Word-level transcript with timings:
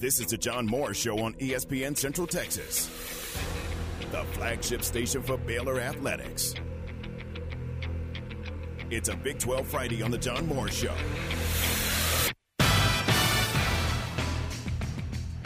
This 0.00 0.18
is 0.18 0.28
the 0.28 0.38
John 0.38 0.64
Morris 0.64 0.96
Show 0.96 1.18
on 1.18 1.34
ESPN 1.34 1.94
Central 1.94 2.26
Texas, 2.26 2.86
the 4.10 4.24
flagship 4.32 4.82
station 4.82 5.22
for 5.22 5.36
Baylor 5.36 5.78
Athletics. 5.78 6.54
It's 8.88 9.10
a 9.10 9.16
Big 9.16 9.38
12 9.38 9.66
Friday 9.66 10.02
on 10.02 10.10
the 10.10 10.16
John 10.16 10.46
Morris 10.46 10.74
Show. 10.74 10.94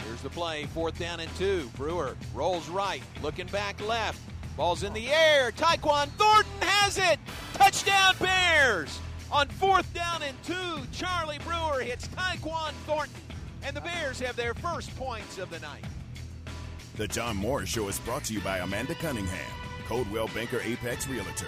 Here's 0.05 0.21
the 0.23 0.29
play, 0.29 0.67
fourth 0.73 0.97
down 0.97 1.19
and 1.19 1.35
two. 1.35 1.69
Brewer 1.75 2.15
rolls 2.33 2.69
right, 2.69 3.03
looking 3.21 3.47
back 3.47 3.85
left. 3.85 4.21
Ball's 4.55 4.83
in 4.83 4.93
the 4.93 5.11
air. 5.11 5.51
Tyquan 5.51 6.07
Thornton 6.11 6.61
has 6.61 6.97
it. 6.97 7.19
Touchdown 7.55 8.15
Bears! 8.21 9.01
On 9.33 9.49
fourth 9.49 9.93
down 9.93 10.23
and 10.23 10.41
two, 10.43 10.79
Charlie 10.93 11.39
Brewer 11.39 11.81
hits 11.81 12.07
Tyquan 12.07 12.71
Thornton, 12.85 13.11
and 13.65 13.75
the 13.75 13.81
Bears 13.81 14.19
have 14.19 14.35
their 14.35 14.53
first 14.53 14.95
points 14.95 15.39
of 15.39 15.49
the 15.49 15.59
night. 15.59 15.85
The 16.97 17.07
John 17.07 17.35
Morris 17.35 17.69
Show 17.69 17.87
is 17.87 17.99
brought 17.99 18.23
to 18.25 18.33
you 18.33 18.39
by 18.41 18.59
Amanda 18.59 18.93
Cunningham, 18.95 19.51
Coldwell 19.87 20.29
Banker 20.33 20.61
Apex 20.63 21.07
Realtor, 21.07 21.47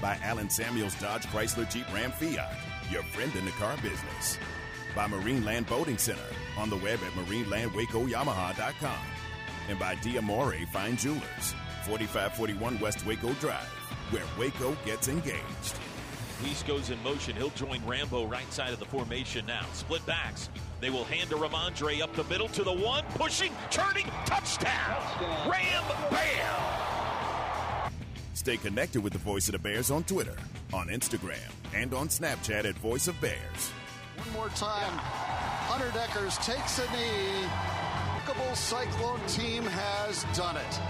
by 0.00 0.18
Allen 0.22 0.50
Samuels 0.50 0.94
Dodge 0.96 1.24
Chrysler 1.26 1.70
Jeep 1.70 1.90
Ram 1.94 2.10
Fiat, 2.10 2.52
your 2.90 3.04
friend 3.04 3.34
in 3.36 3.44
the 3.44 3.52
car 3.52 3.76
business, 3.76 4.38
by 4.94 5.06
Marineland 5.06 5.68
Boating 5.68 5.98
Center, 5.98 6.20
on 6.58 6.68
the 6.68 6.76
web 6.76 6.98
at 7.06 7.12
marinelandwacoyamaha.com, 7.12 9.06
and 9.68 9.78
by 9.78 9.94
Diamore 9.96 10.66
Fine 10.68 10.96
Jewelers, 10.96 11.54
4541 11.84 12.80
West 12.80 13.06
Waco 13.06 13.32
Drive, 13.34 13.68
where 14.10 14.24
Waco 14.38 14.76
gets 14.84 15.08
engaged. 15.08 15.78
Weiss 16.42 16.62
goes 16.64 16.90
in 16.90 17.02
motion. 17.02 17.34
He'll 17.36 17.50
join 17.50 17.80
Rambo 17.86 18.26
right 18.26 18.52
side 18.52 18.72
of 18.72 18.78
the 18.78 18.84
formation 18.84 19.46
now. 19.46 19.64
Split 19.72 20.04
backs. 20.04 20.50
They 20.80 20.90
will 20.90 21.04
hand 21.04 21.30
to 21.30 21.36
Ramondre 21.36 22.02
up 22.02 22.14
the 22.14 22.24
middle 22.24 22.48
to 22.48 22.62
the 22.62 22.72
one, 22.72 23.04
pushing, 23.14 23.52
turning, 23.70 24.06
touchdown. 24.24 25.02
Ram 25.50 25.84
Bam! 26.10 27.92
Stay 28.34 28.56
connected 28.56 29.02
with 29.02 29.12
the 29.12 29.18
Voice 29.18 29.48
of 29.48 29.52
the 29.52 29.58
Bears 29.58 29.90
on 29.90 30.04
Twitter, 30.04 30.36
on 30.72 30.88
Instagram, 30.88 31.50
and 31.74 31.92
on 31.94 32.08
Snapchat 32.08 32.64
at 32.64 32.74
Voice 32.76 33.08
of 33.08 33.20
Bears. 33.20 33.72
One 34.16 34.32
more 34.32 34.48
time. 34.50 34.98
Hunter 35.68 35.88
Dekkers 35.88 36.36
takes 36.44 36.78
a 36.78 36.84
knee. 36.92 37.48
The 38.26 38.54
Cyclone 38.54 39.20
team 39.28 39.64
has 39.64 40.24
done 40.36 40.56
it. 40.56 40.80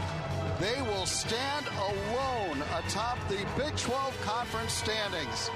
They 0.61 0.81
will 0.83 1.05
stand 1.05 1.67
alone 1.79 2.63
atop 2.79 3.19
the 3.29 3.45
Big 3.57 3.77
12 3.77 4.21
conference 4.23 4.73
standings. 4.73 5.51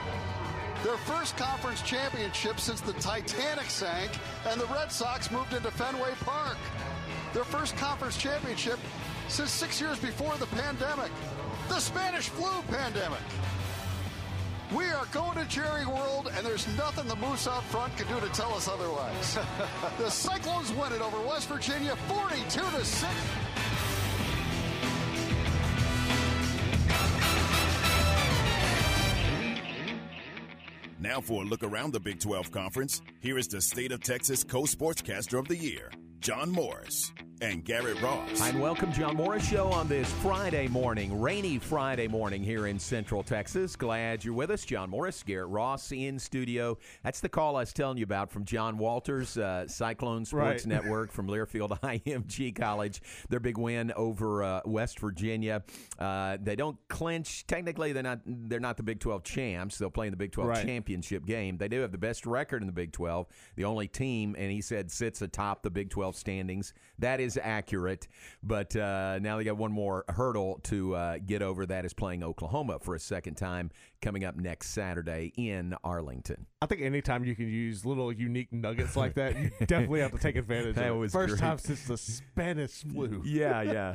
Their 0.82 0.96
first 0.96 1.36
conference 1.36 1.82
championship 1.82 2.58
since 2.58 2.80
the 2.80 2.94
Titanic 2.94 3.68
sank 3.68 4.10
and 4.46 4.58
the 4.58 4.66
Red 4.66 4.90
Sox 4.90 5.30
moved 5.30 5.52
into 5.52 5.70
Fenway 5.70 6.14
Park. 6.24 6.56
Their 7.34 7.44
first 7.44 7.76
conference 7.76 8.16
championship 8.16 8.78
since 9.28 9.50
six 9.50 9.78
years 9.78 9.98
before 9.98 10.36
the 10.38 10.46
pandemic, 10.46 11.10
the 11.68 11.78
Spanish 11.78 12.30
flu 12.30 12.62
pandemic. 12.74 13.20
We 14.74 14.86
are 14.86 15.04
going 15.12 15.36
to 15.36 15.44
Jerry 15.46 15.84
World, 15.84 16.30
and 16.34 16.46
there's 16.46 16.66
nothing 16.78 17.06
the 17.08 17.16
Moose 17.16 17.46
out 17.46 17.64
front 17.64 17.96
can 17.96 18.06
do 18.06 18.18
to 18.18 18.32
tell 18.32 18.54
us 18.54 18.66
otherwise. 18.66 19.38
the 19.98 20.08
Cyclones 20.08 20.72
win 20.72 20.92
it 20.92 21.02
over 21.02 21.20
West 21.26 21.48
Virginia 21.48 21.94
42 22.08 22.60
to 22.60 22.84
6. 22.84 23.10
Now 31.20 31.26
for 31.26 31.42
a 31.42 31.46
look 31.46 31.62
around 31.62 31.92
the 31.92 32.00
Big 32.00 32.18
12 32.18 32.50
Conference, 32.50 33.02
here 33.20 33.36
is 33.36 33.46
the 33.46 33.60
State 33.60 33.92
of 33.92 34.02
Texas 34.02 34.42
co-sportscaster 34.42 35.38
of 35.38 35.48
the 35.48 35.56
year, 35.56 35.90
John 36.20 36.50
Morris 36.50 37.12
and 37.42 37.64
Garrett 37.64 37.98
Ross. 38.02 38.38
Hi, 38.38 38.50
and 38.50 38.60
welcome, 38.60 38.92
John 38.92 39.16
Morris 39.16 39.48
Show 39.48 39.68
on 39.68 39.88
this 39.88 40.10
Friday 40.14 40.68
morning, 40.68 41.18
rainy 41.18 41.58
Friday 41.58 42.06
morning 42.06 42.42
here 42.42 42.66
in 42.66 42.78
Central 42.78 43.22
Texas. 43.22 43.76
Glad 43.76 44.22
you're 44.24 44.34
with 44.34 44.50
us. 44.50 44.62
John 44.64 44.90
Morris, 44.90 45.22
Garrett 45.22 45.48
Ross 45.48 45.90
in 45.90 46.18
studio. 46.18 46.76
That's 47.02 47.20
the 47.20 47.30
call 47.30 47.56
I 47.56 47.60
was 47.60 47.72
telling 47.72 47.96
you 47.96 48.04
about 48.04 48.30
from 48.30 48.44
John 48.44 48.76
Walters, 48.76 49.38
uh, 49.38 49.66
Cyclone 49.68 50.26
Sports 50.26 50.66
Right. 50.66 50.66
Network 50.82 51.12
from 51.12 51.28
Learfield 51.28 51.80
IMG 52.04 52.54
College. 52.54 53.00
Their 53.30 53.40
big 53.40 53.56
win 53.56 53.90
over 53.96 54.42
uh, 54.42 54.60
West 54.66 54.98
Virginia. 55.00 55.62
Uh, 55.98 56.36
they 56.42 56.56
don't 56.56 56.76
clinch. 56.88 57.46
Technically, 57.46 57.92
they're 57.92 58.02
not. 58.02 58.20
They're 58.26 58.60
not 58.60 58.76
the 58.76 58.82
Big 58.82 59.00
12 59.00 59.22
champs. 59.24 59.78
They'll 59.78 59.90
play 59.90 60.08
in 60.08 60.10
the 60.12 60.16
Big 60.18 60.32
12 60.32 60.48
Right. 60.50 60.66
championship 60.66 61.24
game. 61.24 61.56
They 61.56 61.68
do 61.68 61.80
have 61.80 61.92
the 61.92 61.98
best 61.98 62.26
record 62.26 62.62
in 62.62 62.66
the 62.66 62.72
Big 62.72 62.92
12. 62.92 63.26
The 63.56 63.64
only 63.64 63.88
team, 63.88 64.36
and 64.38 64.50
he 64.52 64.60
said 64.60 64.90
sits 64.90 65.22
atop 65.22 65.62
the 65.62 65.70
Big 65.70 65.88
12 65.88 66.16
standings. 66.16 66.74
That 66.98 67.20
is 67.20 67.29
accurate, 67.36 68.08
but 68.42 68.74
uh, 68.76 69.18
now 69.20 69.36
they 69.36 69.44
got 69.44 69.56
one 69.56 69.72
more 69.72 70.04
hurdle 70.08 70.60
to 70.64 70.94
uh, 70.94 71.18
get 71.18 71.42
over. 71.42 71.66
That 71.66 71.84
is 71.84 71.92
playing 71.92 72.22
Oklahoma 72.22 72.78
for 72.80 72.94
a 72.94 73.00
second 73.00 73.34
time 73.34 73.70
coming 74.00 74.24
up 74.24 74.36
next 74.36 74.68
Saturday 74.70 75.32
in 75.36 75.74
Arlington. 75.84 76.46
I 76.62 76.66
think 76.66 76.82
anytime 76.82 77.24
you 77.24 77.34
can 77.34 77.48
use 77.48 77.84
little 77.86 78.12
unique 78.12 78.52
nuggets 78.52 78.96
like 78.96 79.14
that, 79.14 79.36
you 79.38 79.50
definitely 79.60 80.00
have 80.00 80.12
to 80.12 80.18
take 80.18 80.36
advantage 80.36 80.74
That 80.76 80.90
of 80.90 80.96
it. 80.96 80.98
was 80.98 81.12
First 81.12 81.36
great. 81.36 81.40
time 81.40 81.58
since 81.58 81.84
the 81.84 81.96
Spanish 81.96 82.82
flu. 82.84 83.22
Yeah, 83.24 83.62
yeah. 83.62 83.94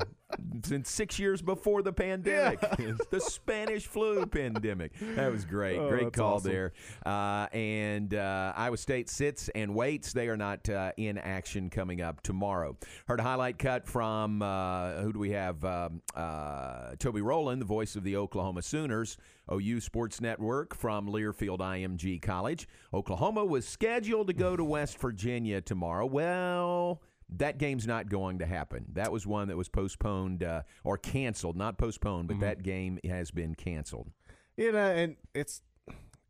Since 0.63 0.89
six 0.89 1.19
years 1.19 1.41
before 1.41 1.81
the 1.83 1.93
pandemic, 1.93 2.59
the 3.11 3.19
Spanish 3.19 3.85
flu 3.85 4.25
pandemic. 4.25 4.93
That 4.99 5.31
was 5.31 5.45
great. 5.45 5.77
Oh, 5.77 5.89
great 5.89 6.11
call 6.13 6.35
awesome. 6.35 6.51
there. 6.51 6.73
Uh, 7.05 7.47
and 7.53 8.13
uh, 8.13 8.51
Iowa 8.55 8.77
State 8.77 9.09
sits 9.09 9.49
and 9.49 9.75
waits. 9.75 10.13
They 10.13 10.27
are 10.27 10.37
not 10.37 10.67
uh, 10.67 10.91
in 10.97 11.19
action 11.19 11.69
coming 11.69 12.01
up 12.01 12.21
tomorrow. 12.21 12.75
Heard 13.07 13.19
a 13.19 13.23
highlight 13.23 13.59
cut 13.59 13.87
from 13.87 14.41
uh, 14.41 14.93
who 15.01 15.13
do 15.13 15.19
we 15.19 15.31
have? 15.31 15.63
Um, 15.63 16.01
uh, 16.15 16.95
Toby 16.97 17.21
Rowland, 17.21 17.61
the 17.61 17.65
voice 17.65 17.95
of 17.95 18.03
the 18.03 18.17
Oklahoma 18.17 18.63
Sooners. 18.63 19.17
OU 19.51 19.79
Sports 19.81 20.21
Network 20.21 20.75
from 20.75 21.07
Learfield 21.07 21.59
IMG 21.59 22.21
College. 22.21 22.67
Oklahoma 22.93 23.45
was 23.45 23.67
scheduled 23.67 24.27
to 24.27 24.33
go 24.33 24.55
to 24.55 24.63
West 24.63 24.97
Virginia 24.99 25.61
tomorrow. 25.61 26.05
Well, 26.05 27.01
that 27.29 27.57
game's 27.57 27.87
not 27.87 28.09
going 28.09 28.39
to 28.39 28.45
happen. 28.45 28.85
That 28.93 29.11
was 29.11 29.25
one 29.25 29.47
that 29.47 29.57
was 29.57 29.69
postponed 29.69 30.43
uh, 30.43 30.61
or 30.83 30.97
canceled, 30.97 31.57
not 31.57 31.77
postponed, 31.77 32.27
but 32.27 32.39
that 32.39 32.63
game 32.63 32.99
has 33.07 33.31
been 33.31 33.55
canceled. 33.55 34.11
You 34.57 34.71
know, 34.71 34.91
and 34.91 35.15
it's 35.33 35.61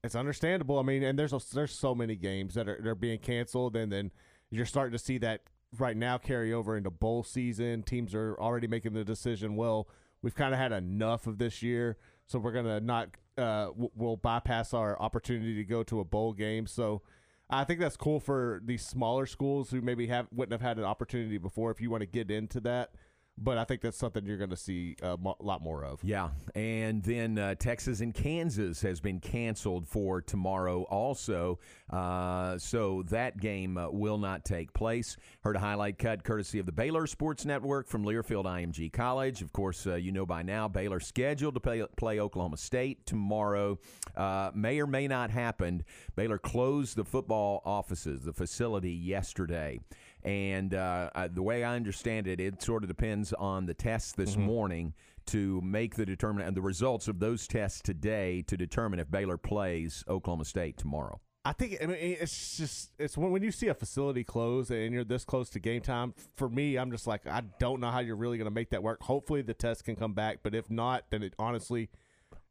it's 0.03 0.15
understandable. 0.15 0.79
I 0.79 0.83
mean, 0.83 1.03
and 1.03 1.17
there's 1.17 1.33
a, 1.33 1.41
there's 1.53 1.73
so 1.73 1.93
many 1.93 2.15
games 2.15 2.53
that 2.53 2.69
are 2.69 2.79
they're 2.81 2.95
being 2.95 3.19
canceled, 3.19 3.75
and 3.75 3.91
then 3.91 4.11
you're 4.51 4.65
starting 4.65 4.93
to 4.93 5.03
see 5.03 5.17
that 5.19 5.41
right 5.77 5.97
now 5.97 6.17
carry 6.17 6.53
over 6.53 6.77
into 6.77 6.89
bowl 6.89 7.23
season. 7.23 7.83
Teams 7.83 8.15
are 8.15 8.35
already 8.39 8.67
making 8.67 8.93
the 8.93 9.03
decision. 9.03 9.55
Well, 9.55 9.89
we've 10.21 10.35
kind 10.35 10.53
of 10.53 10.59
had 10.59 10.71
enough 10.71 11.27
of 11.27 11.37
this 11.37 11.61
year, 11.61 11.97
so 12.27 12.39
we're 12.39 12.51
gonna 12.51 12.79
not 12.79 13.09
uh, 13.37 13.69
we'll 13.75 14.17
bypass 14.17 14.73
our 14.73 14.99
opportunity 15.01 15.55
to 15.55 15.63
go 15.63 15.83
to 15.83 15.99
a 15.99 16.03
bowl 16.03 16.33
game. 16.33 16.67
So. 16.67 17.01
I 17.47 17.63
think 17.63 17.79
that's 17.79 17.95
cool 17.95 18.19
for 18.19 18.59
these 18.65 18.83
smaller 18.83 19.27
schools 19.27 19.69
who 19.69 19.79
maybe 19.79 20.07
have 20.07 20.25
wouldn't 20.33 20.51
have 20.51 20.67
had 20.67 20.79
an 20.79 20.83
opportunity 20.83 21.37
before. 21.37 21.69
If 21.69 21.79
you 21.79 21.91
want 21.91 22.01
to 22.01 22.07
get 22.07 22.31
into 22.31 22.59
that, 22.61 22.89
but 23.37 23.57
I 23.57 23.65
think 23.65 23.81
that's 23.81 23.97
something 23.97 24.25
you're 24.25 24.37
going 24.37 24.49
to 24.49 24.57
see 24.57 24.95
a 25.01 25.17
mo- 25.17 25.35
lot 25.39 25.61
more 25.61 25.83
of. 25.83 26.03
Yeah, 26.03 26.29
and 26.53 27.03
then 27.03 27.37
uh, 27.37 27.55
Texas 27.55 27.99
and 27.99 28.13
Kansas 28.13 28.81
has 28.81 28.99
been 28.99 29.19
canceled 29.19 29.87
for 29.87 30.21
tomorrow 30.21 30.83
also, 30.83 31.59
uh, 31.89 32.57
so 32.57 33.03
that 33.09 33.37
game 33.37 33.77
uh, 33.77 33.89
will 33.89 34.17
not 34.17 34.45
take 34.45 34.73
place. 34.73 35.17
Heard 35.41 35.55
a 35.55 35.59
highlight 35.59 35.97
cut 35.97 36.23
courtesy 36.23 36.59
of 36.59 36.65
the 36.65 36.71
Baylor 36.71 37.07
Sports 37.07 37.45
Network 37.45 37.87
from 37.87 38.05
Learfield 38.05 38.45
IMG 38.45 38.91
College. 38.91 39.41
Of 39.41 39.51
course, 39.51 39.85
uh, 39.85 39.95
you 39.95 40.11
know 40.11 40.25
by 40.25 40.41
now 40.41 40.67
Baylor 40.67 40.99
scheduled 40.99 41.55
to 41.55 41.59
play, 41.59 41.83
play 41.97 42.19
Oklahoma 42.19 42.57
State 42.57 43.05
tomorrow. 43.05 43.79
Uh, 44.15 44.51
may 44.53 44.79
or 44.79 44.87
may 44.87 45.07
not 45.07 45.29
happen. 45.29 45.83
Baylor 46.15 46.37
closed 46.37 46.95
the 46.95 47.03
football 47.03 47.61
offices, 47.65 48.23
the 48.23 48.33
facility 48.33 48.91
yesterday. 48.91 49.79
And 50.25 50.73
uh, 50.73 51.09
the 51.31 51.43
way 51.43 51.63
I 51.63 51.75
understand 51.75 52.27
it, 52.27 52.39
it 52.39 52.61
sort 52.61 52.83
of 52.83 52.87
depends 52.87 53.31
on 53.33 53.67
the 53.67 53.75
tests 53.75 54.13
this 54.13 54.35
morning 54.35 54.93
to 55.27 55.61
make 55.61 55.95
the 55.95 56.05
determine 56.05 56.45
and 56.45 56.57
the 56.57 56.61
results 56.61 57.07
of 57.07 57.19
those 57.19 57.47
tests 57.47 57.81
today 57.81 58.43
to 58.47 58.57
determine 58.57 58.99
if 58.99 59.09
Baylor 59.09 59.37
plays 59.37 60.03
Oklahoma 60.07 60.45
State 60.45 60.77
tomorrow. 60.77 61.19
I 61.47 61.53
think 61.53 61.77
I 61.79 61.85
mean 61.85 61.97
it's 61.99 62.57
just 62.57 62.91
it's 62.97 63.15
when 63.15 63.29
when 63.29 63.43
you 63.43 63.51
see 63.51 63.67
a 63.67 63.75
facility 63.75 64.23
close 64.23 64.71
and 64.71 64.91
you're 64.91 65.03
this 65.03 65.23
close 65.23 65.51
to 65.51 65.59
game 65.59 65.81
time. 65.81 66.15
For 66.35 66.49
me, 66.49 66.75
I'm 66.75 66.89
just 66.89 67.05
like 67.05 67.27
I 67.27 67.43
don't 67.59 67.79
know 67.79 67.91
how 67.91 67.99
you're 67.99 68.15
really 68.15 68.39
going 68.39 68.49
to 68.49 68.53
make 68.53 68.71
that 68.71 68.81
work. 68.81 69.03
Hopefully, 69.03 69.43
the 69.43 69.53
test 69.53 69.85
can 69.85 69.95
come 69.95 70.13
back, 70.13 70.39
but 70.41 70.55
if 70.55 70.71
not, 70.71 71.05
then 71.11 71.21
it 71.21 71.35
honestly 71.37 71.89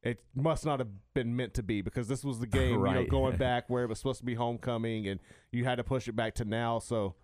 it 0.05 0.23
must 0.37 0.65
not 0.65 0.79
have 0.79 0.89
been 1.13 1.35
meant 1.35 1.55
to 1.55 1.63
be 1.63 1.83
because 1.83 2.07
this 2.07 2.23
was 2.23 2.39
the 2.39 2.47
game 2.47 2.87
you 2.87 2.93
know 2.93 3.05
going 3.05 3.37
back 3.49 3.69
where 3.69 3.83
it 3.83 3.89
was 3.89 3.99
supposed 3.99 4.21
to 4.21 4.27
be 4.27 4.35
homecoming 4.35 5.09
and 5.09 5.19
you 5.51 5.65
had 5.65 5.77
to 5.77 5.85
push 5.85 6.07
it 6.07 6.15
back 6.15 6.37
to 6.37 6.45
now. 6.45 6.79
So 6.79 7.17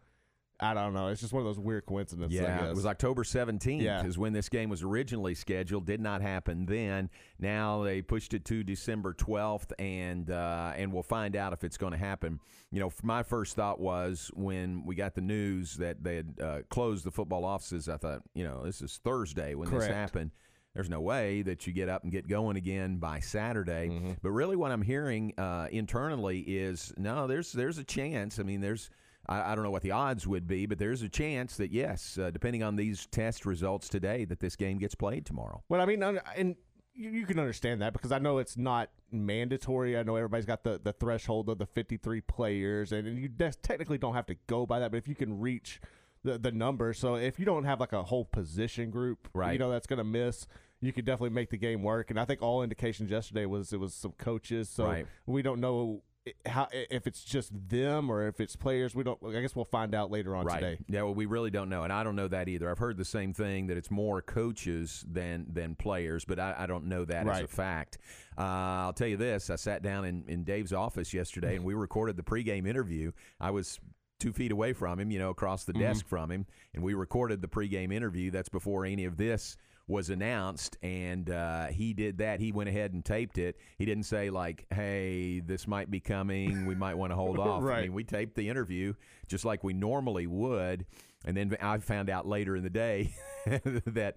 I 0.63 0.75
don't 0.75 0.93
know. 0.93 1.09
It's 1.09 1.21
just 1.21 1.33
one 1.33 1.41
of 1.41 1.47
those 1.47 1.59
weird 1.59 1.87
coincidences. 1.87 2.39
Yeah, 2.39 2.67
it 2.69 2.75
was 2.75 2.85
October 2.87 3.25
17th 3.25 3.81
Yeah. 3.81 4.05
is 4.05 4.19
when 4.19 4.33
this 4.33 4.49
game 4.49 4.69
was 4.69 4.83
originally 4.83 5.35
scheduled. 5.35 5.87
Did 5.87 6.01
not 6.01 6.21
happen 6.21 6.67
then. 6.67 7.09
Now 7.39 7.83
they 7.83 8.03
pushed 8.03 8.35
it 8.35 8.45
to 8.47 8.63
December 8.63 9.15
12th, 9.15 9.73
and 9.79 10.31
uh, 10.31 10.73
and 10.77 10.93
we'll 10.93 11.03
find 11.03 11.35
out 11.35 11.53
if 11.53 11.65
it's 11.65 11.79
going 11.79 11.93
to 11.93 11.99
happen. 11.99 12.41
You 12.71 12.81
know, 12.81 12.93
my 13.03 13.23
first 13.23 13.57
thought 13.57 13.81
was 13.81 14.31
when 14.35 14.85
we 14.85 14.95
got 14.95 15.15
the 15.15 15.23
news 15.23 15.77
that 15.77 16.05
they 16.05 16.17
had 16.17 16.35
uh, 16.43 16.59
closed 16.69 17.05
the 17.05 17.11
football 17.11 17.45
offices. 17.45 17.89
I 17.89 17.97
thought, 17.97 18.23
you 18.35 18.45
know, 18.45 18.63
this 18.65 18.83
is 18.83 19.01
Thursday 19.03 19.55
when 19.55 19.71
this 19.71 19.87
happened. 19.95 20.31
There's 20.75 20.89
no 20.91 21.01
way 21.01 21.43
that 21.43 21.67
you 21.67 21.73
get 21.73 21.89
up 21.89 22.05
and 22.05 22.13
get 22.13 22.29
going 22.29 22.57
again 22.57 22.99
by 22.99 23.19
Saturday. 23.19 23.89
Mm-hmm. 23.89 24.13
But 24.23 24.31
really, 24.31 24.55
what 24.55 24.71
I'm 24.71 24.83
hearing 24.83 25.33
uh, 25.37 25.67
internally 25.73 26.41
is 26.41 26.93
no. 26.97 27.27
There's 27.27 27.51
there's 27.53 27.79
a 27.79 27.85
chance. 27.85 28.39
I 28.39 28.45
mean, 28.45 28.61
there's 28.61 28.89
I, 29.31 29.53
I 29.53 29.55
don't 29.55 29.65
know 29.65 29.71
what 29.71 29.83
the 29.83 29.93
odds 29.93 30.27
would 30.27 30.47
be, 30.47 30.67
but 30.67 30.79
there's 30.79 31.03
a 31.03 31.09
chance 31.09 31.57
that 31.57 31.71
yes, 31.73 32.19
uh, 32.19 32.31
depending 32.31 32.63
on 32.63 32.77
these 32.77 33.07
test 33.07 33.47
results 33.47 33.89
today, 33.89 34.25
that 34.27 34.41
this 34.41 34.57
game 34.57 34.79
gets 34.79 34.95
played 34.95 35.25
tomorrow. 35.25 35.63
Well, 35.69 35.81
I 35.81 35.87
mean, 35.87 36.03
and 36.03 36.57
you, 36.95 37.11
you 37.11 37.27
can 37.27 37.39
understand 37.39 37.81
that 37.83 37.93
because 37.93 38.13
I 38.13 38.19
know 38.19 38.39
it's 38.39 38.57
not 38.57 38.91
mandatory. 39.13 39.97
I 39.97 40.03
know 40.03 40.17
everybody's 40.17 40.47
got 40.47 40.65
the, 40.65 40.81
the 40.83 40.93
threshold 40.93 41.49
of 41.49 41.59
the 41.59 41.67
53 41.67 42.21
players, 42.23 42.93
and, 42.93 43.07
and 43.07 43.19
you 43.19 43.29
des- 43.29 43.53
technically 43.63 43.99
don't 43.99 44.15
have 44.15 44.27
to 44.27 44.35
go 44.49 44.67
by 44.67 44.81
that. 44.81 44.91
But 44.91 44.97
if 44.99 45.07
you 45.09 45.15
can 45.15 45.39
reach 45.41 45.81
the 46.25 46.37
the 46.37 46.53
number, 46.53 46.93
so 46.93 47.15
if 47.15 47.39
you 47.39 47.47
don't 47.47 47.65
have 47.65 47.81
like 47.81 47.93
a 47.95 48.03
whole 48.03 48.25
position 48.27 48.91
group, 48.91 49.29
Right. 49.33 49.53
you 49.53 49.59
know 49.59 49.71
that's 49.71 49.87
going 49.87 49.99
to 49.99 50.05
miss. 50.05 50.47
You 50.83 50.93
could 50.93 51.05
definitely 51.05 51.35
make 51.35 51.51
the 51.51 51.57
game 51.59 51.83
work, 51.83 52.11
and 52.11 52.19
I 52.19 52.25
think 52.25 52.43
all 52.43 52.63
indications 52.63 53.11
yesterday 53.11 53.47
was 53.47 53.73
it 53.73 53.79
was 53.81 53.95
some 53.95 54.13
coaches. 54.13 54.69
So 54.69 54.85
Right. 54.87 55.07
we 55.27 55.43
don't 55.43 55.61
know 55.61 56.03
how 56.47 56.69
if 56.73 57.07
it's 57.07 57.25
just 57.25 57.51
them 57.69 58.11
or 58.11 58.27
if 58.27 58.41
it's 58.41 58.55
players. 58.55 58.95
We 58.95 59.05
don't. 59.05 59.19
I 59.25 59.41
guess 59.41 59.57
we'll 59.57 59.65
find 59.65 59.95
out 59.95 60.11
later 60.11 60.37
on 60.37 60.45
today. 60.61 60.79
Yeah, 60.89 61.03
well, 61.03 61.15
we 61.15 61.27
really 61.27 61.51
don't 61.51 61.69
know, 61.69 61.83
and 61.83 61.93
I 61.93 62.05
don't 62.05 62.17
know 62.17 62.29
that 62.29 62.49
either. 62.49 62.71
I've 62.71 62.79
heard 62.79 62.97
the 62.97 63.05
same 63.05 63.33
thing 63.33 63.69
that 63.69 63.77
it's 63.77 63.91
more 63.91 64.21
coaches 64.21 65.05
than 65.11 65.47
than 65.51 65.75
players, 65.75 66.25
but 66.25 66.39
I, 66.39 66.55
I 66.59 66.67
don't 66.67 66.87
know 66.87 67.05
that 67.05 67.27
as 67.27 67.41
a 67.45 67.49
fact. 67.49 67.99
Uh, 68.37 68.43
I'll 68.43 68.93
tell 68.93 69.09
you 69.09 69.17
this: 69.17 69.49
I 69.51 69.57
sat 69.57 69.83
down 69.83 70.05
in, 70.05 70.25
in 70.29 70.45
Dave's 70.45 70.73
office 70.73 71.15
yesterday, 71.15 71.57
and 71.57 71.65
we 71.65 71.75
recorded 71.75 72.17
the 72.17 72.23
pregame 72.23 72.67
interview. 72.69 73.13
I 73.41 73.51
was 73.51 73.81
two 74.19 74.33
feet 74.35 74.53
away 74.53 74.75
from 74.75 75.01
him, 75.01 75.11
you 75.11 75.19
know, 75.19 75.31
across 75.31 75.65
the 75.65 75.73
desk 75.73 76.07
from 76.07 76.31
him, 76.31 76.47
and 76.75 76.83
we 76.83 76.93
recorded 76.93 77.41
the 77.41 77.49
pregame 77.49 77.93
interview. 77.93 78.31
That's 78.31 78.51
before 78.51 78.85
any 78.85 79.07
of 79.07 79.17
this 79.17 79.57
was 79.91 80.09
announced, 80.09 80.77
and 80.83 81.29
uh, 81.29 81.67
he 81.67 81.93
did 81.93 82.19
that. 82.19 82.41
He 82.41 82.53
went 82.53 82.69
ahead 82.69 82.93
and 82.93 83.05
taped 83.05 83.37
it. 83.39 83.59
He 83.77 83.85
didn't 83.85 84.05
say 84.05 84.31
like, 84.31 84.67
"Hey, 84.73 85.41
this 85.41 85.67
might 85.67 85.91
be 85.91 86.01
coming. 86.01 86.65
We 86.67 86.75
might 86.75 86.95
want 86.95 87.11
to 87.11 87.17
hold 87.17 87.39
off." 87.41 87.63
I 87.63 87.67
Right. 87.67 87.83
mean, 87.83 87.93
we 87.93 88.05
taped 88.05 88.37
the 88.37 88.49
interview 88.49 88.95
just 89.27 89.45
like 89.45 89.65
we 89.65 89.73
normally 89.75 90.27
would. 90.27 90.87
And 91.25 91.37
then 91.37 91.55
I 91.61 91.77
found 91.79 92.09
out 92.09 92.27
later 92.27 92.57
in 92.57 92.63
the 92.63 92.71
day 92.71 93.13
that, 93.85 94.17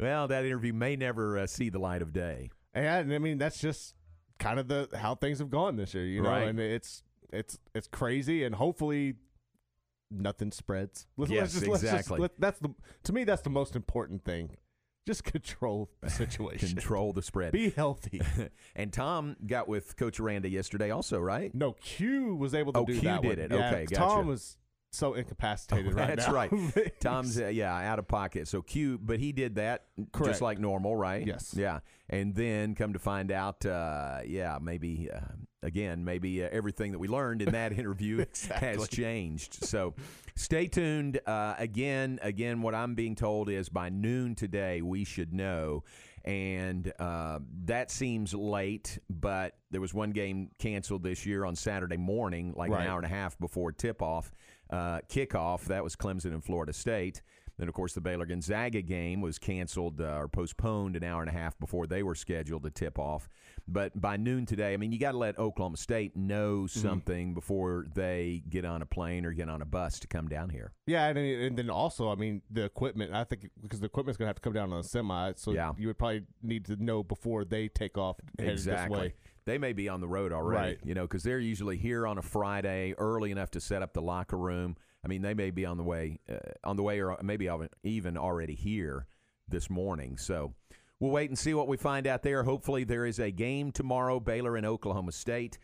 well, 0.00 0.28
that 0.28 0.46
interview 0.46 0.72
may 0.72 0.96
never 0.96 1.36
uh, 1.40 1.46
see 1.46 1.68
the 1.68 1.78
light 1.78 2.00
of 2.00 2.12
day. 2.14 2.48
And 2.72 3.12
I 3.12 3.18
mean 3.18 3.36
that's 3.38 3.58
just 3.60 3.94
kind 4.38 4.58
of 4.60 4.68
the 4.68 4.88
how 4.96 5.14
things 5.16 5.40
have 5.40 5.50
gone 5.50 5.76
this 5.76 5.92
year, 5.94 6.06
you 6.06 6.22
know. 6.22 6.30
Right. 6.30 6.48
And 6.48 6.58
it's 6.60 7.02
it's 7.32 7.58
it's 7.74 7.86
crazy, 7.88 8.44
and 8.44 8.54
hopefully 8.54 9.16
nothing 10.10 10.52
spreads. 10.52 11.06
Let's, 11.16 11.30
Yes, 11.30 11.40
let's 11.40 11.52
just, 11.54 11.66
let's 11.66 11.82
just- 11.82 11.92
exactly. 11.92 12.18
let- 12.20 12.40
that's 12.40 12.58
the 12.60 12.70
to 13.04 13.12
me 13.12 13.24
that's 13.24 13.42
the 13.42 13.50
most 13.50 13.76
important 13.76 14.24
thing. 14.24 14.56
Just 15.08 15.24
control 15.24 15.88
the 16.02 16.10
situation. 16.22 16.68
Control 16.68 17.14
the 17.14 17.22
spread. 17.22 17.52
Be 17.52 17.70
healthy. 17.70 18.20
and 18.76 18.92
Tom 18.92 19.36
got 19.46 19.66
with 19.66 19.96
Coach 19.96 20.20
Aranda 20.20 20.50
yesterday, 20.50 20.90
also, 20.90 21.18
right? 21.18 21.50
no, 21.54 21.72
Q 21.72 22.34
was 22.36 22.54
able 22.54 22.74
to 22.74 22.80
Oh, 22.80 22.84
do 22.84 22.92
Q 22.92 23.00
that. 23.08 23.22
did 23.22 23.28
one. 23.28 23.38
it. 23.38 23.50
Yeah, 23.52 23.68
Okay, 23.70 23.86
Tom 23.86 24.08
gotcha. 24.18 24.26
was 24.28 24.56
so 24.90 25.14
incapacitated 25.14 25.92
right 25.94 26.04
Oh, 26.10 26.14
That's 26.16 26.26
now. 26.28 26.34
right. 26.34 26.92
Tom's 27.00 27.38
uh, 27.40 27.48
yeah 27.48 27.74
out 27.74 27.98
of 27.98 28.08
pocket. 28.08 28.48
So 28.48 28.62
Q, 28.62 28.98
but 29.02 29.18
he 29.18 29.32
did 29.32 29.56
that 29.56 29.84
just 30.24 30.40
like 30.42 30.58
normal, 30.58 30.96
right? 30.96 31.26
Yes. 31.26 31.54
Yeah, 31.56 31.80
and 32.08 32.34
then 32.34 32.74
come 32.74 32.92
to 32.94 32.98
find 32.98 33.30
out, 33.30 33.64
uh, 33.66 34.20
yeah, 34.26 34.58
maybe 34.60 35.08
uh, 35.12 35.20
again, 35.62 36.04
maybe 36.04 36.42
uh, 36.42 36.48
everything 36.50 36.92
that 36.92 36.98
we 36.98 37.08
learned 37.08 37.42
in 37.42 37.52
that 37.52 37.72
interview 37.78 38.24
has 38.52 38.88
changed. 38.88 39.64
So 39.64 39.94
stay 40.36 40.66
tuned. 40.68 41.20
Uh, 41.26 41.54
again, 41.58 42.18
again, 42.22 42.62
what 42.62 42.74
I'm 42.74 42.94
being 42.94 43.14
told 43.14 43.50
is 43.50 43.68
by 43.68 43.88
noon 43.90 44.34
today 44.34 44.80
we 44.82 45.04
should 45.04 45.32
know. 45.32 45.84
And 46.24 46.92
uh, 46.98 47.38
that 47.66 47.90
seems 47.90 48.34
late, 48.34 48.98
but 49.08 49.54
there 49.70 49.80
was 49.80 49.94
one 49.94 50.10
game 50.10 50.50
canceled 50.58 51.02
this 51.02 51.24
year 51.24 51.44
on 51.46 51.56
Saturday 51.56 51.96
morning, 51.96 52.52
like 52.54 52.70
Right. 52.70 52.82
an 52.82 52.86
hour 52.88 52.98
and 52.98 53.06
a 53.06 53.08
half 53.08 53.38
before 53.38 53.72
tip 53.72 54.02
off, 54.02 54.30
uh, 54.70 55.00
kickoff. 55.08 55.64
That 55.66 55.82
was 55.84 55.96
Clemson 55.96 56.32
and 56.32 56.44
Florida 56.44 56.72
State. 56.72 57.22
Then, 57.58 57.66
of 57.66 57.74
course, 57.74 57.92
the 57.92 58.00
Baylor 58.00 58.24
Gonzaga 58.24 58.82
game 58.82 59.20
was 59.20 59.36
canceled 59.36 60.00
uh, 60.00 60.04
or 60.16 60.28
postponed 60.28 60.94
an 60.94 61.02
hour 61.02 61.22
and 61.22 61.28
a 61.28 61.32
half 61.32 61.58
before 61.58 61.88
they 61.88 62.04
were 62.04 62.14
scheduled 62.14 62.62
to 62.62 62.70
tip 62.70 63.00
off. 63.00 63.28
But 63.66 64.00
by 64.00 64.16
noon 64.16 64.46
today, 64.46 64.74
I 64.74 64.76
mean, 64.76 64.92
you 64.92 64.98
got 65.00 65.10
to 65.10 65.18
let 65.18 65.36
Oklahoma 65.40 65.76
State 65.76 66.16
know 66.16 66.66
Mm-hmm. 66.68 66.80
something 66.80 67.34
before 67.34 67.86
they 67.94 68.44
get 68.48 68.64
on 68.64 68.80
a 68.80 68.86
plane 68.86 69.24
or 69.26 69.32
get 69.32 69.48
on 69.48 69.60
a 69.60 69.64
bus 69.64 69.98
to 69.98 70.06
come 70.06 70.28
down 70.28 70.50
here. 70.50 70.72
Yeah, 70.86 71.08
and, 71.08 71.18
and 71.18 71.56
then 71.58 71.68
also, 71.68 72.08
I 72.10 72.14
mean, 72.14 72.42
the 72.48 72.62
equipment. 72.62 73.12
I 73.12 73.24
think 73.24 73.50
because 73.60 73.80
the 73.80 73.86
equipment's 73.86 74.16
gonna 74.18 74.28
have 74.28 74.36
to 74.36 74.42
come 74.42 74.52
down 74.52 74.72
on 74.72 74.78
a 74.78 74.84
semi, 74.84 75.32
so 75.34 75.50
Yeah. 75.50 75.72
you 75.76 75.88
would 75.88 75.98
probably 75.98 76.26
need 76.44 76.64
to 76.66 76.76
know 76.76 77.02
before 77.02 77.44
they 77.44 77.66
take 77.66 77.98
off 77.98 78.18
Exactly. 78.38 79.14
They 79.48 79.56
may 79.58 79.72
be 79.72 79.88
on 79.88 80.00
the 80.02 80.08
road 80.08 80.30
already, 80.30 80.74
Right. 80.74 80.78
you 80.84 80.94
know, 80.94 81.02
because 81.02 81.22
they're 81.22 81.38
usually 81.38 81.78
here 81.78 82.06
on 82.06 82.18
a 82.18 82.22
Friday 82.22 82.94
early 82.98 83.30
enough 83.30 83.50
to 83.52 83.60
set 83.60 83.80
up 83.82 83.94
the 83.94 84.02
locker 84.02 84.36
room. 84.36 84.76
I 85.02 85.08
mean, 85.08 85.22
they 85.22 85.32
may 85.32 85.50
be 85.50 85.64
on 85.64 85.78
the 85.78 85.82
way, 85.84 86.18
uh, 86.28 86.36
on 86.64 86.76
the 86.76 86.82
way, 86.82 87.00
or 87.00 87.16
maybe 87.22 87.48
even 87.82 88.18
already 88.18 88.54
here 88.54 89.06
this 89.48 89.70
morning. 89.70 90.18
So 90.18 90.52
we'll 91.00 91.12
wait 91.12 91.30
and 91.30 91.38
see 91.38 91.54
what 91.54 91.66
we 91.66 91.78
find 91.78 92.06
out 92.06 92.22
there. 92.22 92.42
Hopefully, 92.42 92.84
there 92.84 93.06
is 93.06 93.18
a 93.18 93.30
game 93.30 93.72
tomorrow, 93.72 94.20
Baylor 94.20 94.56
and 94.56 94.66
Oklahoma 94.66 95.12
State. 95.12 95.58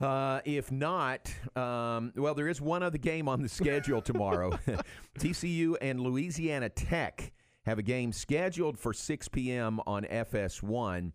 Uh, 0.00 0.40
if 0.44 0.70
not, 0.70 1.32
um, 1.56 2.12
well, 2.16 2.34
there 2.34 2.48
is 2.48 2.60
one 2.60 2.82
other 2.82 2.98
game 2.98 3.26
on 3.26 3.40
the 3.40 3.48
schedule 3.48 4.02
tomorrow. 4.02 4.50
TCU 5.18 5.76
and 5.80 6.00
Louisiana 6.00 6.68
Tech 6.68 7.32
have 7.64 7.78
a 7.78 7.82
game 7.82 8.12
scheduled 8.12 8.78
for 8.78 8.92
6 8.92 9.28
p.m. 9.28 9.80
on 9.86 10.04
FS1 10.04 11.12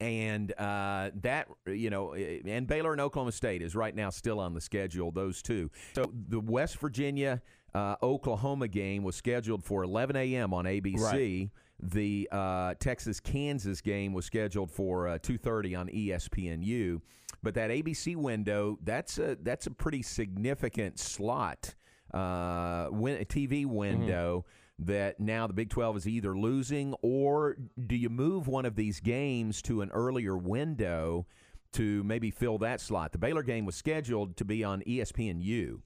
and 0.00 0.52
uh, 0.58 1.10
that 1.22 1.48
you 1.66 1.90
know, 1.90 2.14
and 2.14 2.66
Baylor 2.66 2.92
and 2.92 3.00
Oklahoma 3.00 3.32
State 3.32 3.62
is 3.62 3.74
right 3.74 3.94
now 3.94 4.10
still 4.10 4.40
on 4.40 4.54
the 4.54 4.60
schedule. 4.60 5.10
Those 5.10 5.42
two. 5.42 5.70
So 5.94 6.12
the 6.28 6.40
West 6.40 6.78
Virginia 6.78 7.42
uh, 7.74 7.96
Oklahoma 8.02 8.68
game 8.68 9.02
was 9.02 9.16
scheduled 9.16 9.64
for 9.64 9.82
11 9.82 10.16
a.m. 10.16 10.54
on 10.54 10.64
ABC. 10.64 11.00
Right. 11.00 11.50
The 11.80 12.28
uh, 12.32 12.74
Texas 12.80 13.20
Kansas 13.20 13.80
game 13.80 14.12
was 14.12 14.24
scheduled 14.24 14.70
for 14.70 15.08
uh, 15.08 15.18
2:30 15.18 15.78
on 15.78 15.90
E 15.90 16.08
ESPNU. 16.08 17.00
But 17.42 17.54
that 17.54 17.70
ABC 17.70 18.16
window, 18.16 18.78
that's 18.82 19.18
a 19.18 19.36
that's 19.42 19.66
a 19.66 19.70
pretty 19.70 20.02
significant 20.02 20.98
slot 20.98 21.74
uh, 22.12 22.88
win, 22.90 23.24
TV 23.26 23.64
window 23.64 24.44
that 24.78 25.18
now 25.18 25.46
the 25.46 25.52
Big 25.52 25.70
12 25.70 25.96
is 25.98 26.08
either 26.08 26.36
losing 26.36 26.94
or 27.02 27.56
do 27.86 27.96
you 27.96 28.08
move 28.08 28.46
one 28.46 28.64
of 28.64 28.76
these 28.76 29.00
games 29.00 29.60
to 29.62 29.82
an 29.82 29.90
earlier 29.90 30.36
window 30.36 31.26
to 31.72 32.02
maybe 32.04 32.30
fill 32.30 32.58
that 32.58 32.80
slot? 32.80 33.12
The 33.12 33.18
Baylor 33.18 33.42
game 33.42 33.64
was 33.64 33.74
scheduled 33.74 34.36
to 34.36 34.44
be 34.44 34.62
on 34.62 34.82
ESPNU. 34.82 35.80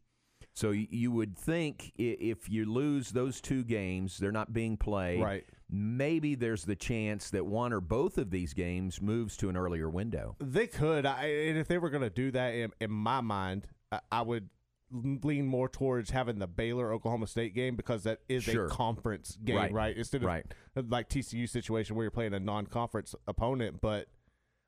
So 0.55 0.71
you 0.71 1.11
would 1.13 1.39
think 1.39 1.93
if 1.97 2.49
you 2.49 2.71
lose 2.71 3.11
those 3.11 3.41
two 3.41 3.65
games, 3.65 4.19
they're 4.19 4.31
not 4.31 4.53
being 4.53 4.77
played. 4.77 5.23
Right. 5.23 5.45
Maybe 5.71 6.35
there's 6.35 6.65
the 6.65 6.77
chance 6.77 7.31
that 7.31 7.47
one 7.47 7.73
or 7.73 7.81
both 7.81 8.19
of 8.19 8.31
these 8.31 8.53
games 8.53 9.01
moves 9.01 9.39
to 9.39 9.49
an 9.49 9.57
earlier 9.57 9.89
window. 9.89 10.37
They 10.41 10.67
could, 10.67 11.07
I, 11.07 11.25
and 11.25 11.57
if 11.57 11.69
they 11.69 11.79
were 11.79 11.89
going 11.89 12.03
to 12.03 12.11
do 12.11 12.31
that, 12.33 12.53
in, 12.53 12.71
in 12.81 12.91
my 12.91 13.23
mind, 13.23 13.67
I, 13.91 14.01
I 14.11 14.23
would 14.23 14.51
lean 14.93 15.47
more 15.47 15.69
towards 15.69 16.11
having 16.11 16.39
the 16.39 16.47
Baylor 16.47 16.93
Oklahoma 16.93 17.27
State 17.27 17.55
game 17.55 17.77
because 17.77 18.03
that 18.05 18.21
is 18.29 18.45
Sure. 18.45 18.67
a 18.67 18.69
conference 18.69 19.39
game, 19.45 19.57
Right. 19.57 19.73
right? 19.73 19.97
Instead 19.97 20.23
of 20.23 20.27
Right. 20.29 20.45
like 20.77 21.09
TCU 21.09 21.47
situation 21.49 21.97
where 21.97 22.05
you're 22.05 22.11
playing 22.11 22.35
a 22.35 22.41
non-conference 22.41 23.15
opponent. 23.27 23.81
But 23.81 24.09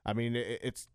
I 0.05 0.13
mean, 0.13 0.35
it, 0.37 0.61
it's 0.63 0.89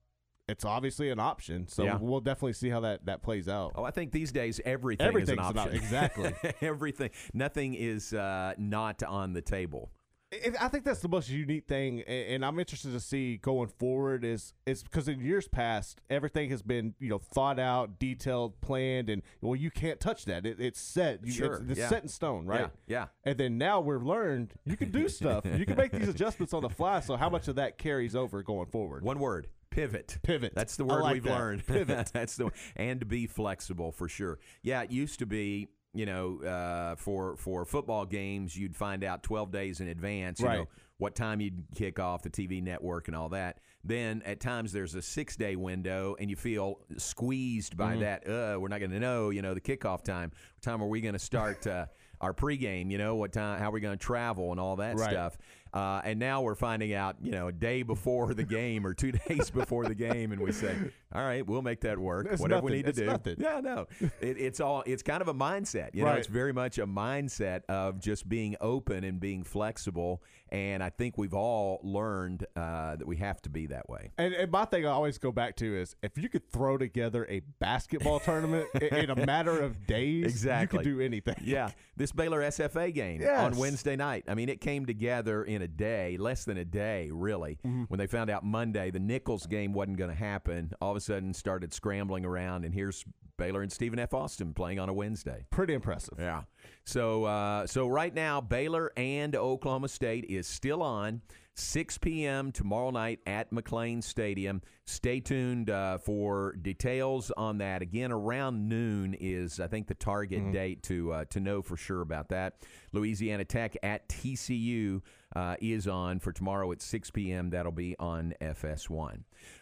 it's 0.47 0.65
obviously 0.65 1.11
an 1.11 1.19
option, 1.19 1.67
so 1.67 1.83
Yeah. 1.83 1.97
we'll 2.01 2.21
definitely 2.21 2.53
see 2.53 2.69
how 2.69 2.79
that 2.79 3.05
that 3.05 3.21
plays 3.21 3.47
out. 3.47 3.73
Oh, 3.75 3.83
I 3.83 3.91
think 3.91 4.11
these 4.11 4.31
days 4.31 4.59
everything 4.65 5.05
Everything's 5.05 5.29
is 5.29 5.33
an 5.33 5.39
an 5.51 5.57
op- 5.57 5.65
option. 5.67 5.75
exactly. 5.75 6.33
Everything. 6.61 7.11
Nothing 7.33 7.75
is 7.75 8.13
uh, 8.13 8.55
not 8.57 9.03
on 9.03 9.33
the 9.33 9.41
table. 9.43 9.91
I- 10.31 10.65
I 10.65 10.67
think 10.67 10.83
that's 10.83 10.99
the 10.99 11.07
most 11.09 11.29
unique 11.29 11.65
thing, 11.67 12.01
and 12.03 12.45
I'm 12.45 12.59
interested 12.59 12.91
to 12.91 12.99
see 12.99 13.37
going 13.37 13.67
forward. 13.67 14.23
Is 14.23 14.53
is 14.65 14.83
because 14.83 15.07
in 15.07 15.21
years 15.21 15.47
past, 15.47 16.01
everything 16.09 16.51
has 16.51 16.61
been 16.61 16.93
you 16.99 17.09
know 17.09 17.17
thought 17.17 17.59
out, 17.59 17.97
detailed, 17.99 18.61
planned, 18.61 19.09
and 19.09 19.23
well, 19.41 19.55
you 19.55 19.71
can't 19.71 19.99
touch 19.99 20.25
that. 20.25 20.45
It, 20.45 20.59
it's 20.59 20.79
set. 20.79 21.25
You, 21.25 21.31
Sure, 21.31 21.53
it's, 21.55 21.71
it's 21.71 21.79
yeah. 21.79 21.89
set 21.89 22.03
in 22.03 22.09
stone, 22.09 22.45
right? 22.45 22.61
Yeah, 22.61 22.67
yeah. 22.87 23.05
And 23.23 23.39
then 23.39 23.57
now 23.57 23.79
we've 23.81 24.03
learned 24.03 24.53
you 24.65 24.77
can 24.77 24.91
do 24.91 25.09
stuff. 25.09 25.45
you 25.45 25.65
can 25.65 25.77
make 25.77 25.91
these 25.91 26.09
adjustments 26.15 26.53
on 26.53 26.61
the 26.61 26.69
fly. 26.69 26.99
So 26.99 27.15
how 27.15 27.29
much 27.29 27.47
of 27.47 27.55
that 27.55 27.77
carries 27.79 28.15
over 28.15 28.43
going 28.43 28.67
forward? 28.67 29.03
One 29.03 29.19
word. 29.19 29.47
Pivot. 29.71 30.17
Pivot. 30.23 30.53
That's 30.55 30.75
the 30.77 30.85
word 30.85 31.01
like 31.03 31.13
we've 31.13 31.23
that. 31.23 31.39
learned. 31.39 31.65
Pivot. 31.67 32.11
That's 32.13 32.35
the 32.35 32.51
and 32.75 33.07
be 33.07 33.27
flexible 33.27 33.91
for 33.91 34.07
sure. 34.07 34.39
Yeah, 34.61 34.81
it 34.83 34.91
used 34.91 35.19
to 35.19 35.25
be 35.25 35.69
you 35.93 36.05
know, 36.05 36.41
uh, 36.43 36.95
for 36.95 37.35
for 37.37 37.65
football 37.65 38.05
games, 38.05 38.55
you'd 38.57 38.75
find 38.75 39.03
out 39.03 39.23
12 39.23 39.51
days 39.51 39.79
in 39.81 39.87
advance, 39.87 40.39
you 40.39 40.45
Right. 40.45 40.57
know, 40.59 40.67
what 40.97 41.15
time 41.15 41.39
you'd 41.41 41.63
kick 41.75 41.97
off 41.97 42.21
the 42.23 42.29
TV 42.29 42.61
network 42.61 43.07
and 43.07 43.15
all 43.15 43.29
that. 43.29 43.59
Then 43.83 44.21
at 44.25 44.39
times 44.41 44.73
there's 44.73 44.93
a 44.95 45.01
six 45.01 45.35
day 45.37 45.55
window, 45.55 46.15
and 46.19 46.29
you 46.29 46.35
feel 46.35 46.79
squeezed 46.97 47.77
by 47.77 47.95
that. 47.97 48.27
Uh, 48.27 48.59
we're 48.59 48.67
not 48.67 48.79
going 48.79 48.91
to 48.91 48.99
know, 48.99 49.29
you 49.29 49.41
know, 49.41 49.53
the 49.53 49.61
kickoff 49.61 50.03
time. 50.03 50.31
What 50.55 50.61
time 50.61 50.83
are 50.83 50.87
we 50.87 50.99
going 51.01 51.13
to 51.13 51.19
start 51.19 51.65
uh, 51.65 51.85
our 52.21 52.33
pregame? 52.33 52.91
You 52.91 52.97
know, 52.97 53.15
what 53.15 53.31
time? 53.31 53.59
How 53.59 53.69
are 53.69 53.71
we 53.71 53.79
going 53.79 53.97
to 53.97 54.03
travel 54.05 54.51
and 54.51 54.59
all 54.59 54.75
that 54.77 54.97
Right. 54.97 55.09
stuff? 55.11 55.37
Uh, 55.73 56.01
and 56.03 56.19
now 56.19 56.41
we're 56.41 56.55
finding 56.55 56.93
out, 56.93 57.15
you 57.21 57.31
know, 57.31 57.47
a 57.47 57.51
day 57.51 57.83
before 57.83 58.33
the 58.33 58.43
game 58.43 58.85
or 58.85 58.93
two 58.93 59.11
days 59.27 59.49
before 59.49 59.85
the 59.85 59.95
game, 59.95 60.31
and 60.31 60.41
we 60.41 60.51
say, 60.51 60.75
"All 61.13 61.21
right, 61.21 61.45
we'll 61.45 61.61
make 61.61 61.81
that 61.81 61.99
work. 61.99 62.27
It's 62.31 62.41
Whatever 62.41 62.65
we 62.65 62.71
need 62.71 62.83
to 62.83 62.89
It's 62.89 62.99
do." 62.99 63.05
nothing. 63.05 63.35
Yeah, 63.37 63.59
no, 63.61 63.87
it, 63.99 64.11
it's 64.39 64.59
all. 64.59 64.83
It's 64.85 65.03
kind 65.03 65.21
of 65.21 65.27
a 65.27 65.33
mindset. 65.33 65.93
You 65.93 66.05
know, 66.05 66.13
it's 66.13 66.27
very 66.27 66.53
much 66.53 66.77
a 66.79 66.87
mindset 66.87 67.61
of 67.69 67.99
just 67.99 68.27
being 68.27 68.55
open 68.61 69.03
and 69.03 69.19
being 69.19 69.43
flexible. 69.43 70.23
And 70.51 70.81
I 70.81 70.89
think 70.89 71.15
we've 71.19 71.35
all 71.35 71.79
learned 71.83 72.47
uh, 72.55 72.95
that 72.95 73.05
we 73.05 73.17
have 73.17 73.39
to 73.43 73.51
be 73.51 73.67
that 73.67 73.87
way. 73.87 74.09
And, 74.17 74.33
and 74.33 74.51
my 74.51 74.65
thing 74.65 74.83
I 74.83 74.89
always 74.89 75.19
go 75.19 75.31
back 75.31 75.55
to 75.57 75.79
is 75.79 75.95
if 76.01 76.17
you 76.17 76.27
could 76.27 76.49
throw 76.51 76.75
together 76.75 77.27
a 77.29 77.41
basketball 77.59 78.19
tournament 78.19 78.65
in, 78.81 78.87
in 78.95 79.09
a 79.11 79.25
matter 79.27 79.59
of 79.61 79.85
days, 79.87 80.25
Exactly. 80.25 80.79
you 80.79 80.83
could 80.83 80.89
do 80.97 81.05
anything. 81.05 81.35
Yeah, 81.43 81.69
this 81.97 82.11
Baylor 82.11 82.41
SFA 82.41 82.91
game 82.91 83.21
Yes. 83.29 83.39
on 83.39 83.57
Wednesday 83.59 83.95
night. 83.95 84.25
I 84.27 84.33
mean, 84.33 84.49
it 84.49 84.59
came 84.59 84.87
together 84.87 85.43
in 85.43 85.58
a 85.61 85.67
day, 85.67 86.17
less 86.17 86.45
than 86.45 86.57
a 86.57 86.65
day, 86.65 87.09
really. 87.11 87.59
Mm-hmm. 87.65 87.83
When 87.83 87.97
they 87.97 88.07
found 88.07 88.29
out 88.29 88.43
Monday 88.43 88.91
the 88.91 88.99
Nichols 88.99 89.45
game 89.45 89.73
wasn't 89.73 89.97
going 89.97 90.09
to 90.09 90.15
happen, 90.15 90.71
all 90.81 90.91
of 90.91 90.97
a 90.97 91.01
sudden 91.01 91.33
started 91.33 91.73
scrambling 91.73 92.25
around, 92.25 92.65
and 92.65 92.73
here's 92.73 93.05
Baylor 93.37 93.61
and 93.61 93.71
Stephen 93.71 93.97
F. 93.99 94.13
Austin 94.13 94.53
playing 94.53 94.79
on 94.79 94.89
a 94.89 94.93
Wednesday. 94.93 95.45
Pretty 95.49 95.73
impressive. 95.73 96.17
Yeah. 96.19 96.43
So 96.85 97.23
uh, 97.23 97.65
so 97.67 97.87
right 97.87 98.13
now, 98.13 98.41
Baylor 98.41 98.91
and 98.97 99.35
Oklahoma 99.35 99.87
State 99.87 100.25
is 100.25 100.45
still 100.45 100.83
on. 100.83 101.21
6 101.55 101.97
p.m. 101.97 102.53
tomorrow 102.53 102.89
night 102.89 103.19
at 103.27 103.51
McLane 103.51 104.01
Stadium. 104.01 104.61
Stay 104.85 105.19
tuned 105.19 105.69
uh, 105.69 105.97
for 105.97 106.55
details 106.61 107.31
on 107.35 107.57
that. 107.57 107.81
Again, 107.81 108.11
around 108.13 108.69
noon 108.69 109.15
is 109.19 109.59
I 109.59 109.67
think 109.67 109.87
the 109.87 109.93
target 109.93 110.51
date 110.53 110.83
to 110.83 111.11
uh, 111.11 111.25
to 111.31 111.39
know 111.39 111.61
for 111.61 111.75
sure 111.75 112.01
about 112.01 112.29
that. 112.29 112.61
Louisiana 112.93 113.45
Tech 113.45 113.75
at 113.83 114.07
TCU 114.07 115.01
uh, 115.35 115.55
is 115.61 115.87
on 115.87 116.19
for 116.19 116.31
tomorrow 116.31 116.71
at 116.71 116.81
6 116.81 117.11
p.m. 117.11 117.49
That'll 117.49 117.71
be 117.71 117.95
on 117.99 118.33
FS1. 118.41 118.89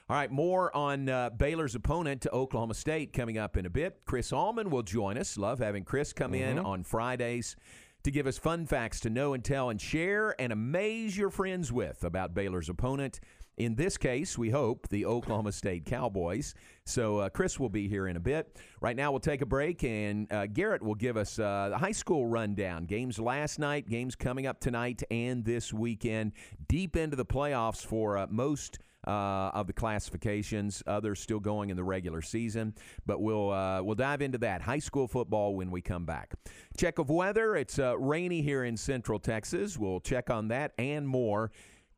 All 0.09 0.15
right, 0.15 0.31
more 0.31 0.75
on 0.75 1.09
uh, 1.09 1.29
Baylor's 1.31 1.75
opponent 1.75 2.21
to 2.21 2.31
Oklahoma 2.31 2.73
State 2.73 3.11
coming 3.13 3.37
up 3.37 3.57
in 3.57 3.65
a 3.65 3.69
bit. 3.69 3.99
Chris 4.05 4.31
Allman 4.31 4.69
will 4.69 4.83
join 4.83 5.17
us. 5.17 5.37
Love 5.37 5.59
having 5.59 5.83
Chris 5.83 6.13
come 6.13 6.33
in 6.33 6.57
on 6.57 6.83
Fridays 6.83 7.55
to 8.03 8.11
give 8.11 8.27
us 8.27 8.37
fun 8.37 8.65
facts 8.65 9.01
to 9.01 9.09
know 9.09 9.33
and 9.33 9.43
tell 9.43 9.69
and 9.69 9.81
share 9.81 10.33
and 10.39 10.53
amaze 10.53 11.17
your 11.17 11.29
friends 11.29 11.73
with 11.73 12.03
about 12.03 12.33
Baylor's 12.33 12.69
opponent. 12.69 13.19
In 13.57 13.73
this 13.73 13.97
case, 13.97 14.37
we 14.37 14.51
hope 14.51 14.87
the 14.89 15.05
Oklahoma 15.07 15.51
State 15.51 15.85
Cowboys. 15.85 16.53
So 16.85 17.17
uh, 17.17 17.29
Chris 17.29 17.59
will 17.59 17.69
be 17.69 17.87
here 17.87 18.07
in 18.07 18.15
a 18.15 18.19
bit. 18.19 18.55
Right 18.81 18.95
now, 18.95 19.09
we'll 19.09 19.19
take 19.19 19.41
a 19.41 19.47
break, 19.47 19.83
and 19.83 20.31
uh, 20.31 20.45
Garrett 20.45 20.83
will 20.83 20.95
give 20.95 21.17
us 21.17 21.39
uh, 21.39 21.69
the 21.71 21.77
high 21.77 21.91
school 21.91 22.27
rundown. 22.27 22.85
Games 22.85 23.17
last 23.17 23.57
night, 23.57 23.89
games 23.89 24.15
coming 24.15 24.45
up 24.45 24.59
tonight 24.59 25.01
and 25.09 25.43
this 25.43 25.73
weekend. 25.73 26.33
Deep 26.67 26.95
into 26.95 27.15
the 27.15 27.25
playoffs 27.25 27.83
for 27.83 28.19
uh, 28.19 28.27
most 28.29 28.77
uh, 29.07 29.49
of 29.53 29.65
the 29.65 29.73
classifications. 29.73 30.83
Others 30.85 31.19
still 31.19 31.39
going 31.39 31.71
in 31.71 31.77
the 31.77 31.83
regular 31.83 32.21
season, 32.21 32.75
but 33.07 33.21
we'll 33.21 33.51
uh, 33.51 33.81
we'll 33.81 33.95
dive 33.95 34.21
into 34.21 34.37
that 34.39 34.61
high 34.61 34.79
school 34.79 35.07
football 35.07 35.55
when 35.55 35.71
we 35.71 35.81
come 35.81 36.05
back. 36.05 36.35
Check 36.77 36.99
of 36.99 37.09
weather. 37.09 37.55
It's 37.55 37.79
uh, 37.79 37.97
rainy 37.97 38.41
here 38.43 38.65
in 38.65 38.77
Central 38.77 39.17
Texas. 39.17 39.77
We'll 39.77 40.01
check 40.01 40.29
on 40.29 40.49
that 40.49 40.73
and 40.77 41.07
more. 41.07 41.51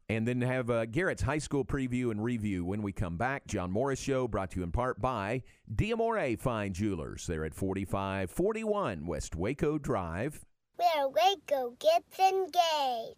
And 0.10 0.28
then 0.28 0.42
have 0.42 0.72
uh, 0.72 0.86
Garrett's 0.86 1.22
high 1.22 1.38
school 1.38 1.64
preview 1.64 2.10
and 2.10 2.24
review 2.24 2.66
when 2.66 2.82
we 2.82 2.92
come 2.92 3.16
back. 3.16 3.46
John 3.46 3.72
Morris 3.72 4.00
Show 4.00 4.28
brought 4.28 4.52
to 4.52 4.58
you 4.58 4.64
in 4.64 4.72
part 4.72 5.00
by 5.00 5.44
Diamore 5.74 6.40
Fine 6.40 6.74
Jewelers. 6.74 7.28
They're 7.28 7.46
at 7.46 7.54
4541 7.54 9.06
West 9.06 9.36
Waco 9.36 9.78
Drive. 9.78 10.44
Where 10.78 11.08
Waco 11.10 11.76
gets 11.80 12.20
engaged. 12.20 13.18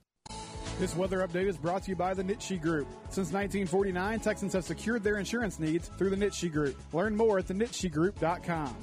This 0.79 0.95
weather 0.95 1.25
update 1.25 1.48
is 1.48 1.57
brought 1.57 1.83
to 1.83 1.91
you 1.91 1.95
by 1.95 2.13
the 2.13 2.24
Nitsche 2.24 2.60
Group. 2.60 2.88
Since 3.10 3.31
1949, 3.31 4.19
Texans 4.19 4.53
have 4.53 4.63
secured 4.65 5.03
their 5.03 5.17
insurance 5.17 5.60
needs 5.60 5.89
through 5.89 6.10
the 6.10 6.15
Nitsche 6.15 6.51
Group. 6.51 6.75
Learn 6.91 7.15
more 7.15 7.39
at 7.39 7.48
thenitschegroup.com. 7.48 8.75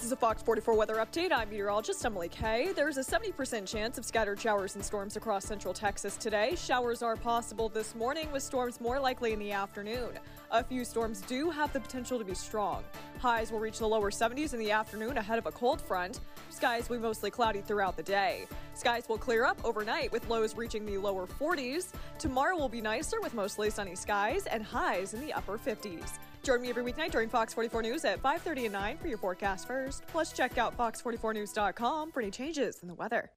This 0.00 0.06
is 0.06 0.12
a 0.12 0.16
Fox 0.16 0.42
44 0.42 0.74
weather 0.78 0.94
update. 0.94 1.30
I'm 1.30 1.50
meteorologist 1.50 2.02
Emily 2.06 2.30
Kay. 2.30 2.72
There's 2.72 2.96
a 2.96 3.02
70% 3.02 3.68
chance 3.68 3.98
of 3.98 4.06
scattered 4.06 4.40
showers 4.40 4.74
and 4.74 4.82
storms 4.82 5.18
across 5.18 5.44
central 5.44 5.74
Texas 5.74 6.16
today. 6.16 6.54
Showers 6.56 7.02
are 7.02 7.16
possible 7.16 7.68
this 7.68 7.94
morning, 7.94 8.32
with 8.32 8.42
storms 8.42 8.80
more 8.80 8.98
likely 8.98 9.34
in 9.34 9.38
the 9.38 9.52
afternoon. 9.52 10.08
A 10.52 10.64
few 10.64 10.86
storms 10.86 11.20
do 11.20 11.50
have 11.50 11.70
the 11.74 11.80
potential 11.80 12.18
to 12.18 12.24
be 12.24 12.32
strong. 12.32 12.82
Highs 13.18 13.52
will 13.52 13.60
reach 13.60 13.78
the 13.78 13.86
lower 13.86 14.10
70s 14.10 14.54
in 14.54 14.58
the 14.58 14.70
afternoon 14.70 15.18
ahead 15.18 15.38
of 15.38 15.44
a 15.44 15.52
cold 15.52 15.82
front. 15.82 16.20
Skies 16.48 16.88
will 16.88 16.96
be 16.96 17.02
mostly 17.02 17.30
cloudy 17.30 17.60
throughout 17.60 17.98
the 17.98 18.02
day. 18.02 18.46
Skies 18.72 19.04
will 19.06 19.18
clear 19.18 19.44
up 19.44 19.62
overnight 19.64 20.10
with 20.12 20.26
lows 20.30 20.56
reaching 20.56 20.86
the 20.86 20.96
lower 20.96 21.26
40s. 21.26 21.92
Tomorrow 22.18 22.56
will 22.56 22.70
be 22.70 22.80
nicer 22.80 23.20
with 23.20 23.34
mostly 23.34 23.68
sunny 23.68 23.94
skies 23.94 24.46
and 24.46 24.62
highs 24.62 25.12
in 25.12 25.20
the 25.20 25.34
upper 25.34 25.58
50s. 25.58 26.12
Join 26.42 26.62
me 26.62 26.70
every 26.70 26.82
weeknight 26.82 27.10
during 27.10 27.28
Fox 27.28 27.52
44 27.52 27.82
News 27.82 28.04
at 28.04 28.22
5:30 28.22 28.64
and 28.64 28.72
9 28.72 28.98
for 28.98 29.08
your 29.08 29.18
forecast 29.18 29.66
first. 29.66 30.06
Plus, 30.06 30.32
check 30.32 30.58
out 30.58 30.76
fox44news.com 30.76 32.12
for 32.12 32.20
any 32.20 32.30
changes 32.30 32.78
in 32.82 32.88
the 32.88 32.94
weather. 32.94 33.30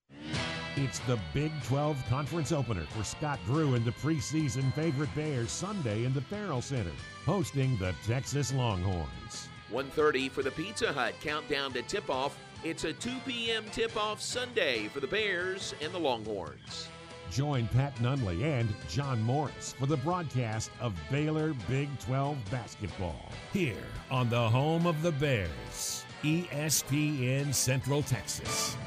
It's 0.75 1.00
the 1.00 1.19
Big 1.33 1.51
12 1.65 2.03
conference 2.10 2.51
opener 2.51 2.86
for 2.98 3.03
Scott 3.03 3.39
Drew 3.45 3.75
and 3.75 3.86
the 3.86 3.91
preseason 3.91 4.74
favorite 4.74 5.13
Bears 5.15 5.51
Sunday 5.51 6.05
in 6.05 6.13
the 6.13 6.22
Ferrell 6.22 6.62
Center, 6.62 6.91
hosting 7.25 7.77
the 7.77 7.93
Texas 8.07 8.53
Longhorns. 8.53 9.50
1:30 9.69 10.29
for 10.29 10.41
the 10.41 10.51
Pizza 10.51 10.91
Hut 10.91 11.13
countdown 11.22 11.74
to 11.74 11.81
tip-off. 11.83 12.38
It's 12.63 12.86
a 12.86 12.93
2 12.93 13.12
p.m. 13.25 13.65
tip-off 13.72 14.22
Sunday 14.22 14.88
for 14.88 15.00
the 15.01 15.07
Bears 15.07 15.75
and 15.81 15.93
the 15.93 16.00
Longhorns. 16.00 16.88
Join 17.34 17.68
Pat 17.70 17.96
Nunley 17.96 18.44
and 18.44 18.70
John 18.88 19.20
Morris 19.24 19.74
for 19.80 19.88
the 19.88 19.98
broadcast 19.98 20.70
of 20.80 20.94
Baylor 21.10 21.56
Big 21.68 21.90
12 22.02 22.38
basketball 22.52 23.32
here 23.52 23.74
on 24.12 24.30
the 24.30 24.50
home 24.50 24.86
of 24.86 25.02
the 25.02 25.13
Bears, 25.13 26.06
ESPN 26.22 27.52
Central 27.52 28.04
Texas. 28.04 28.78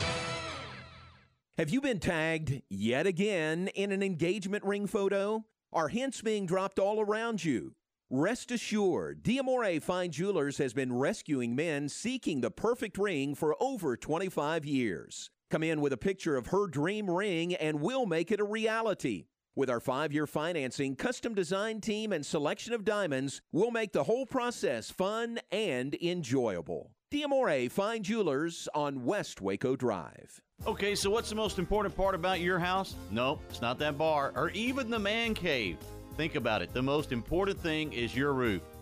Have 1.59 1.71
you 1.71 1.81
been 1.81 1.99
tagged 1.99 2.62
yet 2.71 3.05
again 3.05 3.67
in 3.75 3.91
an 3.91 4.00
engagement 4.00 4.62
ring 4.62 4.87
photo? 4.87 5.45
Are 5.73 5.88
hints 5.88 6.23
being 6.23 6.47
dropped 6.47 6.79
all 6.79 7.00
around 7.00 7.45
you? 7.45 7.75
Rest 8.11 8.53
assured, 8.53 9.25
Diamore 9.25 9.83
Fine 9.83 10.12
Jewelers 10.12 10.59
has 10.59 10.73
been 10.73 10.93
rescuing 10.93 11.57
men 11.57 11.88
seeking 11.88 12.43
the 12.43 12.53
perfect 12.53 12.97
ring 12.97 13.35
for 13.35 13.57
over 13.59 13.97
25 13.97 14.65
years. 14.65 15.31
Come 15.49 15.62
in 15.62 15.81
with 15.81 15.93
a 15.93 15.97
picture 15.97 16.37
of 16.37 16.49
her 16.49 16.67
dream 16.67 17.09
ring 17.09 17.55
and 17.55 17.81
we'll 17.81 18.07
make 18.07 18.33
it 18.33 18.41
a 18.41 18.45
reality. 18.45 19.26
With 19.55 19.71
our 19.71 19.81
five 19.81 20.12
year 20.12 20.26
financing, 20.26 20.97
custom 20.97 21.35
design 21.35 21.81
team, 21.81 22.12
and 22.12 22.26
selection 22.26 22.75
of 22.75 22.85
diamonds, 22.85 23.41
we'll 23.53 23.71
make 23.71 23.93
the 23.93 24.05
whole 24.05 24.26
process 24.26 24.91
fun 24.91 25.38
and 25.53 25.95
enjoyable. 26.03 26.91
Diamore 27.12 27.71
Fine 27.71 28.03
Jewelers 28.03 28.69
on 28.75 29.05
West 29.05 29.41
Waco 29.41 29.76
Drive. 29.76 30.43
Okay, 30.67 30.97
so 30.97 31.11
what's 31.11 31.31
the 31.31 31.37
most 31.37 31.59
important 31.59 31.97
part 31.97 32.17
about 32.17 32.41
your 32.41 32.59
house? 32.59 32.97
Nope, 33.12 33.41
it's 33.49 33.62
not 33.62 33.79
that 33.79 33.97
bar 33.97 34.33
or 34.35 34.50
even 34.50 34.91
the 34.91 34.99
man 34.99 35.33
cave. 35.33 35.79
Think 36.17 36.35
about 36.35 36.61
it. 36.61 36.75
The 36.75 36.83
most 36.83 37.12
important 37.12 37.61
thing 37.61 37.93
is 37.93 38.17
your 38.17 38.33
roof. 38.33 38.62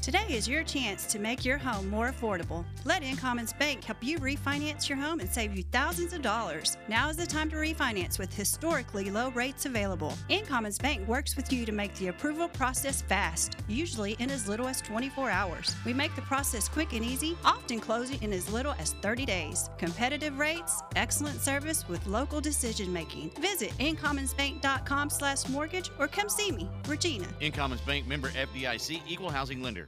Today 0.00 0.26
is 0.30 0.48
your 0.48 0.62
chance 0.62 1.04
to 1.06 1.18
make 1.18 1.44
your 1.44 1.58
home 1.58 1.90
more 1.90 2.10
affordable. 2.10 2.64
Let 2.84 3.02
Incommons 3.02 3.58
Bank 3.58 3.82
help 3.84 4.02
you 4.02 4.18
refinance 4.18 4.88
your 4.88 4.96
home 4.96 5.20
and 5.20 5.28
save 5.28 5.54
you 5.54 5.62
thousands 5.64 6.14
of 6.14 6.22
dollars. 6.22 6.78
Now 6.88 7.10
is 7.10 7.16
the 7.16 7.26
time 7.26 7.50
to 7.50 7.56
refinance 7.56 8.18
with 8.18 8.32
historically 8.32 9.10
low 9.10 9.30
rates 9.32 9.66
available. 9.66 10.14
Incommons 10.30 10.80
Bank 10.80 11.06
works 11.06 11.36
with 11.36 11.52
you 11.52 11.66
to 11.66 11.72
make 11.72 11.94
the 11.96 12.08
approval 12.08 12.48
process 12.48 13.02
fast, 13.02 13.58
usually 13.66 14.12
in 14.18 14.30
as 14.30 14.48
little 14.48 14.66
as 14.68 14.80
24 14.80 15.28
hours. 15.30 15.76
We 15.84 15.92
make 15.92 16.14
the 16.14 16.22
process 16.22 16.68
quick 16.68 16.94
and 16.94 17.04
easy, 17.04 17.36
often 17.44 17.80
closing 17.80 18.22
in 18.22 18.32
as 18.32 18.50
little 18.50 18.74
as 18.78 18.94
30 19.02 19.26
days. 19.26 19.68
Competitive 19.78 20.38
rates, 20.38 20.80
excellent 20.96 21.40
service 21.40 21.86
with 21.88 22.06
local 22.06 22.40
decision 22.40 22.90
making. 22.92 23.30
Visit 23.40 23.72
incommonsbank.com/mortgage 23.78 25.90
or 25.98 26.08
come 26.08 26.28
see 26.28 26.52
me, 26.52 26.68
Regina. 26.86 27.26
Incommons 27.40 27.84
Bank 27.84 28.06
member 28.06 28.30
FDIC 28.30 29.02
equal 29.06 29.30
housing 29.30 29.60
lender. 29.60 29.87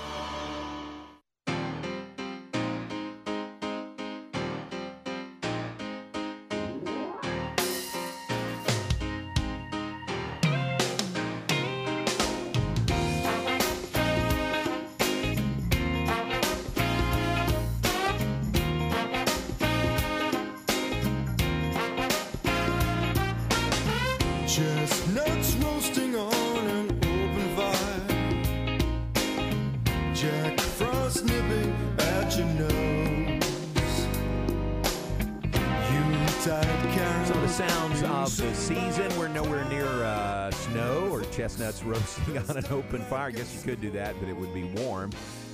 Roasting 41.83 42.37
on 42.49 42.57
an 42.57 42.65
open 42.69 43.01
fire. 43.01 43.27
I 43.27 43.31
guess 43.31 43.53
you 43.55 43.61
could 43.61 43.81
do 43.81 43.91
that, 43.91 44.15
but 44.19 44.29
it 44.29 44.35
would 44.35 44.53
be 44.53 44.63
warm. 44.63 45.11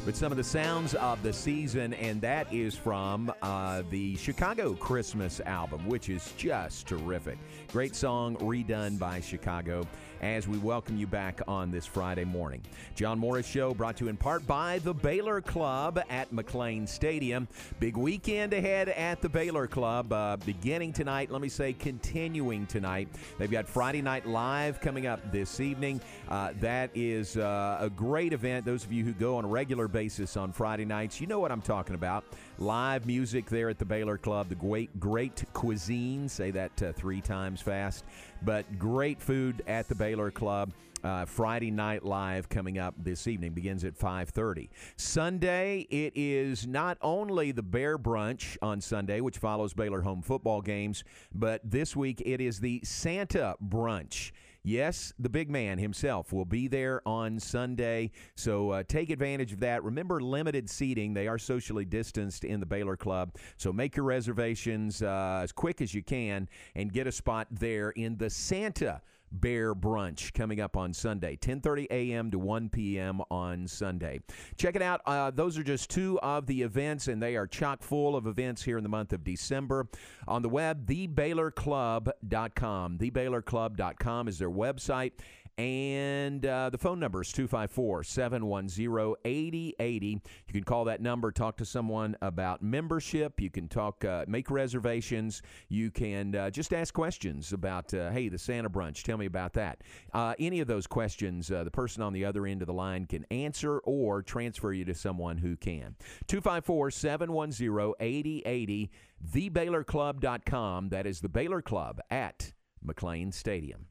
But 0.07 0.15
some 0.15 0.31
of 0.31 0.37
the 0.37 0.43
sounds 0.45 0.95
of 0.95 1.21
the 1.21 1.33
season, 1.33 1.93
and 1.95 2.21
that 2.21 2.47
is 2.53 2.73
from 2.77 3.29
uh, 3.41 3.83
the 3.89 4.15
Chicago 4.15 4.73
Christmas 4.73 5.41
album, 5.41 5.85
which 5.85 6.07
is 6.07 6.31
just 6.37 6.87
terrific. 6.87 7.37
Great 7.73 7.93
song 7.93 8.37
redone 8.37 8.97
by 8.97 9.19
Chicago 9.19 9.85
as 10.21 10.47
we 10.47 10.57
welcome 10.59 10.97
you 10.97 11.05
back 11.05 11.41
on 11.47 11.69
this 11.69 11.85
Friday 11.85 12.23
morning. 12.23 12.61
John 12.95 13.19
Morris 13.19 13.45
Show 13.45 13.73
brought 13.73 13.97
to 13.97 14.05
you 14.05 14.09
in 14.09 14.15
part 14.17 14.47
by 14.47 14.79
the 14.79 14.93
Baylor 14.93 15.41
Club 15.41 16.01
at 16.09 16.33
McLane 16.33 16.87
Stadium. 16.87 17.47
Big 17.81 17.97
weekend 17.97 18.53
ahead 18.53 18.89
at 18.89 19.21
the 19.21 19.29
Baylor 19.29 19.67
Club, 19.67 20.11
uh, 20.13 20.37
beginning 20.37 20.93
tonight. 20.93 21.29
Let 21.29 21.41
me 21.41 21.49
say, 21.49 21.73
continuing 21.73 22.65
tonight. 22.65 23.09
They've 23.37 23.51
got 23.51 23.67
Friday 23.67 24.01
Night 24.01 24.25
Live 24.25 24.79
coming 24.79 25.05
up 25.05 25.33
this 25.33 25.59
evening. 25.59 25.99
Uh, 26.29 26.53
that 26.61 26.89
is 26.95 27.35
uh, 27.35 27.77
a 27.81 27.89
great 27.89 28.31
event. 28.31 28.65
Those 28.65 28.85
of 28.85 28.93
you 28.93 29.03
who 29.03 29.11
go 29.11 29.35
on 29.35 29.43
a 29.43 29.49
regular 29.49 29.87
basis 29.87 29.96
on 29.97 30.51
Friday 30.51 30.85
nights, 30.85 31.19
you 31.19 31.25
know 31.25 31.39
what 31.39 31.51
I'm 31.51 31.61
talking 31.61 31.95
about. 31.95 32.23
Live 32.59 33.07
music 33.07 33.47
there 33.47 33.67
at 33.67 33.79
the 33.79 33.85
Baylor 33.85 34.19
Club, 34.19 34.47
the 34.47 34.53
great, 34.53 34.99
great 34.99 35.43
cuisine. 35.53 36.29
Say 36.29 36.51
that 36.51 36.83
uh, 36.83 36.91
three 36.91 37.19
times 37.19 37.61
fast. 37.61 38.05
But 38.43 38.77
great 38.77 39.19
food 39.19 39.63
at 39.65 39.87
the 39.87 39.95
Baylor 39.95 40.29
Club. 40.29 40.71
Uh, 41.03 41.25
Friday 41.25 41.71
Night 41.71 42.05
Live 42.05 42.47
coming 42.47 42.77
up 42.77 42.93
this 42.99 43.27
evening 43.27 43.53
begins 43.53 43.83
at 43.83 43.97
5:30. 43.97 44.69
Sunday 44.97 45.87
it 45.89 46.13
is 46.15 46.67
not 46.67 46.99
only 47.01 47.51
the 47.51 47.63
Bear 47.63 47.97
Brunch 47.97 48.55
on 48.61 48.81
Sunday, 48.81 49.19
which 49.19 49.39
follows 49.39 49.73
Baylor 49.73 50.01
home 50.01 50.21
football 50.21 50.61
games, 50.61 51.03
but 51.33 51.59
this 51.63 51.95
week 51.95 52.21
it 52.23 52.39
is 52.39 52.59
the 52.59 52.81
Santa 52.83 53.55
Brunch. 53.67 54.31
Yes, 54.67 55.13
the 55.17 55.29
big 55.29 55.49
man 55.49 55.77
himself 55.77 56.33
will 56.33 56.43
be 56.43 56.67
there 56.67 57.01
on 57.07 57.39
Sunday, 57.39 58.11
so 58.35 58.71
uh, 58.71 58.83
take 58.85 59.09
advantage 59.09 59.53
of 59.53 59.61
that. 59.61 59.81
Remember, 59.81 60.19
limited 60.19 60.69
seating. 60.69 61.13
They 61.13 61.29
are 61.29 61.37
socially 61.37 61.85
distanced 61.85 62.43
in 62.43 62.59
the 62.59 62.65
Baylor 62.65 62.97
Club, 62.97 63.37
so 63.55 63.71
make 63.71 63.95
your 63.95 64.03
reservations 64.03 65.01
uh, 65.01 65.39
as 65.41 65.53
quick 65.53 65.79
as 65.79 65.93
you 65.93 66.03
can 66.03 66.49
and 66.75 66.91
get 66.91 67.07
a 67.07 67.13
spot 67.13 67.47
there 67.49 67.91
in 67.91 68.17
the 68.17 68.29
Santa 68.29 69.01
Bear 69.31 69.75
Brunch 69.75 70.33
coming 70.33 70.59
up 70.61 70.77
on 70.77 70.93
Sunday, 70.93 71.35
10:30 71.35 71.87
a.m. 71.91 72.31
to 72.31 72.39
1 72.39 72.69
p.m. 72.69 73.21
on 73.29 73.67
Sunday. 73.67 74.21
Check 74.57 74.75
it 74.75 74.81
out. 74.81 75.01
Uh, 75.05 75.31
those 75.31 75.57
are 75.57 75.63
just 75.63 75.89
two 75.89 76.19
of 76.21 76.45
the 76.45 76.61
events, 76.61 77.07
and 77.07 77.21
they 77.21 77.35
are 77.35 77.47
chock 77.47 77.83
full 77.83 78.15
of 78.15 78.27
events 78.27 78.63
here 78.63 78.77
in 78.77 78.83
the 78.83 78.89
month 78.89 79.13
of 79.13 79.23
December. 79.23 79.87
On 80.27 80.41
the 80.41 80.49
web, 80.49 80.85
thebaylorclub.com. 80.85 82.97
Thebaylorclub.com 82.97 84.27
is 84.27 84.39
their 84.39 84.49
website. 84.49 85.11
And 85.57 86.45
uh, 86.45 86.69
the 86.69 86.77
phone 86.77 86.99
number 86.99 87.23
is 87.23 87.31
254 87.31 88.03
710 88.03 89.15
8080. 89.25 90.07
You 90.07 90.21
can 90.53 90.63
call 90.63 90.85
that 90.85 91.01
number, 91.01 91.31
talk 91.31 91.57
to 91.57 91.65
someone 91.65 92.15
about 92.21 92.61
membership. 92.61 93.41
You 93.41 93.49
can 93.49 93.67
talk, 93.67 94.05
uh, 94.05 94.25
make 94.27 94.51
reservations. 94.51 95.41
You 95.67 95.89
can 95.89 96.35
uh, 96.35 96.51
just 96.51 96.73
ask 96.73 96.93
questions 96.93 97.53
about, 97.53 97.91
uh, 97.95 98.11
hey, 98.11 98.29
the 98.29 98.37
Santa 98.37 98.69
brunch. 98.69 99.01
Tell 99.01 99.17
me 99.17 99.25
about 99.25 99.53
that. 99.53 99.81
Uh, 100.13 100.35
any 100.37 100.59
of 100.59 100.67
those 100.67 100.85
questions, 100.85 101.49
uh, 101.49 101.63
the 101.63 101.71
person 101.71 102.03
on 102.03 102.13
the 102.13 102.23
other 102.23 102.45
end 102.45 102.61
of 102.61 102.67
the 102.67 102.73
line 102.73 103.05
can 103.05 103.25
answer 103.31 103.79
or 103.79 104.21
transfer 104.21 104.71
you 104.71 104.85
to 104.85 104.93
someone 104.93 105.39
who 105.39 105.55
can. 105.55 105.95
254 106.27 106.91
710 106.91 107.93
8080. 107.99 108.91
TheBaylorClub.com. 109.33 110.89
That 110.89 111.07
is 111.07 111.21
the 111.21 111.29
Baylor 111.29 111.63
Club 111.63 111.99
at 112.11 112.53
McLane 112.85 113.33
Stadium. 113.33 113.87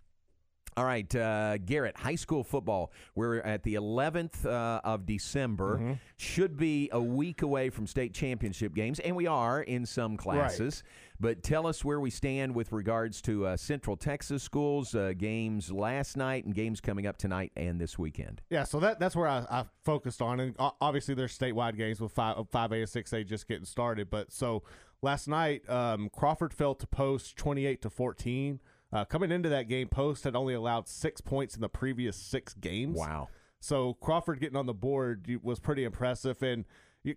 All 0.77 0.85
right, 0.85 1.15
uh, 1.17 1.57
Garrett, 1.57 1.97
high 1.97 2.17
school 2.17 2.45
football. 2.45 2.93
We're 3.15 3.39
at 3.39 3.63
the 3.63 3.77
11th 3.77 4.45
uh, 4.45 4.83
of 4.85 5.07
December. 5.07 5.79
Mm-hmm. 5.79 5.93
Should 6.19 6.59
be 6.59 6.91
a 6.93 7.01
week 7.01 7.41
away 7.41 7.71
from 7.71 7.87
state 7.87 8.13
championship 8.13 8.75
games, 8.75 8.99
and 8.99 9.17
we 9.17 9.27
are 9.27 9.63
in 9.63 9.87
some 9.87 10.19
classes. 10.19 10.83
But 11.19 11.43
tell 11.43 11.67
us 11.67 11.83
where 11.83 11.99
we 11.99 12.11
stand 12.11 12.55
with 12.55 12.73
regards 12.73 13.23
to 13.23 13.47
uh, 13.47 13.57
Central 13.57 13.97
Texas 13.97 14.43
schools 14.43 14.95
uh, 14.95 15.15
games 15.17 15.73
last 15.73 16.15
night 16.15 16.45
and 16.45 16.55
games 16.55 16.83
coming 16.83 17.07
up 17.07 17.17
tonight 17.17 17.53
and 17.57 17.81
this 17.81 17.99
weekend. 17.99 18.43
Yeah, 18.51 18.65
so 18.65 18.79
that 18.81 19.01
that's 19.01 19.17
where 19.17 19.29
I, 19.29 19.47
I 19.51 19.65
focused 19.83 20.21
on, 20.21 20.41
and 20.41 20.55
obviously 20.59 21.15
there's 21.15 21.37
statewide 21.37 21.79
games 21.79 22.03
with 22.03 22.13
five 22.13 22.37
five 22.51 22.71
A 22.73 22.81
and 22.81 22.89
six 22.89 23.15
A 23.15 23.25
just 23.25 23.49
getting 23.49 23.65
started. 23.65 24.11
But 24.11 24.31
so 24.31 24.63
last 25.01 25.27
night, 25.27 25.67
um, 25.71 26.11
Crawford 26.11 26.53
fell 26.53 26.75
to 26.75 26.87
Post 26.87 27.37
twenty 27.37 27.65
eight 27.65 27.81
to 27.81 27.89
fourteen. 27.89 28.61
Uh, 28.97 29.05
coming 29.05 29.31
into 29.31 29.51
that 29.51 29.69
game, 29.69 29.89
Post 29.89 30.25
had 30.25 30.35
only 30.35 30.55
allowed 30.55 30.89
six 30.89 31.21
points 31.21 31.55
in 31.55 31.61
the 31.61 31.69
previous 31.69 32.17
six 32.17 32.55
games. 32.55 32.97
Wow. 32.97 33.29
So 33.61 33.93
Crawford 33.93 34.41
getting 34.41 34.57
on 34.57 34.65
the 34.65 34.73
board 34.73 35.39
was 35.43 35.61
pretty 35.61 35.85
impressive, 35.85 36.43
and 36.43 36.65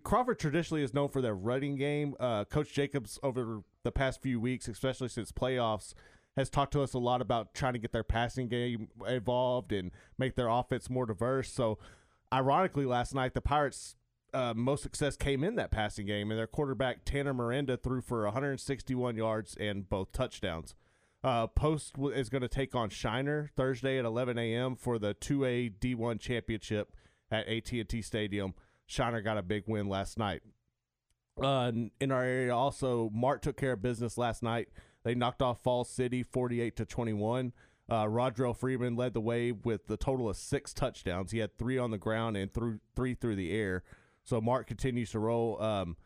Crawford 0.02 0.38
traditionally 0.38 0.82
is 0.82 0.92
known 0.92 1.08
for 1.08 1.22
their 1.22 1.34
running 1.34 1.76
game. 1.76 2.16
Uh, 2.20 2.44
Coach 2.44 2.74
Jacobs 2.74 3.18
over 3.22 3.62
the 3.82 3.90
past 3.90 4.20
few 4.20 4.38
weeks, 4.38 4.68
especially 4.68 5.08
since 5.08 5.32
playoffs, 5.32 5.94
has 6.36 6.50
talked 6.50 6.74
to 6.74 6.82
us 6.82 6.92
a 6.92 6.98
lot 6.98 7.22
about 7.22 7.54
trying 7.54 7.72
to 7.72 7.78
get 7.78 7.92
their 7.92 8.04
passing 8.04 8.48
game 8.48 8.88
evolved 9.06 9.72
and 9.72 9.90
make 10.18 10.36
their 10.36 10.48
offense 10.48 10.90
more 10.90 11.06
diverse. 11.06 11.50
So, 11.50 11.78
ironically, 12.30 12.84
last 12.84 13.14
night 13.14 13.32
the 13.32 13.40
Pirates. 13.40 13.96
Uh, 14.32 14.54
most 14.54 14.84
success 14.84 15.16
came 15.16 15.42
in 15.42 15.56
that 15.56 15.72
passing 15.72 16.06
game, 16.06 16.30
and 16.30 16.38
their 16.38 16.46
quarterback 16.46 17.04
Tanner 17.04 17.34
Miranda 17.34 17.76
threw 17.76 18.00
for 18.00 18.22
161 18.26 19.16
yards 19.16 19.56
and 19.58 19.88
both 19.88 20.12
touchdowns. 20.12 20.76
Uh, 21.22 21.46
Post 21.46 21.96
is 22.14 22.30
going 22.30 22.42
to 22.42 22.48
take 22.48 22.74
on 22.74 22.88
Shiner 22.88 23.50
Thursday 23.54 23.98
at 23.98 24.04
11 24.04 24.38
a.m. 24.38 24.74
for 24.74 24.98
the 24.98 25.14
2A 25.14 25.78
D1 25.78 26.18
championship 26.18 26.94
at 27.30 27.46
AT&T 27.46 28.02
Stadium. 28.02 28.54
Shiner 28.86 29.20
got 29.20 29.36
a 29.36 29.42
big 29.42 29.64
win 29.66 29.88
last 29.88 30.18
night. 30.18 30.42
Uh, 31.40 31.72
in 32.00 32.10
our 32.10 32.24
area, 32.24 32.54
also, 32.54 33.10
Mart 33.12 33.42
took 33.42 33.56
care 33.56 33.72
of 33.72 33.82
business 33.82 34.18
last 34.18 34.42
night. 34.42 34.68
They 35.04 35.14
knocked 35.14 35.42
off 35.42 35.62
Falls 35.62 35.90
City 35.90 36.22
48 36.22 36.76
to 36.76 36.84
21. 36.84 37.52
Uh, 37.88 38.04
Rodrell 38.04 38.56
Freeman 38.56 38.96
led 38.96 39.14
the 39.14 39.20
way 39.20 39.52
with 39.52 39.90
a 39.90 39.96
total 39.96 40.28
of 40.28 40.36
six 40.36 40.72
touchdowns. 40.72 41.32
He 41.32 41.38
had 41.38 41.58
three 41.58 41.76
on 41.76 41.90
the 41.90 41.98
ground 41.98 42.36
and 42.36 42.52
through 42.52 42.80
three 42.94 43.14
through 43.14 43.36
the 43.36 43.52
air. 43.52 43.82
So 44.22 44.40
Mart 44.40 44.66
continues 44.66 45.10
to 45.10 45.18
roll. 45.18 45.60
Um, 45.60 45.96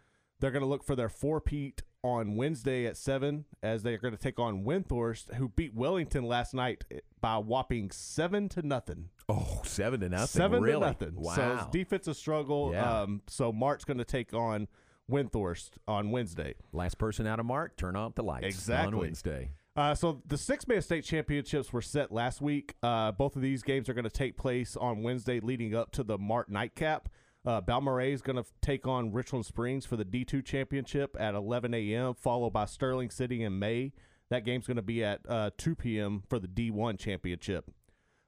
they're 0.40 0.50
going 0.50 0.62
to 0.62 0.68
look 0.68 0.84
for 0.84 0.96
their 0.96 1.08
four-peat 1.08 1.82
on 2.04 2.36
Wednesday 2.36 2.84
at 2.84 2.98
seven, 2.98 3.46
as 3.62 3.82
they're 3.82 3.96
going 3.98 4.14
to 4.14 4.22
take 4.22 4.38
on 4.38 4.62
Windthorst, 4.62 5.34
who 5.34 5.48
beat 5.48 5.74
Wellington 5.74 6.22
last 6.24 6.52
night 6.52 6.84
by 7.20 7.36
a 7.36 7.40
whopping 7.40 7.90
seven 7.90 8.48
to 8.50 8.62
nothing. 8.62 9.08
Oh, 9.28 9.62
seven 9.64 10.00
to 10.00 10.10
nothing. 10.10 10.26
Seven 10.26 10.62
really? 10.62 10.80
to 10.80 10.86
nothing. 10.86 11.14
Wow. 11.16 11.34
So 11.34 11.54
it's 11.54 11.66
defensive 11.72 12.16
struggle. 12.16 12.70
Yeah. 12.72 13.00
Um, 13.02 13.22
so 13.26 13.50
Mart's 13.52 13.84
going 13.84 13.98
to 13.98 14.04
take 14.04 14.34
on 14.34 14.68
Windthorst 15.10 15.70
on 15.88 16.10
Wednesday. 16.10 16.54
Last 16.74 16.98
person 16.98 17.26
out 17.26 17.40
of 17.40 17.46
Mart, 17.46 17.76
turn 17.78 17.96
off 17.96 18.14
the 18.14 18.22
lights 18.22 18.46
Exactly. 18.46 18.92
on 18.92 18.98
Wednesday. 18.98 19.50
Uh, 19.74 19.94
so 19.94 20.22
the 20.26 20.38
six 20.38 20.68
man 20.68 20.82
state 20.82 21.04
championships 21.04 21.72
were 21.72 21.82
set 21.82 22.12
last 22.12 22.40
week. 22.40 22.74
Uh, 22.82 23.12
both 23.12 23.34
of 23.34 23.42
these 23.42 23.62
games 23.62 23.88
are 23.88 23.94
going 23.94 24.04
to 24.04 24.10
take 24.10 24.36
place 24.36 24.76
on 24.76 25.02
Wednesday, 25.02 25.40
leading 25.40 25.74
up 25.74 25.90
to 25.92 26.04
the 26.04 26.18
Mart 26.18 26.48
nightcap. 26.50 27.08
Uh, 27.46 27.60
Balmorhea 27.60 28.12
is 28.12 28.22
going 28.22 28.36
to 28.36 28.44
take 28.62 28.86
on 28.86 29.12
Richland 29.12 29.44
Springs 29.44 29.84
for 29.84 29.96
the 29.96 30.04
D2 30.04 30.44
championship 30.44 31.16
at 31.20 31.34
11 31.34 31.74
a.m., 31.74 32.14
followed 32.14 32.50
by 32.50 32.64
Sterling 32.64 33.10
City 33.10 33.42
in 33.42 33.58
May. 33.58 33.92
That 34.30 34.44
game's 34.44 34.66
going 34.66 34.76
to 34.76 34.82
be 34.82 35.04
at 35.04 35.20
uh, 35.28 35.50
2 35.58 35.74
p.m. 35.74 36.22
for 36.28 36.38
the 36.38 36.48
D1 36.48 36.98
championship. 36.98 37.70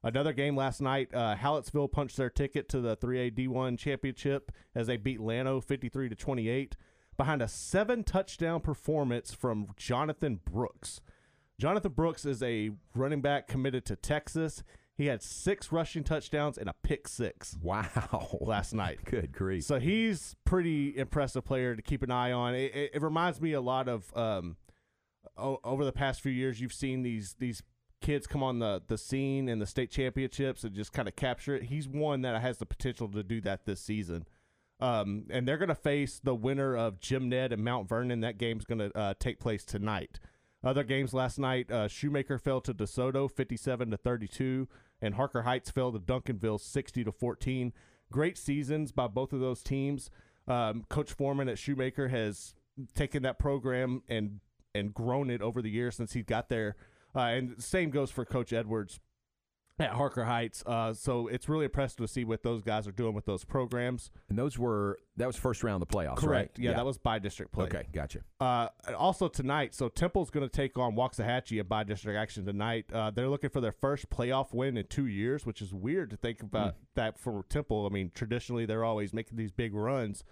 Another 0.02 0.32
game 0.32 0.54
last 0.54 0.80
night, 0.80 1.12
uh, 1.14 1.34
Hallettsville 1.34 1.90
punched 1.90 2.16
their 2.16 2.30
ticket 2.30 2.68
to 2.68 2.80
the 2.80 2.96
3A 2.96 3.32
D1 3.32 3.78
championship 3.78 4.52
as 4.74 4.86
they 4.86 4.96
beat 4.96 5.20
Llano 5.20 5.60
53 5.60 6.10
to 6.10 6.14
28 6.14 6.76
behind 7.16 7.40
a 7.40 7.48
seven 7.48 8.04
touchdown 8.04 8.60
performance 8.60 9.32
from 9.32 9.68
Jonathan 9.76 10.40
Brooks. 10.44 11.00
Jonathan 11.58 11.92
Brooks 11.92 12.26
is 12.26 12.42
a 12.42 12.70
running 12.94 13.22
back 13.22 13.48
committed 13.48 13.86
to 13.86 13.96
Texas. 13.96 14.62
He 14.96 15.06
had 15.06 15.22
six 15.22 15.70
rushing 15.70 16.04
touchdowns 16.04 16.56
and 16.56 16.68
a 16.70 16.74
pick 16.82 17.06
six. 17.06 17.56
Wow. 17.62 18.38
Last 18.40 18.72
night. 18.72 19.00
Good 19.04 19.30
grief. 19.30 19.64
So 19.64 19.78
he's 19.78 20.36
pretty 20.44 20.96
impressive 20.96 21.44
player 21.44 21.76
to 21.76 21.82
keep 21.82 22.02
an 22.02 22.10
eye 22.10 22.32
on. 22.32 22.54
It, 22.54 22.74
it, 22.74 22.90
it 22.94 23.02
reminds 23.02 23.40
me 23.40 23.52
a 23.52 23.60
lot 23.60 23.88
of 23.88 24.10
um, 24.16 24.56
o- 25.36 25.60
over 25.64 25.84
the 25.84 25.92
past 25.92 26.22
few 26.22 26.32
years. 26.32 26.60
You've 26.60 26.72
seen 26.72 27.02
these 27.02 27.36
these 27.38 27.62
kids 28.00 28.26
come 28.26 28.42
on 28.42 28.58
the 28.58 28.82
the 28.86 28.96
scene 28.96 29.48
in 29.48 29.58
the 29.58 29.66
state 29.66 29.90
championships 29.90 30.64
and 30.64 30.74
just 30.74 30.92
kind 30.94 31.08
of 31.08 31.16
capture 31.16 31.54
it. 31.56 31.64
He's 31.64 31.86
one 31.86 32.22
that 32.22 32.40
has 32.40 32.56
the 32.58 32.66
potential 32.66 33.08
to 33.08 33.22
do 33.22 33.40
that 33.42 33.66
this 33.66 33.80
season. 33.80 34.26
Um, 34.80 35.24
and 35.30 35.48
they're 35.48 35.56
going 35.56 35.70
to 35.70 35.74
face 35.74 36.20
the 36.22 36.34
winner 36.34 36.76
of 36.76 37.00
Jim 37.00 37.28
Ned 37.30 37.52
and 37.52 37.64
Mount 37.64 37.88
Vernon. 37.88 38.20
That 38.20 38.36
game's 38.36 38.64
going 38.64 38.78
to 38.78 38.96
uh, 38.96 39.14
take 39.18 39.40
place 39.40 39.64
tonight. 39.64 40.20
Other 40.62 40.84
games 40.84 41.14
last 41.14 41.38
night: 41.38 41.70
uh, 41.70 41.86
Shoemaker 41.88 42.38
fell 42.38 42.60
to 42.62 42.74
DeSoto, 42.74 43.30
fifty-seven 43.30 43.90
to 43.90 43.96
thirty-two, 43.96 44.68
and 45.00 45.14
Harker 45.14 45.42
Heights 45.42 45.70
fell 45.70 45.92
to 45.92 45.98
Duncanville, 45.98 46.60
sixty 46.60 47.04
to 47.04 47.12
fourteen. 47.12 47.72
Great 48.10 48.38
seasons 48.38 48.92
by 48.92 49.06
both 49.08 49.32
of 49.32 49.40
those 49.40 49.62
teams. 49.62 50.10
Um, 50.46 50.84
Coach 50.88 51.12
Foreman 51.12 51.48
at 51.48 51.58
Shoemaker 51.58 52.08
has 52.08 52.54
taken 52.94 53.22
that 53.24 53.38
program 53.38 54.02
and 54.08 54.40
and 54.74 54.92
grown 54.94 55.30
it 55.30 55.42
over 55.42 55.62
the 55.62 55.70
years 55.70 55.96
since 55.96 56.12
he 56.12 56.22
got 56.22 56.48
there. 56.48 56.76
Uh, 57.14 57.20
and 57.20 57.62
same 57.62 57.90
goes 57.90 58.10
for 58.10 58.24
Coach 58.24 58.52
Edwards 58.52 59.00
at 59.78 59.90
Harker 59.90 60.24
Heights. 60.24 60.62
Uh, 60.64 60.94
so 60.94 61.26
it's 61.28 61.48
really 61.48 61.66
impressive 61.66 61.98
to 61.98 62.08
see 62.08 62.24
what 62.24 62.42
those 62.42 62.62
guys 62.62 62.88
are 62.88 62.92
doing 62.92 63.14
with 63.14 63.26
those 63.26 63.44
programs. 63.44 64.10
And 64.28 64.38
those 64.38 64.58
were 64.58 64.98
that 65.16 65.26
was 65.26 65.36
first 65.36 65.62
round 65.62 65.82
of 65.82 65.88
the 65.88 65.94
playoffs, 65.94 66.16
Correct. 66.16 66.58
right? 66.58 66.64
Yeah, 66.64 66.72
that 66.72 66.86
was 66.86 66.98
by 66.98 67.18
district 67.18 67.52
play. 67.52 67.66
Okay, 67.66 67.84
gotcha. 67.92 68.20
Uh, 68.40 68.68
also 68.96 69.28
tonight, 69.28 69.74
so 69.74 69.88
Temple's 69.88 70.30
going 70.30 70.48
to 70.48 70.54
take 70.54 70.78
on 70.78 70.96
Waxahachie 70.96 71.60
at 71.60 71.68
by 71.68 71.84
district 71.84 72.18
action 72.18 72.46
tonight. 72.46 72.86
Uh, 72.92 73.10
they're 73.10 73.28
looking 73.28 73.50
for 73.50 73.60
their 73.60 73.72
first 73.72 74.08
playoff 74.08 74.54
win 74.54 74.76
in 74.76 74.86
two 74.86 75.06
years, 75.06 75.44
which 75.44 75.60
is 75.60 75.74
weird 75.74 76.10
to 76.10 76.16
think 76.16 76.42
about 76.42 76.76
that 76.94 77.18
for 77.18 77.44
Temple. 77.48 77.86
I 77.86 77.92
mean, 77.92 78.10
traditionally 78.14 78.64
they're 78.64 78.84
always 78.84 79.12
making 79.12 79.36
these 79.36 79.52
big 79.52 79.74
runs. 79.74 80.24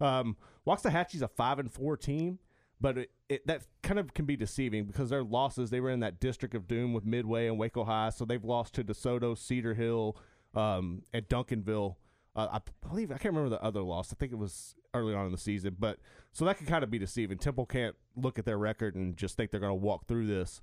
Um, 0.00 0.36
Waxahachie's 0.66 1.22
a 1.22 1.28
five 1.28 1.58
and 1.58 1.70
four 1.70 1.96
team, 1.96 2.38
but 2.84 2.98
it, 2.98 3.10
it, 3.30 3.46
that 3.46 3.62
kind 3.82 3.98
of 3.98 4.12
can 4.12 4.26
be 4.26 4.36
deceiving 4.36 4.84
because 4.84 5.08
their 5.08 5.24
losses 5.24 5.70
they 5.70 5.80
were 5.80 5.88
in 5.88 6.00
that 6.00 6.20
district 6.20 6.54
of 6.54 6.68
doom 6.68 6.92
with 6.92 7.06
Midway 7.06 7.46
and 7.46 7.58
Waco 7.58 7.82
High, 7.82 8.10
so 8.10 8.26
they've 8.26 8.44
lost 8.44 8.74
to 8.74 8.84
DeSoto, 8.84 9.38
Cedar 9.38 9.72
Hill, 9.72 10.18
um, 10.54 11.02
and 11.14 11.26
Duncanville. 11.26 11.96
Uh, 12.36 12.48
I 12.52 12.86
believe 12.86 13.10
I 13.10 13.14
can't 13.14 13.34
remember 13.34 13.48
the 13.48 13.62
other 13.62 13.80
loss. 13.80 14.12
I 14.12 14.16
think 14.16 14.32
it 14.32 14.38
was 14.38 14.74
early 14.92 15.14
on 15.14 15.24
in 15.24 15.32
the 15.32 15.38
season, 15.38 15.76
but 15.78 15.98
so 16.32 16.44
that 16.44 16.58
can 16.58 16.66
kind 16.66 16.84
of 16.84 16.90
be 16.90 16.98
deceiving. 16.98 17.38
Temple 17.38 17.64
can't 17.64 17.96
look 18.16 18.38
at 18.38 18.44
their 18.44 18.58
record 18.58 18.96
and 18.96 19.16
just 19.16 19.34
think 19.34 19.50
they're 19.50 19.60
going 19.60 19.70
to 19.70 19.74
walk 19.74 20.06
through 20.06 20.26
this. 20.26 20.60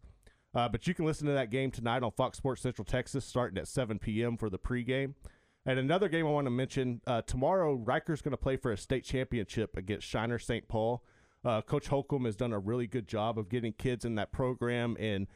Uh, 0.54 0.70
but 0.70 0.86
you 0.86 0.94
can 0.94 1.06
listen 1.06 1.26
to 1.26 1.34
that 1.34 1.50
game 1.50 1.72
tonight 1.72 2.04
on 2.04 2.12
Fox 2.12 2.38
Sports 2.38 2.62
Central 2.62 2.86
Texas, 2.86 3.26
starting 3.26 3.58
at 3.58 3.68
7 3.68 3.98
p.m. 3.98 4.38
for 4.38 4.52
the 4.52 4.60
pregame. 4.60 5.16
And 5.66 5.80
another 5.80 6.08
game 6.08 6.28
I 6.28 6.30
want 6.30 6.46
to 6.46 6.52
mention 6.52 7.02
uh, 7.08 7.24
tomorrow, 7.24 7.74
Reicher's 7.74 8.22
going 8.22 8.34
to 8.34 8.38
play 8.38 8.58
for 8.58 8.72
a 8.72 8.78
state 8.78 9.06
championship 9.06 9.76
against 9.76 10.06
Shiner 10.06 10.38
St. 10.38 10.68
Paul. 10.68 11.04
Uh, 11.44 11.62
Coach 11.62 11.88
Holcomb 11.88 12.26
has 12.26 12.36
done 12.36 12.54
a 12.54 12.60
really 12.60 12.88
good 12.88 13.08
job 13.08 13.40
of 13.40 13.50
getting 13.50 13.74
kids 13.74 14.06
in 14.06 14.16
that 14.16 14.32
program 14.32 14.96
and 15.00 15.28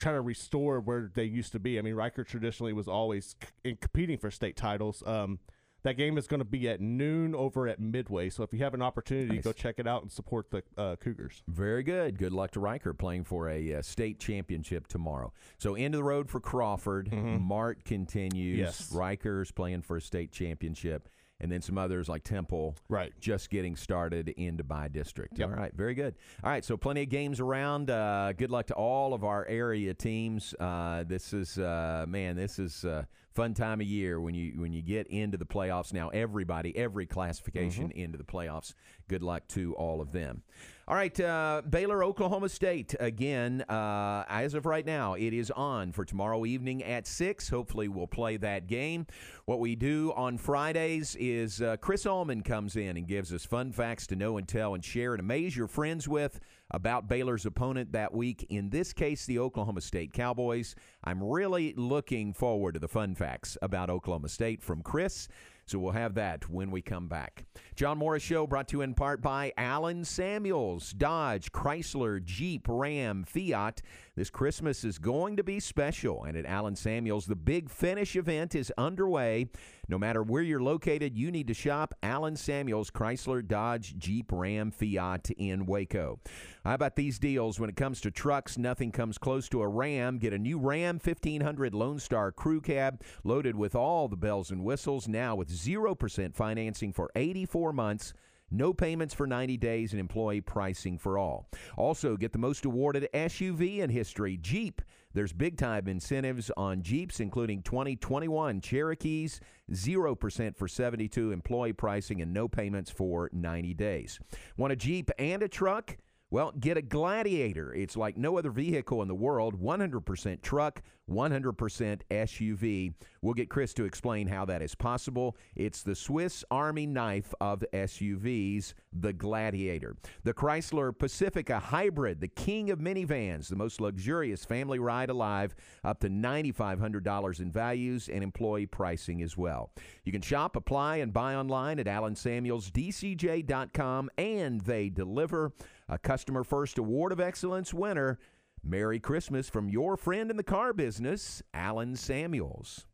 trying 0.00 0.16
to 0.16 0.20
restore 0.20 0.80
where 0.80 1.10
they 1.14 1.24
used 1.24 1.52
to 1.52 1.60
be. 1.60 1.78
I 1.78 1.82
mean, 1.82 1.94
Reicher 1.94 2.26
traditionally 2.26 2.72
was 2.72 2.88
always 2.88 3.36
c- 3.40 3.48
in 3.70 3.76
competing 3.76 4.18
for 4.18 4.30
state 4.32 4.56
titles. 4.56 5.02
Um, 5.06 5.38
that 5.84 5.96
game 5.96 6.16
is 6.18 6.26
going 6.28 6.38
to 6.38 6.44
be 6.44 6.68
at 6.68 6.80
noon 6.80 7.34
over 7.34 7.66
at 7.68 7.80
Midway. 7.80 8.30
So 8.30 8.42
if 8.44 8.52
you 8.52 8.60
have 8.60 8.74
an 8.74 8.82
opportunity, 8.82 9.34
Nice. 9.36 9.44
go 9.44 9.52
check 9.52 9.76
it 9.78 9.86
out 9.86 10.02
and 10.02 10.10
support 10.12 10.50
the 10.50 10.62
uh, 10.76 10.94
Cougars. 10.96 11.42
Very 11.48 11.82
good. 11.82 12.18
Good 12.18 12.32
luck 12.32 12.52
to 12.52 12.60
Reicher 12.60 12.96
playing 12.96 13.24
for 13.24 13.48
a 13.48 13.74
uh, 13.74 13.82
state 13.82 14.18
championship 14.20 14.86
tomorrow. 14.86 15.32
So 15.58 15.74
end 15.74 15.94
of 15.94 15.98
the 15.98 16.04
road 16.04 16.28
for 16.30 16.38
Crawford. 16.40 17.12
Mart 17.12 17.84
continues. 17.84 18.58
Yes. 18.58 18.92
Reicher's 18.92 19.50
playing 19.50 19.82
for 19.82 19.96
a 19.96 20.00
state 20.00 20.30
championship. 20.32 21.08
And 21.42 21.50
then 21.50 21.60
some 21.60 21.76
others 21.76 22.08
like 22.08 22.22
Temple, 22.22 22.76
right? 22.88 23.12
Just 23.20 23.50
getting 23.50 23.74
started 23.74 24.28
into 24.30 24.62
by 24.62 24.86
district. 24.86 25.38
Yep. 25.38 25.48
All 25.48 25.56
right, 25.56 25.74
very 25.74 25.94
good. 25.94 26.14
All 26.44 26.50
right, 26.50 26.64
so 26.64 26.76
plenty 26.76 27.02
of 27.02 27.08
games 27.08 27.40
around. 27.40 27.90
Uh, 27.90 28.32
good 28.32 28.50
luck 28.50 28.66
to 28.68 28.74
all 28.74 29.12
of 29.12 29.24
our 29.24 29.44
area 29.46 29.92
teams. 29.92 30.54
Uh, 30.60 31.02
this 31.02 31.32
is 31.32 31.58
uh, 31.58 32.04
man, 32.06 32.36
this 32.36 32.60
is 32.60 32.84
uh, 32.84 33.04
fun 33.34 33.54
time 33.54 33.80
of 33.80 33.86
year 33.86 34.20
when 34.20 34.34
you 34.34 34.52
when 34.60 34.72
you 34.72 34.82
get 34.82 35.08
into 35.08 35.36
the 35.36 35.44
playoffs. 35.44 35.92
Now 35.92 36.10
everybody, 36.10 36.76
every 36.76 37.06
classification 37.06 37.90
into 37.90 38.18
the 38.18 38.24
playoffs. 38.24 38.74
Good 39.08 39.22
luck 39.22 39.48
to 39.48 39.74
all 39.74 40.00
of 40.00 40.12
them. 40.12 40.42
All 40.88 40.96
right, 40.96 41.18
uh, 41.20 41.62
Baylor, 41.70 42.02
Oklahoma 42.02 42.48
State 42.48 42.96
again. 42.98 43.62
Uh, 43.68 44.24
as 44.28 44.54
of 44.54 44.66
right 44.66 44.84
now, 44.84 45.14
it 45.14 45.32
is 45.32 45.52
on 45.52 45.92
for 45.92 46.04
tomorrow 46.04 46.44
evening 46.44 46.82
at 46.82 47.06
six. 47.06 47.48
Hopefully, 47.48 47.86
we'll 47.86 48.08
play 48.08 48.36
that 48.38 48.66
game. 48.66 49.06
What 49.44 49.60
we 49.60 49.76
do 49.76 50.12
on 50.16 50.38
Fridays 50.38 51.14
is 51.20 51.62
uh, 51.62 51.76
Chris 51.76 52.04
Allman 52.04 52.42
comes 52.42 52.74
in 52.74 52.96
and 52.96 53.06
gives 53.06 53.32
us 53.32 53.44
fun 53.44 53.70
facts 53.70 54.08
to 54.08 54.16
know 54.16 54.38
and 54.38 54.48
tell 54.48 54.74
and 54.74 54.84
share 54.84 55.12
and 55.12 55.20
amaze 55.20 55.56
your 55.56 55.68
friends 55.68 56.08
with 56.08 56.40
about 56.72 57.06
Baylor's 57.06 57.46
opponent 57.46 57.92
that 57.92 58.12
week. 58.12 58.44
In 58.48 58.70
this 58.70 58.92
case, 58.92 59.24
the 59.24 59.38
Oklahoma 59.38 59.82
State 59.82 60.12
Cowboys. 60.12 60.74
I'm 61.04 61.22
really 61.22 61.74
looking 61.76 62.32
forward 62.32 62.72
to 62.74 62.80
the 62.80 62.88
fun 62.88 63.14
facts 63.14 63.56
about 63.62 63.88
Oklahoma 63.88 64.30
State 64.30 64.60
from 64.60 64.82
Chris. 64.82 65.28
So 65.66 65.78
we'll 65.78 65.92
have 65.92 66.14
that 66.14 66.48
when 66.50 66.70
we 66.70 66.82
come 66.82 67.08
back. 67.08 67.44
John 67.76 67.98
Morris 67.98 68.22
Show 68.22 68.46
brought 68.46 68.68
to 68.68 68.78
you 68.78 68.82
in 68.82 68.94
part 68.94 69.22
by 69.22 69.52
Allen 69.56 70.04
Samuels, 70.04 70.92
Dodge, 70.92 71.52
Chrysler, 71.52 72.22
Jeep, 72.22 72.66
Ram, 72.68 73.24
Fiat. 73.24 73.80
This 74.14 74.28
Christmas 74.28 74.84
is 74.84 74.98
going 74.98 75.38
to 75.38 75.42
be 75.42 75.58
special, 75.58 76.24
and 76.24 76.36
at 76.36 76.44
Allen 76.44 76.76
Samuels, 76.76 77.24
the 77.24 77.34
Big 77.34 77.70
Finish 77.70 78.14
event 78.14 78.54
is 78.54 78.70
underway. 78.76 79.46
No 79.88 79.98
matter 79.98 80.22
where 80.22 80.42
you're 80.42 80.62
located, 80.62 81.16
you 81.16 81.30
need 81.30 81.48
to 81.48 81.54
shop 81.54 81.94
Allen 82.02 82.36
Samuels, 82.36 82.90
Chrysler, 82.90 83.46
Dodge, 83.46 83.96
Jeep, 83.96 84.30
Ram, 84.30 84.70
Fiat 84.70 85.30
in 85.38 85.64
Waco. 85.64 86.20
How 86.62 86.74
about 86.74 86.96
these 86.96 87.18
deals? 87.18 87.58
When 87.58 87.70
it 87.70 87.76
comes 87.76 88.02
to 88.02 88.10
trucks, 88.10 88.58
nothing 88.58 88.92
comes 88.92 89.16
close 89.16 89.48
to 89.48 89.62
a 89.62 89.68
Ram. 89.68 90.18
Get 90.18 90.34
a 90.34 90.38
new 90.38 90.58
Ram 90.58 91.00
1500 91.02 91.74
Lone 91.74 91.98
Star 91.98 92.32
Crew 92.32 92.60
Cab 92.60 93.00
loaded 93.24 93.56
with 93.56 93.74
all 93.74 94.08
the 94.08 94.16
bells 94.18 94.50
and 94.50 94.62
whistles, 94.62 95.08
now 95.08 95.34
with 95.34 95.48
0% 95.48 96.34
financing 96.34 96.92
for 96.92 97.10
84 97.16 97.72
months. 97.72 98.12
No 98.52 98.72
payments 98.72 99.14
for 99.14 99.26
90 99.26 99.56
days, 99.56 99.92
and 99.92 100.00
employee 100.00 100.40
pricing 100.40 100.98
for 100.98 101.18
all. 101.18 101.48
Also, 101.76 102.16
get 102.16 102.32
the 102.32 102.38
most 102.38 102.64
awarded 102.64 103.08
SUV 103.14 103.78
in 103.78 103.90
history, 103.90 104.36
Jeep. 104.36 104.82
There's 105.14 105.32
big 105.32 105.58
time 105.58 105.88
incentives 105.88 106.50
on 106.56 106.82
Jeeps, 106.82 107.20
including 107.20 107.62
2021 107.62 108.60
Cherokees, 108.60 109.40
0% 109.70 110.56
for 110.56 110.68
72 110.68 111.32
employee 111.32 111.72
pricing, 111.72 112.22
and 112.22 112.32
no 112.32 112.48
payments 112.48 112.90
for 112.90 113.28
90 113.32 113.74
days. 113.74 114.18
Want 114.56 114.72
a 114.72 114.76
Jeep 114.76 115.10
and 115.18 115.42
a 115.42 115.48
truck? 115.48 115.96
Well, 116.32 116.52
get 116.58 116.78
a 116.78 116.82
Gladiator. 116.82 117.74
It's 117.74 117.94
like 117.94 118.16
no 118.16 118.38
other 118.38 118.50
vehicle 118.50 119.02
in 119.02 119.08
the 119.08 119.14
world 119.14 119.60
100% 119.60 120.40
truck, 120.40 120.80
100% 121.10 122.00
SUV. 122.10 122.94
We'll 123.20 123.34
get 123.34 123.50
Chris 123.50 123.74
to 123.74 123.84
explain 123.84 124.28
how 124.28 124.46
that 124.46 124.62
is 124.62 124.74
possible. 124.74 125.36
It's 125.54 125.82
the 125.82 125.94
Swiss 125.94 126.42
Army 126.50 126.86
knife 126.86 127.34
of 127.42 127.62
SUVs, 127.74 128.72
the 128.92 129.12
Gladiator. 129.12 129.96
The 130.24 130.34
Chrysler 130.34 130.96
Pacifica 130.96 131.58
Hybrid, 131.58 132.20
the 132.20 132.28
king 132.28 132.70
of 132.70 132.78
minivans, 132.78 133.48
the 133.48 133.56
most 133.56 133.80
luxurious 133.80 134.44
family 134.44 134.78
ride 134.78 135.10
alive, 135.10 135.56
up 135.84 135.98
to 136.00 136.08
$9,500 136.08 137.40
in 137.40 137.50
values 137.50 138.08
and 138.08 138.22
employee 138.22 138.66
pricing 138.66 139.22
as 139.22 139.36
well. 139.36 139.72
You 140.04 140.12
can 140.12 140.22
shop, 140.22 140.54
apply, 140.56 140.96
and 140.96 141.12
buy 141.12 141.34
online 141.34 141.78
at 141.78 141.86
AllenSamuelsDCJ.com, 141.86 144.10
and 144.18 144.60
they 144.60 144.88
deliver 144.88 145.52
a 145.88 145.98
Customer 145.98 146.44
First 146.44 146.78
Award 146.78 147.12
of 147.12 147.20
Excellence 147.20 147.74
winner. 147.74 148.18
Merry 148.64 149.00
Christmas 149.00 149.48
from 149.48 149.68
your 149.68 149.96
friend 149.96 150.30
in 150.30 150.36
the 150.36 150.44
car 150.44 150.72
business, 150.72 151.42
Allen 151.52 151.96
Samuels. 151.96 152.86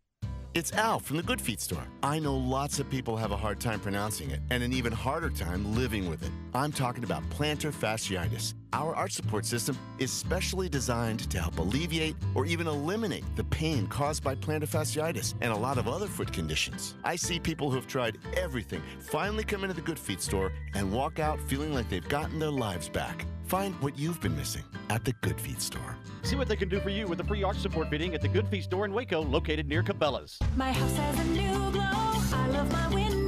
It's 0.58 0.72
Al 0.72 0.98
from 0.98 1.18
the 1.18 1.22
Good 1.22 1.40
Feet 1.40 1.60
store. 1.60 1.84
I 2.02 2.18
know 2.18 2.36
lots 2.36 2.80
of 2.80 2.90
people 2.90 3.16
have 3.16 3.30
a 3.30 3.36
hard 3.36 3.60
time 3.60 3.78
pronouncing 3.78 4.32
it 4.32 4.40
and 4.50 4.60
an 4.60 4.72
even 4.72 4.92
harder 4.92 5.30
time 5.30 5.76
living 5.76 6.10
with 6.10 6.24
it. 6.24 6.32
I'm 6.52 6.72
talking 6.72 7.04
about 7.04 7.22
plantar 7.30 7.72
fasciitis. 7.72 8.54
Our 8.72 8.92
arch 8.92 9.12
support 9.12 9.46
system 9.46 9.78
is 10.00 10.12
specially 10.12 10.68
designed 10.68 11.30
to 11.30 11.38
help 11.38 11.58
alleviate 11.58 12.16
or 12.34 12.44
even 12.44 12.66
eliminate 12.66 13.22
the 13.36 13.44
pain 13.44 13.86
caused 13.86 14.24
by 14.24 14.34
plantar 14.34 14.68
fasciitis 14.68 15.34
and 15.40 15.52
a 15.52 15.56
lot 15.56 15.78
of 15.78 15.86
other 15.86 16.08
foot 16.08 16.32
conditions. 16.32 16.96
I 17.04 17.14
see 17.14 17.38
people 17.38 17.70
who 17.70 17.76
have 17.76 17.86
tried 17.86 18.18
everything 18.36 18.82
finally 18.98 19.44
come 19.44 19.62
into 19.62 19.76
the 19.76 19.80
Good 19.80 19.96
Feet 19.96 20.20
store 20.20 20.50
and 20.74 20.90
walk 20.90 21.20
out 21.20 21.40
feeling 21.42 21.72
like 21.72 21.88
they've 21.88 22.08
gotten 22.08 22.40
their 22.40 22.50
lives 22.50 22.88
back. 22.88 23.26
Find 23.48 23.74
what 23.80 23.98
you've 23.98 24.20
been 24.20 24.36
missing 24.36 24.64
at 24.90 25.06
the 25.06 25.14
Good 25.22 25.40
Feet 25.40 25.62
store. 25.62 25.96
See 26.22 26.36
what 26.36 26.48
they 26.48 26.56
can 26.56 26.68
do 26.68 26.80
for 26.80 26.90
you 26.90 27.06
with 27.06 27.18
a 27.20 27.24
free 27.24 27.42
arch 27.42 27.56
support 27.56 27.88
fitting 27.88 28.14
at 28.14 28.20
the 28.20 28.28
Good 28.28 28.46
Feet 28.48 28.64
store 28.64 28.84
in 28.84 28.92
Waco, 28.92 29.22
located 29.22 29.66
near 29.66 29.82
Cabela's. 29.82 30.38
My 30.54 30.70
house 30.70 30.94
has 30.98 31.18
a 31.18 31.24
new 31.24 31.70
glow. 31.72 31.80
I 31.82 32.48
love 32.52 32.70
my 32.70 32.88
windows. 32.94 33.27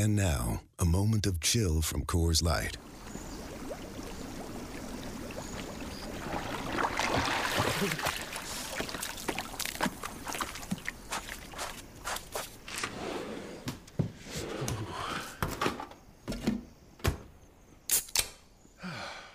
And 0.00 0.16
now, 0.16 0.62
a 0.78 0.86
moment 0.86 1.26
of 1.26 1.40
chill 1.40 1.82
from 1.82 2.06
Coors 2.06 2.42
Light. 2.42 2.78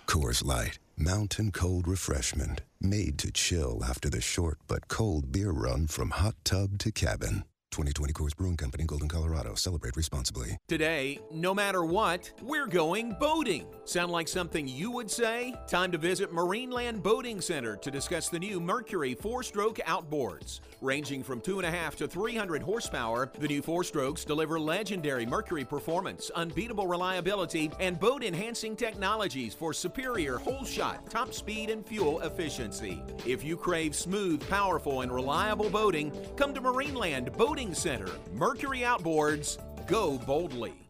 Coors 0.08 0.44
Light, 0.44 0.80
mountain 0.96 1.52
cold 1.52 1.86
refreshment, 1.86 2.62
made 2.80 3.18
to 3.18 3.30
chill 3.30 3.84
after 3.84 4.10
the 4.10 4.20
short 4.20 4.58
but 4.66 4.88
cold 4.88 5.30
beer 5.30 5.52
run 5.52 5.86
from 5.86 6.10
hot 6.10 6.34
tub 6.42 6.80
to 6.80 6.90
cabin. 6.90 7.44
2020 7.76 8.12
Coors 8.14 8.34
Brewing 8.34 8.56
Company, 8.56 8.84
Golden, 8.84 9.06
Colorado. 9.06 9.54
Celebrate 9.54 9.96
responsibly. 9.96 10.56
Today, 10.66 11.18
no 11.30 11.54
matter 11.54 11.84
what, 11.84 12.30
we're 12.40 12.66
going 12.66 13.14
boating. 13.20 13.66
Sound 13.84 14.10
like 14.10 14.28
something 14.28 14.66
you 14.66 14.90
would 14.90 15.10
say? 15.10 15.54
Time 15.68 15.92
to 15.92 15.98
visit 15.98 16.32
Marineland 16.32 17.02
Boating 17.02 17.38
Center 17.38 17.76
to 17.76 17.90
discuss 17.90 18.30
the 18.30 18.38
new 18.38 18.60
Mercury 18.60 19.14
four 19.14 19.42
stroke 19.42 19.76
outboards. 19.86 20.60
Ranging 20.80 21.22
from 21.22 21.42
2.5 21.42 21.96
to 21.96 22.08
300 22.08 22.62
horsepower, 22.62 23.30
the 23.38 23.48
new 23.48 23.60
four 23.60 23.84
strokes 23.84 24.24
deliver 24.24 24.58
legendary 24.58 25.26
Mercury 25.26 25.64
performance, 25.64 26.30
unbeatable 26.34 26.86
reliability, 26.86 27.70
and 27.78 28.00
boat 28.00 28.24
enhancing 28.24 28.74
technologies 28.74 29.52
for 29.52 29.74
superior 29.74 30.38
hole 30.38 30.64
shot, 30.64 31.10
top 31.10 31.34
speed, 31.34 31.68
and 31.68 31.84
fuel 31.84 32.20
efficiency. 32.20 33.02
If 33.26 33.44
you 33.44 33.58
crave 33.58 33.94
smooth, 33.94 34.48
powerful, 34.48 35.02
and 35.02 35.12
reliable 35.12 35.68
boating, 35.68 36.10
come 36.36 36.54
to 36.54 36.60
Marineland 36.62 37.36
Boating 37.36 37.55
Center. 37.74 38.10
Mercury 38.34 38.80
Outboards, 38.80 39.56
go 39.86 40.18
boldly. 40.18 40.85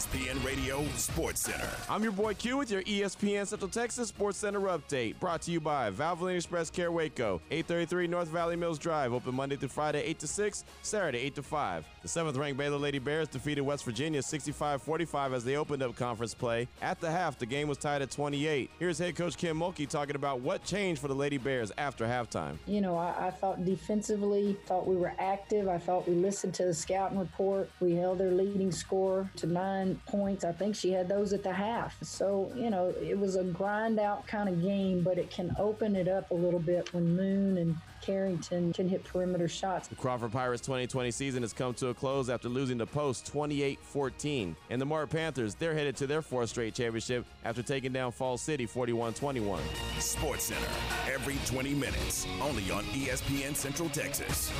ESPN 0.00 0.42
Radio 0.42 0.82
Sports 0.96 1.42
Center. 1.42 1.68
I'm 1.86 2.02
your 2.02 2.12
boy 2.12 2.32
Q 2.32 2.56
with 2.56 2.70
your 2.70 2.80
ESPN 2.84 3.46
Central 3.46 3.68
Texas 3.68 4.08
Sports 4.08 4.38
Center 4.38 4.60
update. 4.60 5.20
Brought 5.20 5.42
to 5.42 5.50
you 5.50 5.60
by 5.60 5.90
Valvoline 5.90 6.36
Express 6.36 6.70
Care 6.70 6.90
Waco, 6.90 7.42
833 7.50 8.06
North 8.06 8.28
Valley 8.28 8.56
Mills 8.56 8.78
Drive. 8.78 9.12
Open 9.12 9.34
Monday 9.34 9.56
through 9.56 9.68
Friday, 9.68 10.02
8 10.02 10.18
to 10.20 10.26
6, 10.26 10.64
Saturday, 10.80 11.18
8 11.18 11.34
to 11.34 11.42
5. 11.42 11.86
The 12.00 12.08
seventh 12.08 12.38
ranked 12.38 12.56
Baylor 12.56 12.78
Lady 12.78 12.98
Bears 12.98 13.28
defeated 13.28 13.60
West 13.60 13.84
Virginia 13.84 14.22
65 14.22 14.80
45 14.80 15.34
as 15.34 15.44
they 15.44 15.56
opened 15.56 15.82
up 15.82 15.94
conference 15.96 16.32
play. 16.32 16.66
At 16.80 16.98
the 16.98 17.10
half, 17.10 17.38
the 17.38 17.44
game 17.44 17.68
was 17.68 17.76
tied 17.76 18.00
at 18.00 18.10
28. 18.10 18.70
Here's 18.78 18.98
head 18.98 19.16
coach 19.16 19.36
Kim 19.36 19.58
Mulkey 19.58 19.86
talking 19.86 20.16
about 20.16 20.40
what 20.40 20.64
changed 20.64 21.02
for 21.02 21.08
the 21.08 21.14
Lady 21.14 21.36
Bears 21.36 21.72
after 21.76 22.06
halftime. 22.06 22.56
You 22.66 22.80
know, 22.80 22.96
I, 22.96 23.26
I 23.26 23.30
thought 23.32 23.66
defensively, 23.66 24.56
thought 24.64 24.86
we 24.86 24.96
were 24.96 25.12
active. 25.18 25.68
I 25.68 25.76
thought 25.76 26.08
we 26.08 26.14
listened 26.14 26.54
to 26.54 26.64
the 26.64 26.72
scouting 26.72 27.18
report. 27.18 27.68
We 27.80 27.96
held 27.96 28.16
their 28.16 28.30
leading 28.30 28.72
score 28.72 29.30
to 29.36 29.46
nine 29.46 29.89
points. 30.06 30.44
I 30.44 30.52
think 30.52 30.74
she 30.74 30.92
had 30.92 31.08
those 31.08 31.32
at 31.32 31.42
the 31.42 31.52
half. 31.52 31.96
So, 32.02 32.52
you 32.54 32.70
know, 32.70 32.94
it 33.02 33.18
was 33.18 33.36
a 33.36 33.44
grind 33.44 33.98
out 33.98 34.26
kind 34.26 34.48
of 34.48 34.62
game, 34.62 35.02
but 35.02 35.18
it 35.18 35.30
can 35.30 35.54
open 35.58 35.96
it 35.96 36.08
up 36.08 36.30
a 36.30 36.34
little 36.34 36.60
bit 36.60 36.92
when 36.92 37.16
Moon 37.16 37.58
and 37.58 37.76
Carrington 38.00 38.72
can 38.72 38.88
hit 38.88 39.04
perimeter 39.04 39.48
shots. 39.48 39.88
The 39.88 39.94
Crawford 39.94 40.32
Pirates 40.32 40.62
2020 40.62 41.10
season 41.10 41.42
has 41.42 41.52
come 41.52 41.74
to 41.74 41.88
a 41.88 41.94
close 41.94 42.30
after 42.30 42.48
losing 42.48 42.78
to 42.78 42.86
Post 42.86 43.26
28 43.26 43.78
14. 43.82 44.56
And 44.70 44.80
the 44.80 44.86
Mart 44.86 45.10
Panthers, 45.10 45.54
they're 45.54 45.74
headed 45.74 45.96
to 45.96 46.06
their 46.06 46.22
fourth 46.22 46.50
straight 46.50 46.74
championship 46.74 47.26
after 47.44 47.62
taking 47.62 47.92
down 47.92 48.12
Fall 48.12 48.38
City 48.38 48.66
41 48.66 49.14
21. 49.14 49.62
Sports 49.98 50.44
Center, 50.44 50.68
every 51.12 51.36
20 51.46 51.74
minutes, 51.74 52.26
only 52.40 52.70
on 52.70 52.84
ESPN 52.84 53.54
Central 53.54 53.88
Texas. 53.90 54.50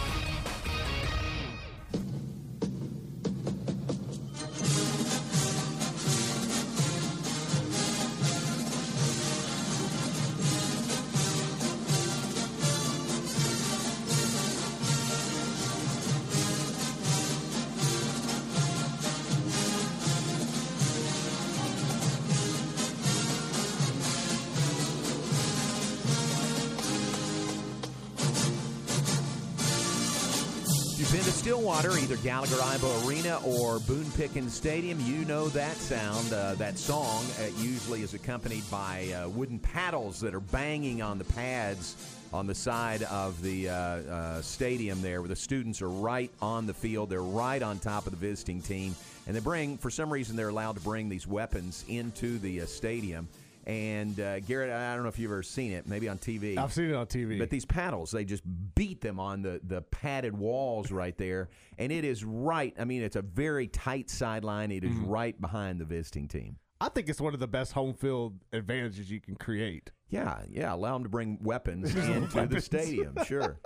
Stillwater, 31.40 31.96
either 31.96 32.18
Gallagher 32.18 32.56
Iba 32.56 33.08
Arena 33.08 33.40
or 33.46 33.78
Boone 33.80 34.10
Pickens 34.10 34.52
Stadium. 34.52 35.00
You 35.00 35.24
know 35.24 35.48
that 35.48 35.74
sound, 35.74 36.34
uh, 36.34 36.54
that 36.56 36.76
song. 36.76 37.24
It 37.38 37.56
usually 37.56 38.02
is 38.02 38.12
accompanied 38.12 38.70
by 38.70 39.10
uh, 39.14 39.26
wooden 39.30 39.58
paddles 39.58 40.20
that 40.20 40.34
are 40.34 40.40
banging 40.40 41.00
on 41.00 41.16
the 41.16 41.24
pads 41.24 41.96
on 42.30 42.46
the 42.46 42.54
side 42.54 43.04
of 43.04 43.40
the 43.40 43.70
uh, 43.70 43.74
uh, 43.74 44.42
stadium 44.42 45.00
there, 45.00 45.22
where 45.22 45.30
the 45.30 45.34
students 45.34 45.80
are 45.80 45.88
right 45.88 46.30
on 46.42 46.66
the 46.66 46.74
field. 46.74 47.08
They're 47.08 47.22
right 47.22 47.62
on 47.62 47.78
top 47.78 48.04
of 48.04 48.12
the 48.12 48.18
visiting 48.18 48.60
team. 48.60 48.94
And 49.26 49.34
they 49.34 49.40
bring, 49.40 49.78
for 49.78 49.88
some 49.88 50.12
reason, 50.12 50.36
they're 50.36 50.50
allowed 50.50 50.74
to 50.74 50.82
bring 50.82 51.08
these 51.08 51.26
weapons 51.26 51.86
into 51.88 52.38
the 52.38 52.60
uh, 52.60 52.66
stadium. 52.66 53.28
And 53.66 54.18
uh, 54.18 54.40
Garrett, 54.40 54.70
I 54.70 54.94
don't 54.94 55.02
know 55.02 55.08
if 55.10 55.18
you've 55.18 55.30
ever 55.30 55.42
seen 55.42 55.72
it, 55.72 55.86
maybe 55.86 56.08
on 56.08 56.18
TV. 56.18 56.56
I've 56.56 56.72
seen 56.72 56.90
it 56.90 56.94
on 56.94 57.06
TV. 57.06 57.38
But 57.38 57.50
these 57.50 57.64
paddles, 57.64 58.10
they 58.10 58.24
just 58.24 58.42
beat 58.74 59.00
them 59.00 59.20
on 59.20 59.42
the, 59.42 59.60
the 59.64 59.82
padded 59.82 60.36
walls 60.36 60.90
right 60.90 61.16
there. 61.18 61.50
And 61.78 61.92
it 61.92 62.04
is 62.04 62.24
right. 62.24 62.74
I 62.78 62.84
mean, 62.84 63.02
it's 63.02 63.16
a 63.16 63.22
very 63.22 63.68
tight 63.68 64.08
sideline. 64.10 64.70
It 64.72 64.84
is 64.84 64.90
Mhm. 64.92 65.04
right 65.08 65.40
behind 65.40 65.80
the 65.80 65.84
visiting 65.84 66.26
team. 66.28 66.56
I 66.80 66.88
think 66.88 67.10
it's 67.10 67.20
one 67.20 67.34
of 67.34 67.40
the 67.40 67.46
best 67.46 67.72
home 67.72 67.92
field 67.92 68.38
advantages 68.54 69.10
you 69.10 69.20
can 69.20 69.34
create. 69.36 69.90
Yeah, 70.08 70.40
yeah. 70.50 70.72
Allow 70.74 70.94
them 70.94 71.02
to 71.02 71.08
bring 71.10 71.38
weapons 71.42 71.94
into 71.94 72.46
the 72.46 72.60
stadium. 72.60 73.14
Sure. 73.26 73.60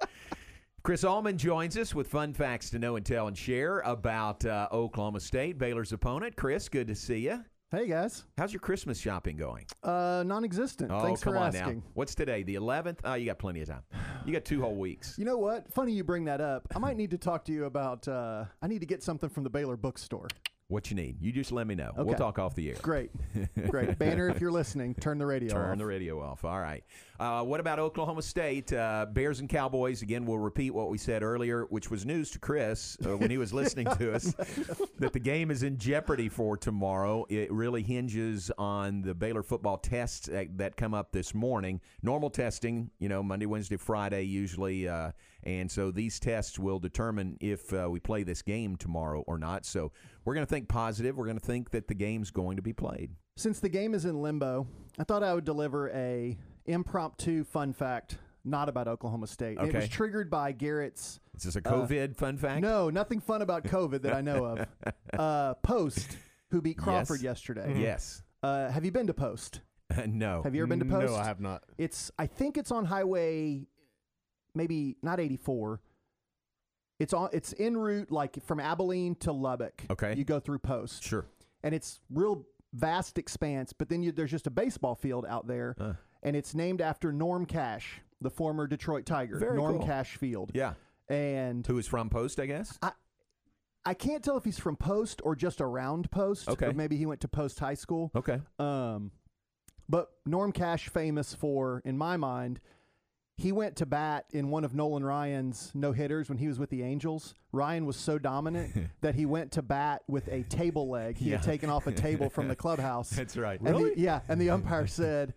Chris 0.82 1.02
Allman 1.04 1.38
joins 1.38 1.78
us 1.78 1.94
with 1.94 2.08
fun 2.08 2.34
facts 2.34 2.68
to 2.70 2.78
know 2.78 2.96
and 2.96 3.06
tell 3.06 3.26
and 3.28 3.38
share 3.38 3.78
about 3.80 4.44
uh, 4.44 4.68
Oklahoma 4.70 5.20
State, 5.20 5.56
Baylor's 5.56 5.92
opponent. 5.92 6.36
Chris, 6.36 6.68
good 6.68 6.88
to 6.88 6.94
see 6.94 7.20
you. 7.20 7.42
Hey 7.74 7.88
guys, 7.88 8.22
how's 8.38 8.52
your 8.52 8.60
Christmas 8.60 9.00
shopping 9.00 9.36
going? 9.36 9.66
Uh, 9.82 10.22
non-existent. 10.24 10.92
Oh, 10.92 11.00
Thanks 11.02 11.24
come 11.24 11.32
for 11.32 11.38
on 11.40 11.48
asking. 11.56 11.78
now. 11.78 11.82
What's 11.94 12.14
today? 12.14 12.44
The 12.44 12.54
11th? 12.54 12.98
Oh, 13.02 13.14
you 13.14 13.26
got 13.26 13.40
plenty 13.40 13.62
of 13.62 13.68
time. 13.68 13.82
You 14.24 14.32
got 14.32 14.44
two 14.44 14.60
whole 14.62 14.76
weeks. 14.76 15.16
You 15.18 15.24
know 15.24 15.38
what? 15.38 15.72
Funny 15.72 15.90
you 15.90 16.04
bring 16.04 16.26
that 16.26 16.40
up. 16.40 16.68
I 16.72 16.78
might 16.78 16.96
need 16.96 17.10
to 17.10 17.18
talk 17.18 17.44
to 17.46 17.52
you 17.52 17.64
about. 17.64 18.06
Uh, 18.06 18.44
I 18.62 18.68
need 18.68 18.78
to 18.78 18.86
get 18.86 19.02
something 19.02 19.28
from 19.28 19.42
the 19.42 19.50
Baylor 19.50 19.76
bookstore. 19.76 20.28
What 20.68 20.88
you 20.88 20.94
need? 20.96 21.20
You 21.20 21.32
just 21.32 21.50
let 21.50 21.66
me 21.66 21.74
know. 21.74 21.90
We'll 21.96 22.10
Okay. 22.10 22.16
talk 22.16 22.38
off 22.38 22.54
the 22.54 22.70
air. 22.70 22.76
Great, 22.80 23.10
great. 23.68 23.98
Banner, 23.98 24.28
if 24.28 24.40
you're 24.40 24.52
listening, 24.52 24.94
turn 24.94 25.18
the 25.18 25.26
radio 25.26 25.52
Turn 25.52 25.72
off. 25.72 25.78
the 25.78 25.84
radio 25.86 26.22
off. 26.22 26.44
All 26.44 26.60
right. 26.60 26.84
Uh, 27.18 27.42
what 27.44 27.60
about 27.60 27.78
Oklahoma 27.78 28.22
State? 28.22 28.72
Uh, 28.72 29.06
Bears 29.08 29.38
and 29.38 29.48
Cowboys. 29.48 30.02
Again, 30.02 30.26
we'll 30.26 30.38
repeat 30.38 30.70
what 30.70 30.90
we 30.90 30.98
said 30.98 31.22
earlier, 31.22 31.64
which 31.66 31.88
was 31.88 32.04
news 32.04 32.30
to 32.32 32.40
Chris 32.40 32.96
uh, 33.06 33.16
when 33.16 33.30
he 33.30 33.38
was 33.38 33.52
listening 33.52 33.86
to 33.98 34.12
us, 34.12 34.24
that 34.98 35.12
the 35.12 35.20
game 35.20 35.52
is 35.52 35.62
in 35.62 35.78
jeopardy 35.78 36.28
for 36.28 36.56
tomorrow. 36.56 37.24
It 37.28 37.52
really 37.52 37.82
hinges 37.82 38.50
on 38.58 39.02
the 39.02 39.14
Baylor 39.14 39.44
football 39.44 39.78
tests 39.78 40.26
that, 40.26 40.58
that 40.58 40.76
come 40.76 40.92
up 40.92 41.12
this 41.12 41.34
morning. 41.34 41.80
Normal 42.02 42.30
testing, 42.30 42.90
you 42.98 43.08
know, 43.08 43.22
Monday, 43.22 43.46
Wednesday, 43.46 43.76
Friday, 43.76 44.24
usually. 44.24 44.88
Uh, 44.88 45.12
and 45.44 45.70
so 45.70 45.92
these 45.92 46.18
tests 46.18 46.58
will 46.58 46.80
determine 46.80 47.36
if 47.40 47.72
uh, 47.72 47.88
we 47.88 48.00
play 48.00 48.24
this 48.24 48.42
game 48.42 48.74
tomorrow 48.74 49.22
or 49.28 49.38
not. 49.38 49.64
So 49.66 49.92
we're 50.24 50.34
going 50.34 50.46
to 50.46 50.50
think 50.50 50.68
positive. 50.68 51.16
We're 51.16 51.26
going 51.26 51.38
to 51.38 51.46
think 51.46 51.70
that 51.70 51.86
the 51.86 51.94
game's 51.94 52.32
going 52.32 52.56
to 52.56 52.62
be 52.62 52.72
played. 52.72 53.10
Since 53.36 53.60
the 53.60 53.68
game 53.68 53.94
is 53.94 54.04
in 54.04 54.20
limbo, 54.20 54.66
I 54.98 55.04
thought 55.04 55.22
I 55.22 55.34
would 55.34 55.44
deliver 55.44 55.90
a 55.90 56.36
impromptu 56.66 57.44
fun 57.44 57.72
fact, 57.72 58.18
not 58.44 58.68
about 58.68 58.88
Oklahoma 58.88 59.26
State. 59.26 59.58
And 59.58 59.68
It 59.68 59.74
was 59.74 59.88
triggered 59.88 60.30
by 60.30 60.52
Garrett's. 60.52 61.20
Is 61.36 61.42
this 61.44 61.56
a 61.56 61.58
uh, 61.58 61.62
COVID 61.62 62.16
fun 62.16 62.36
fact? 62.36 62.60
No, 62.60 62.90
nothing 62.90 63.20
fun 63.20 63.42
about 63.42 63.64
COVID 63.64 64.02
that 64.02 64.14
I 64.14 64.20
know 64.20 64.44
of. 64.44 64.66
Uh, 65.18 65.54
Post, 65.62 66.16
who 66.50 66.60
beat 66.60 66.76
Crawford 66.76 67.20
Yes. 67.20 67.22
yesterday. 67.22 67.80
Yes. 67.80 68.22
Uh, 68.42 68.68
have 68.68 68.84
you 68.84 68.90
been 68.90 69.06
to 69.06 69.14
Post? 69.14 69.60
no. 70.08 70.42
Have 70.42 70.56
you 70.56 70.62
ever 70.62 70.66
been 70.66 70.80
to 70.80 70.84
Post? 70.84 71.12
No, 71.12 71.16
I 71.16 71.24
have 71.24 71.40
not. 71.40 71.62
It's 71.78 72.10
I 72.18 72.26
think 72.26 72.56
it's 72.58 72.72
on 72.72 72.84
Highway, 72.84 73.68
maybe 74.56 74.96
not 75.02 75.20
84. 75.20 75.80
It's 76.98 77.12
on. 77.12 77.28
It's 77.32 77.54
en 77.60 77.76
route, 77.76 78.10
like 78.10 78.42
from 78.44 78.58
Abilene 78.58 79.14
to 79.16 79.30
Lubbock. 79.30 79.82
Okay. 79.90 80.14
You 80.16 80.24
go 80.24 80.40
through 80.40 80.58
Post. 80.60 81.04
Sure. 81.04 81.26
And 81.62 81.72
it's 81.74 82.00
real 82.10 82.44
vast 82.72 83.16
expanse, 83.18 83.72
but 83.72 83.88
then 83.88 84.02
you, 84.02 84.10
there's 84.10 84.32
just 84.32 84.48
a 84.48 84.50
baseball 84.50 84.96
field 84.96 85.24
out 85.28 85.46
there, 85.46 85.76
Uh. 85.78 85.92
And 86.24 86.34
it's 86.34 86.54
named 86.54 86.80
after 86.80 87.12
Norm 87.12 87.46
Cash, 87.46 88.00
the 88.20 88.30
former 88.30 88.66
Detroit 88.66 89.06
Tiger. 89.06 89.38
Very 89.38 89.56
Norm 89.56 89.78
cool. 89.78 89.86
Cash 89.86 90.16
Field. 90.16 90.50
Yeah. 90.54 90.74
And 91.08 91.66
Who 91.66 91.78
is 91.78 91.86
from 91.86 92.08
Post, 92.08 92.40
I 92.40 92.46
guess? 92.46 92.78
I 92.82 92.92
I 93.84 93.92
can't 93.92 94.24
tell 94.24 94.38
if 94.38 94.44
he's 94.44 94.58
from 94.58 94.76
Post 94.76 95.20
or 95.24 95.36
just 95.36 95.60
around 95.60 96.10
Post. 96.10 96.48
Okay. 96.48 96.66
Or 96.68 96.72
maybe 96.72 96.96
he 96.96 97.04
went 97.04 97.20
to 97.20 97.28
Post 97.28 97.60
High 97.60 97.74
School. 97.74 98.10
Okay. 98.16 98.40
Um, 98.58 99.10
but 99.88 100.08
Norm 100.24 100.52
Cash 100.52 100.88
famous 100.88 101.34
for, 101.34 101.82
in 101.84 101.98
my 101.98 102.16
mind, 102.16 102.60
he 103.36 103.52
went 103.52 103.76
to 103.76 103.84
bat 103.84 104.24
in 104.32 104.48
one 104.48 104.64
of 104.64 104.74
Nolan 104.74 105.04
Ryan's 105.04 105.70
no 105.74 105.92
hitters 105.92 106.30
when 106.30 106.38
he 106.38 106.48
was 106.48 106.58
with 106.58 106.70
the 106.70 106.82
Angels. 106.82 107.34
Ryan 107.52 107.84
was 107.84 107.96
so 107.96 108.18
dominant 108.18 108.72
that 109.02 109.14
he 109.16 109.26
went 109.26 109.52
to 109.52 109.60
bat 109.62 110.02
with 110.08 110.28
a 110.28 110.44
table 110.44 110.88
leg. 110.88 111.18
He 111.18 111.28
had 111.30 111.42
taken 111.42 111.68
off 111.68 111.86
a 111.86 111.92
table 111.92 112.30
from 112.30 112.48
the 112.48 112.56
clubhouse. 112.64 113.10
That's 113.10 113.36
right. 113.36 113.60
And 113.60 113.68
the- 113.68 113.72
Really? 113.84 114.00
yeah, 114.00 114.20
and 114.28 114.40
the 114.40 114.48
umpire 114.48 114.86
said, 114.86 115.34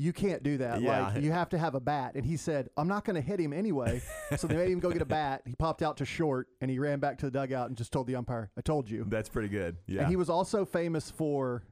"You 0.00 0.12
can't 0.12 0.42
do 0.42 0.58
that. 0.58 0.80
Yeah. 0.80 1.08
Like 1.08 1.22
you 1.22 1.32
have 1.32 1.48
to 1.50 1.58
have 1.58 1.74
a 1.74 1.80
bat." 1.80 2.12
And 2.14 2.24
he 2.24 2.36
said, 2.36 2.68
"I'm 2.76 2.88
not 2.88 3.04
going 3.04 3.16
to 3.16 3.20
hit 3.20 3.38
him 3.40 3.52
anyway." 3.52 4.00
so 4.36 4.46
they 4.46 4.56
made 4.56 4.70
him 4.70 4.80
go 4.80 4.90
get 4.90 5.02
a 5.02 5.04
bat. 5.20 5.42
He 5.46 5.54
popped 5.54 5.82
out 5.82 5.98
to 5.98 6.04
short, 6.04 6.48
and 6.60 6.70
he 6.70 6.78
ran 6.78 7.00
back 7.00 7.18
to 7.18 7.26
the 7.26 7.30
dugout 7.32 7.68
and 7.68 7.76
just 7.76 7.92
told 7.92 8.06
the 8.06 8.16
umpire, 8.16 8.50
"I 8.56 8.60
told 8.62 8.88
you." 8.90 9.04
That's 9.08 9.28
pretty 9.28 9.48
good. 9.48 9.76
Yeah. 9.86 10.00
And 10.02 10.08
he 10.08 10.16
was 10.16 10.30
also 10.30 10.64
famous 10.64 11.10
for. 11.10 11.62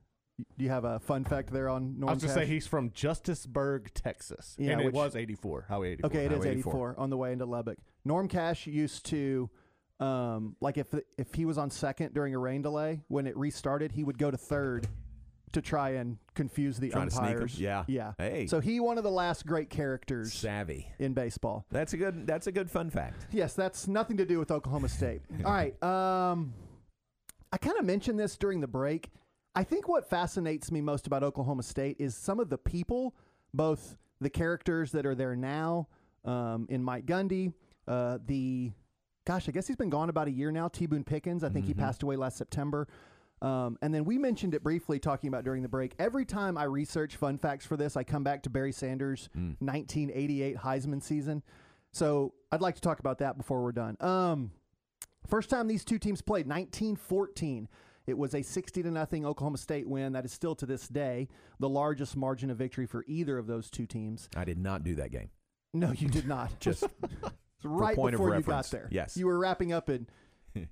Do 0.57 0.65
you 0.65 0.71
have 0.71 0.85
a 0.85 1.01
fun 1.01 1.25
fact 1.25 1.53
there 1.53 1.69
on 1.69 1.99
Norm 1.99 2.11
I 2.11 2.13
was 2.15 2.23
going 2.23 2.29
to 2.29 2.35
say 2.35 2.41
Cash? 2.43 2.49
he's 2.53 2.67
from 2.69 2.91
Justiceburg, 2.91 3.89
Texas. 3.93 4.55
Yeah, 4.57 4.71
and 4.71 4.81
it 4.83 4.85
which- 4.85 4.95
was 4.95 5.17
84. 5.17 5.65
Highway 5.69 5.93
84. 5.95 6.11
Okay, 6.11 6.25
it 6.27 6.31
is 6.33 6.39
Highway 6.39 6.51
84 6.53 6.95
on 6.97 7.11
the 7.11 7.17
way 7.17 7.33
into 7.33 7.45
Lubbock. 7.45 7.79
Norm 8.05 8.29
Cash 8.29 8.69
used 8.69 9.05
to, 9.07 9.51
um, 9.99 10.55
like 10.61 10.79
if 10.79 10.95
if 11.17 11.35
he 11.35 11.45
was 11.45 11.59
on 11.59 11.71
second 11.71 12.15
during 12.15 12.35
a 12.37 12.39
rain 12.39 12.63
delay, 12.63 13.01
when 13.09 13.27
it 13.27 13.37
restarted, 13.37 13.91
he 13.91 14.05
would 14.05 14.17
go 14.17 14.31
to 14.31 14.37
third 14.37 14.87
to 15.53 15.63
try 15.63 15.91
and 15.91 16.19
confuse 16.35 16.79
the 16.79 16.91
Trying 16.91 17.09
to 17.09 17.15
sneak 17.15 17.25
'em? 17.25 17.31
umpires. 17.33 17.61
Yeah. 17.61 17.85
yeah. 17.87 18.13
Hey. 18.19 18.47
so 18.47 18.61
he 18.61 18.81
one 18.81 18.99
of 18.99 19.05
the 19.05 19.11
last 19.11 19.47
great 19.47 19.71
characters 19.71 20.33
Savvy. 20.33 20.89
in 20.99 21.15
baseball. 21.15 21.65
That's 21.71 21.93
a 21.93 21.97
good. 21.97 22.27
That's 22.27 22.47
a 22.47 22.53
good 22.53 22.71
fun 22.71 22.91
fact. 22.91 23.27
Yes, 23.33 23.55
that's 23.55 23.89
nothing 23.89 24.17
to 24.19 24.25
do 24.25 24.39
with 24.39 24.51
Oklahoma 24.51 24.89
State. 24.89 25.23
All 25.45 25.53
right. 25.53 25.81
Um, 25.83 26.53
I 27.53 27.57
kind 27.59 27.79
of 27.79 27.85
mentioned 27.85 28.19
this 28.19 28.37
during 28.37 28.61
the 28.61 28.67
break. 28.69 29.11
I 29.55 29.65
think 29.65 29.89
what 29.89 30.09
fascinates 30.09 30.71
me 30.71 30.81
most 30.81 31.07
about 31.07 31.23
Oklahoma 31.23 31.63
State 31.63 31.97
is 31.99 32.15
some 32.15 32.39
of 32.39 32.49
the 32.51 32.59
people, 32.59 33.15
both 33.55 33.97
the 34.21 34.31
characters 34.31 34.93
that 34.93 35.07
are 35.07 35.15
there 35.15 35.35
now, 35.35 35.89
um, 36.25 36.67
in 36.69 36.83
Mike 36.85 37.07
Gundy, 37.07 37.53
uh, 37.89 38.19
the, 38.27 38.71
gosh, 39.27 39.49
I 39.49 39.53
guess 39.53 39.67
he's 39.67 39.77
been 39.77 39.89
gone 39.91 40.11
about 40.11 40.29
a 40.29 40.31
year 40.31 40.53
now. 40.53 40.69
T. 40.69 40.87
Boone 40.87 41.05
Pickens, 41.05 41.43
I 41.43 41.49
think 41.49 41.65
he 41.67 41.73
Mhm. 41.75 41.79
passed 41.79 42.03
away 42.03 42.17
last 42.17 42.37
September. 42.37 42.87
Um, 43.41 43.79
and 43.83 43.95
then 43.95 44.05
we 44.05 44.19
mentioned 44.19 44.55
it 44.55 44.63
briefly 44.63 44.99
talking 44.99 45.29
about 45.29 45.45
during 45.45 45.63
the 45.63 45.69
break. 45.69 45.95
Every 45.99 46.25
time 46.25 46.59
I 46.59 46.65
research 46.65 47.17
fun 47.17 47.39
facts 47.39 47.65
for 47.67 47.77
this, 47.77 47.97
I 47.97 48.03
come 48.03 48.25
back 48.25 48.43
to 48.45 48.51
Barry 48.51 48.73
Sanders' 48.73 49.29
1988 49.35 50.57
Heisman 50.57 51.03
season. 51.03 51.43
So 51.93 52.35
I'd 52.53 52.61
like 52.61 52.75
to 52.75 52.81
talk 52.81 53.01
about 53.01 53.19
that 53.19 53.37
before 53.37 53.63
we're 53.63 53.73
done. 53.73 53.97
Um, 54.01 54.51
first 55.27 55.51
time 55.51 55.69
these 55.69 55.85
two 55.85 55.99
teams 55.99 56.21
played, 56.21 56.47
1914. 56.47 57.69
It 58.07 58.17
was 58.17 58.35
a 58.35 58.43
60 58.43 58.83
to 58.83 58.91
nothing 58.91 59.27
Oklahoma 59.27 59.59
State 59.59 59.87
win. 59.87 60.15
That 60.15 60.25
is 60.25 60.33
still 60.33 60.55
to 60.57 60.67
this 60.67 60.89
day 60.89 61.29
the 61.61 61.69
largest 61.69 62.17
margin 62.17 62.51
of 62.51 62.57
victory 62.57 62.87
for 62.87 63.05
either 63.07 63.37
of 63.37 63.47
those 63.47 63.71
two 63.71 63.87
teams. 63.87 64.29
I 64.35 64.45
did 64.45 64.59
not 64.59 64.83
do 64.83 64.95
that 64.97 65.11
game. 65.11 65.31
No, 65.75 65.93
you 65.93 66.09
did 66.09 66.27
not. 66.27 66.59
Just 66.59 66.85
right 67.63 67.95
before 67.95 68.35
you 68.35 68.43
got 68.43 68.71
there. 68.71 68.89
Yes. 68.91 69.17
You 69.17 69.27
were 69.27 69.39
wrapping 69.39 69.73
up 69.73 69.91
in 69.91 70.07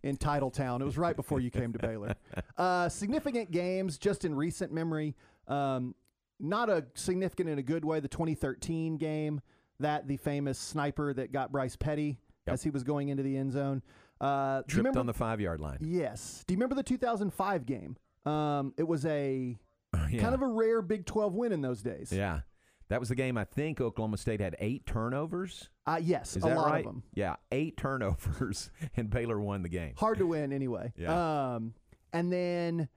in 0.03 0.17
Titletown. 0.17 0.81
It 0.81 0.85
was 0.85 0.97
right 0.99 1.15
before 1.17 1.41
you 1.41 1.51
came 1.51 1.73
to 1.73 1.79
Baylor. 1.79 2.15
Uh, 2.59 2.89
significant 2.89 3.51
games 3.51 3.99
just 3.99 4.25
in 4.25 4.35
recent 4.35 4.73
memory. 4.73 5.15
Um, 5.47 5.95
not 6.41 6.69
a 6.71 6.87
significant 6.95 7.49
in 7.51 7.59
a 7.59 7.63
good 7.63 7.85
way. 7.85 8.01
The 8.01 8.09
2013 8.09 8.97
game, 8.97 9.41
that 9.81 10.09
the 10.09 10.17
famous 10.17 10.59
sniper 10.59 11.13
that 11.15 11.33
got 11.33 11.53
Bryce 11.53 11.77
Petty 11.77 12.19
as 12.47 12.63
he 12.63 12.71
was 12.71 12.83
going 12.83 13.09
into 13.11 13.23
the 13.23 13.37
end 13.37 13.53
zone. 13.53 13.83
Uh, 14.21 14.63
tripped 14.63 14.77
remember- 14.79 15.01
on 15.01 15.07
the 15.07 15.13
five 15.15 15.41
yard 15.41 15.61
line. 15.61 15.79
Yes. 15.81 16.45
Do 16.47 16.55
you 16.55 16.57
remember 16.57 16.75
the 16.75 16.83
2005 16.83 17.67
game? 17.67 17.97
Um, 18.25 18.73
it 18.79 18.85
was 18.89 19.05
a 19.05 19.59
Yeah. 20.11 20.21
kind 20.23 20.35
of 20.35 20.41
a 20.43 20.47
rare 20.47 20.81
Big 20.83 21.05
12 21.07 21.35
win 21.35 21.53
in 21.53 21.61
those 21.61 21.83
days. 21.83 22.11
Yeah. 22.13 22.41
That 22.89 23.01
was 23.01 23.09
the 23.09 23.15
game. 23.17 23.37
I 23.37 23.45
think 23.45 23.81
Oklahoma 23.81 24.17
State 24.17 24.41
had 24.41 24.55
eight 24.61 24.87
turnovers. 24.87 25.69
Uh, 25.87 25.99
yes, 26.03 26.37
Is 26.37 26.45
a 26.45 26.49
that 26.49 26.57
lot 26.57 26.67
right? 26.71 26.79
of 26.87 26.93
them. 26.93 27.03
Yeah, 27.15 27.37
eight 27.51 27.77
turnovers, 27.77 28.71
and 28.97 29.11
Baylor 29.11 29.41
won 29.41 29.63
the 29.63 29.69
game. 29.69 29.95
Hard 29.97 30.19
to 30.19 30.27
win 30.27 30.53
anyway. 30.53 30.93
Yeah. 30.97 31.55
Um, 31.55 31.75
and 32.13 32.33
then, 32.33 32.89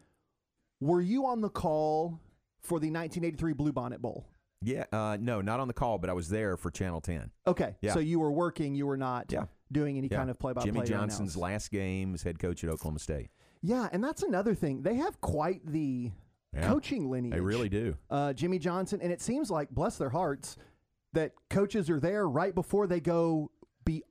were 0.79 1.01
you 1.01 1.25
on 1.25 1.41
the 1.41 1.49
call 1.49 2.19
for 2.61 2.79
the 2.79 2.91
1983 2.91 3.53
Bluebonnet 3.53 3.99
Bowl? 3.99 4.27
Yeah, 4.61 4.85
uh, 4.91 5.17
no, 5.19 5.41
not 5.41 5.59
on 5.59 5.67
the 5.67 5.73
call, 5.73 5.97
but 5.97 6.09
I 6.09 6.13
was 6.13 6.29
there 6.29 6.57
for 6.57 6.69
Channel 6.69 7.01
Ten. 7.01 7.31
Okay, 7.47 7.75
Yeah. 7.81 7.93
so 7.93 7.99
you 7.99 8.19
were 8.19 8.31
working. 8.31 8.75
You 8.75 8.85
were 8.87 8.97
not 8.97 9.31
Yeah. 9.31 9.45
doing 9.71 9.97
any 9.97 10.07
Yeah. 10.11 10.17
kind 10.17 10.29
of 10.29 10.37
play-by-play. 10.37 10.71
Jimmy 10.71 10.85
Johnson's 10.85 11.37
last 11.37 11.71
game 11.71 12.13
as 12.13 12.23
head 12.23 12.39
coach 12.39 12.63
at 12.63 12.69
Oklahoma 12.69 12.99
State. 12.99 13.29
Yeah, 13.61 13.87
and 13.91 14.03
that's 14.03 14.21
another 14.23 14.53
thing. 14.55 14.81
They 14.83 14.95
have 14.95 15.19
quite 15.21 15.65
the 15.65 16.11
Yeah. 16.53 16.67
coaching 16.67 17.09
lineage. 17.09 17.33
They 17.33 17.41
really 17.41 17.69
do. 17.69 17.95
Uh, 18.09 18.33
Jimmy 18.33 18.57
Johnson, 18.59 18.99
and 19.01 19.11
it 19.11 19.21
seems 19.21 19.51
like, 19.51 19.69
bless 19.69 19.97
their 19.97 20.09
hearts, 20.09 20.57
that 21.13 21.33
coaches 21.49 21.89
are 21.89 21.99
there 21.99 22.27
right 22.27 22.53
before 22.53 22.87
they 22.87 22.99
go 22.99 23.51
be 23.85 24.03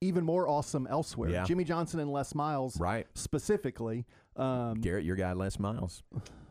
even 0.00 0.24
more 0.24 0.48
awesome 0.48 0.86
elsewhere. 0.88 1.30
Yeah. 1.30 1.44
Jimmy 1.44 1.64
Johnson 1.64 2.00
and 2.00 2.10
Les 2.10 2.34
Miles, 2.34 2.78
right? 2.78 3.06
Specifically, 3.14 4.06
um, 4.36 4.80
Garrett, 4.80 5.04
your 5.04 5.16
guy 5.16 5.32
Les 5.32 5.58
Miles. 5.58 6.02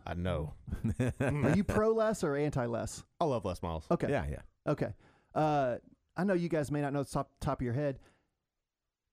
I 0.06 0.14
know. 0.16 0.54
are 1.20 1.56
you 1.56 1.64
pro 1.64 1.94
Les 1.94 2.24
or 2.24 2.36
anti 2.36 2.66
Les? 2.66 3.04
I 3.20 3.26
love 3.26 3.46
Les 3.46 3.62
Miles. 3.62 3.86
Okay. 3.92 4.10
Yeah, 4.10 4.26
yeah. 4.30 4.42
Okay. 4.68 4.94
Uh, 5.36 5.76
I 6.18 6.24
know 6.24 6.34
you 6.34 6.50
guys 6.50 6.72
may 6.72 6.82
not 6.82 6.94
know 6.94 7.04
the 7.04 7.10
top 7.10 7.32
top 7.40 7.62
of 7.62 7.66
your 7.66 7.74
head. 7.74 8.00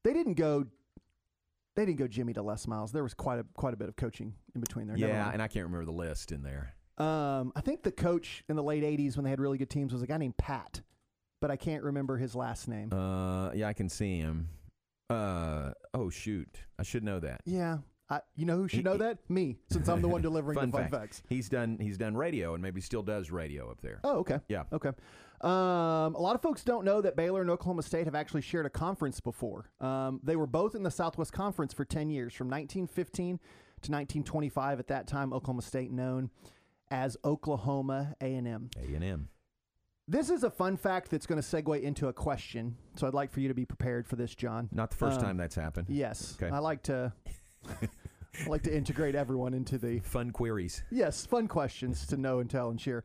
They 0.04 0.12
didn't 0.12 0.34
go. 0.34 0.66
They 1.76 1.84
didn't 1.84 1.98
go 1.98 2.08
Jimmy 2.08 2.32
to 2.32 2.42
Les 2.42 2.66
Miles. 2.66 2.90
There 2.90 3.02
was 3.02 3.14
quite 3.14 3.38
a 3.38 3.46
quite 3.54 3.74
a 3.74 3.76
bit 3.76 3.88
of 3.88 3.96
coaching 3.96 4.34
in 4.54 4.60
between 4.60 4.86
there. 4.86 4.96
Yeah, 4.96 5.30
and 5.30 5.40
I 5.42 5.46
can't 5.46 5.66
remember 5.66 5.84
the 5.84 5.96
list 5.96 6.32
in 6.32 6.42
there. 6.42 6.74
Um, 6.98 7.52
I 7.54 7.60
think 7.60 7.82
the 7.82 7.92
coach 7.92 8.42
in 8.48 8.56
the 8.56 8.62
late 8.62 8.82
'80s 8.82 9.16
when 9.16 9.24
they 9.24 9.30
had 9.30 9.40
really 9.40 9.58
good 9.58 9.70
teams 9.70 9.92
was 9.92 10.02
a 10.02 10.06
guy 10.06 10.16
named 10.16 10.38
Pat, 10.38 10.80
but 11.42 11.50
I 11.50 11.56
can't 11.56 11.84
remember 11.84 12.16
his 12.16 12.34
last 12.34 12.66
name. 12.66 12.92
Uh, 12.92 13.52
yeah, 13.52 13.68
I 13.68 13.74
can 13.74 13.90
see 13.90 14.18
him. 14.18 14.48
Uh, 15.10 15.72
oh 15.92 16.08
shoot, 16.08 16.48
I 16.78 16.82
should 16.82 17.04
know 17.04 17.20
that. 17.20 17.42
yeah, 17.44 17.78
I, 18.08 18.20
you 18.36 18.46
know 18.46 18.56
who 18.56 18.68
should 18.68 18.84
know 18.84 18.96
that? 18.98 19.18
Me, 19.28 19.56
since 19.70 19.88
I'm 19.88 20.00
the 20.02 20.08
one 20.08 20.22
delivering 20.22 20.56
fun 20.58 20.70
the 20.70 20.76
fun 20.76 20.82
fact. 20.90 20.94
facts. 20.94 21.22
He's 21.28 21.48
done 21.48 21.78
he's 21.80 21.98
done 21.98 22.16
radio 22.16 22.54
and 22.54 22.62
maybe 22.62 22.80
still 22.80 23.02
does 23.02 23.30
radio 23.30 23.70
up 23.70 23.80
there. 23.82 24.00
Oh, 24.04 24.18
okay. 24.18 24.40
Yeah. 24.48 24.64
Okay. 24.72 24.90
Um, 25.42 26.14
a 26.14 26.18
lot 26.18 26.34
of 26.34 26.40
folks 26.40 26.64
don't 26.64 26.84
know 26.84 27.00
that 27.02 27.14
Baylor 27.14 27.42
and 27.42 27.50
Oklahoma 27.50 27.82
State 27.82 28.06
have 28.06 28.14
actually 28.14 28.40
shared 28.40 28.64
a 28.64 28.70
conference 28.70 29.20
before. 29.20 29.70
Um, 29.82 30.18
they 30.22 30.34
were 30.36 30.46
both 30.46 30.74
in 30.74 30.82
the 30.82 30.90
Southwest 30.90 31.32
Conference 31.32 31.74
for 31.74 31.84
10 31.84 32.08
years, 32.08 32.32
from 32.32 32.46
1915 32.48 33.36
to 33.36 33.42
1925. 33.92 34.78
At 34.80 34.86
that 34.88 35.06
time, 35.06 35.34
Oklahoma 35.34 35.60
State 35.60 35.90
known 35.90 36.30
as 36.90 37.18
Oklahoma 37.22 38.14
A&M. 38.22 38.70
A&M. 38.80 39.28
This 40.08 40.30
is 40.30 40.42
a 40.42 40.50
fun 40.50 40.76
fact 40.78 41.10
that's 41.10 41.26
going 41.26 41.42
to 41.42 41.46
segue 41.46 41.82
into 41.82 42.06
a 42.08 42.12
question. 42.14 42.76
So 42.94 43.06
I'd 43.06 43.12
like 43.14 43.30
for 43.30 43.40
you 43.40 43.48
to 43.48 43.54
be 43.54 43.66
prepared 43.66 44.06
for 44.06 44.16
this, 44.16 44.34
John. 44.34 44.70
Not 44.72 44.90
the 44.90 44.96
first 44.96 45.18
Um, 45.18 45.24
time 45.26 45.36
that's 45.36 45.54
happened. 45.56 45.88
Yes. 45.90 46.38
Okay. 46.40 46.50
I 46.54 46.60
like 46.60 46.82
to 46.84 47.12
I 47.68 48.48
like 48.48 48.62
to 48.64 48.74
integrate 48.74 49.14
everyone 49.14 49.54
into 49.54 49.78
the 49.78 50.00
Fun 50.00 50.30
queries. 50.30 50.82
Yes, 50.90 51.24
fun 51.24 51.48
questions 51.48 52.06
to 52.08 52.16
know 52.16 52.40
and 52.40 52.50
tell 52.50 52.70
and 52.70 52.80
share. 52.80 53.04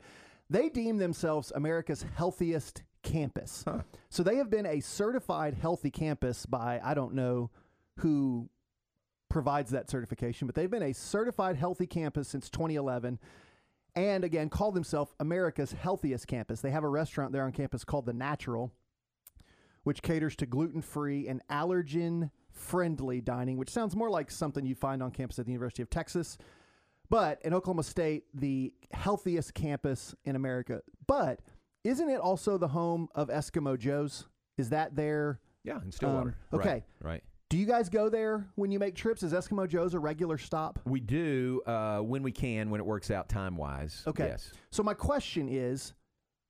They 0.50 0.70
deem 0.70 0.98
themselves 0.98 1.52
America's 1.56 2.06
healthiest 2.16 2.84
campus. 3.04 3.64
So 4.10 4.24
they 4.24 4.36
have 4.36 4.50
been 4.50 4.66
a 4.66 4.82
certified 4.82 5.54
healthy 5.54 5.90
campus 5.90 6.46
by 6.46 6.82
I 6.84 6.94
don't 6.94 7.14
know 7.14 7.50
who 8.00 8.50
provides 9.30 9.72
that 9.72 9.90
certification, 9.90 10.48
but 10.48 10.56
they've 10.56 10.70
been 10.70 10.84
a 10.84 10.94
certified 10.94 11.56
healthy 11.56 11.88
campus 11.88 12.28
since 12.28 12.50
2011 12.50 13.18
and 13.96 14.24
again 14.24 14.50
call 14.50 14.72
themselves 14.72 15.14
America's 15.20 15.72
healthiest 15.72 16.28
campus. 16.28 16.62
They 16.62 16.72
have 16.72 16.84
a 16.84 16.90
restaurant 16.90 17.32
there 17.32 17.46
on 17.46 17.54
campus 17.54 17.84
called 17.84 18.06
The 18.06 18.14
Natural 18.14 18.72
which 19.84 20.02
caters 20.02 20.36
to 20.36 20.46
gluten-free 20.46 21.28
and 21.28 21.42
allergen-friendly 22.52 23.22
dining, 23.22 23.58
which 23.58 23.70
sounds 23.70 23.96
more 23.96 24.10
like 24.10 24.32
something 24.32 24.66
you 24.66 24.76
find 24.76 25.02
on 25.02 25.12
campus 25.12 25.40
at 25.40 25.46
the 25.46 25.52
University 25.52 25.82
of 25.82 25.90
Texas. 25.90 26.38
But 27.10 27.42
in 27.44 27.54
Oklahoma 27.54 27.84
State, 27.84 28.24
the 28.34 28.74
healthiest 28.92 29.54
campus 29.54 30.16
in 30.24 30.36
America. 30.36 30.82
But 31.08 31.42
isn't 31.84 32.10
it 32.10 32.20
also 32.20 32.58
the 32.58 32.70
home 32.70 33.10
of 33.16 33.30
Eskimo 33.30 33.78
Joe's? 33.78 34.28
Is 34.58 34.70
that 34.70 34.96
there? 34.96 35.40
Yeah, 35.64 35.82
in 35.84 35.92
Stillwater. 35.92 36.36
Um, 36.52 36.60
okay. 36.60 36.70
Right, 36.70 36.84
right. 37.02 37.24
Do 37.50 37.58
you 37.58 37.66
guys 37.66 37.90
go 37.90 38.08
there 38.08 38.48
when 38.56 38.72
you 38.72 38.80
make 38.80 38.96
trips? 38.96 39.24
Is 39.24 39.34
Eskimo 39.34 39.68
Joe's 39.68 39.94
a 39.94 40.00
regular 40.00 40.38
stop? 40.38 40.80
We 40.86 41.02
do 41.02 41.62
uh, 41.66 42.00
when 42.00 42.24
we 42.24 42.32
can, 42.32 42.70
when 42.70 42.80
it 42.80 42.86
works 42.86 43.12
out 43.12 43.28
time 43.28 43.58
wise. 43.58 44.04
Okay. 44.08 44.28
Yes. 44.28 44.54
So 44.72 44.84
my 44.84 44.94
question 44.94 45.50
is, 45.50 45.94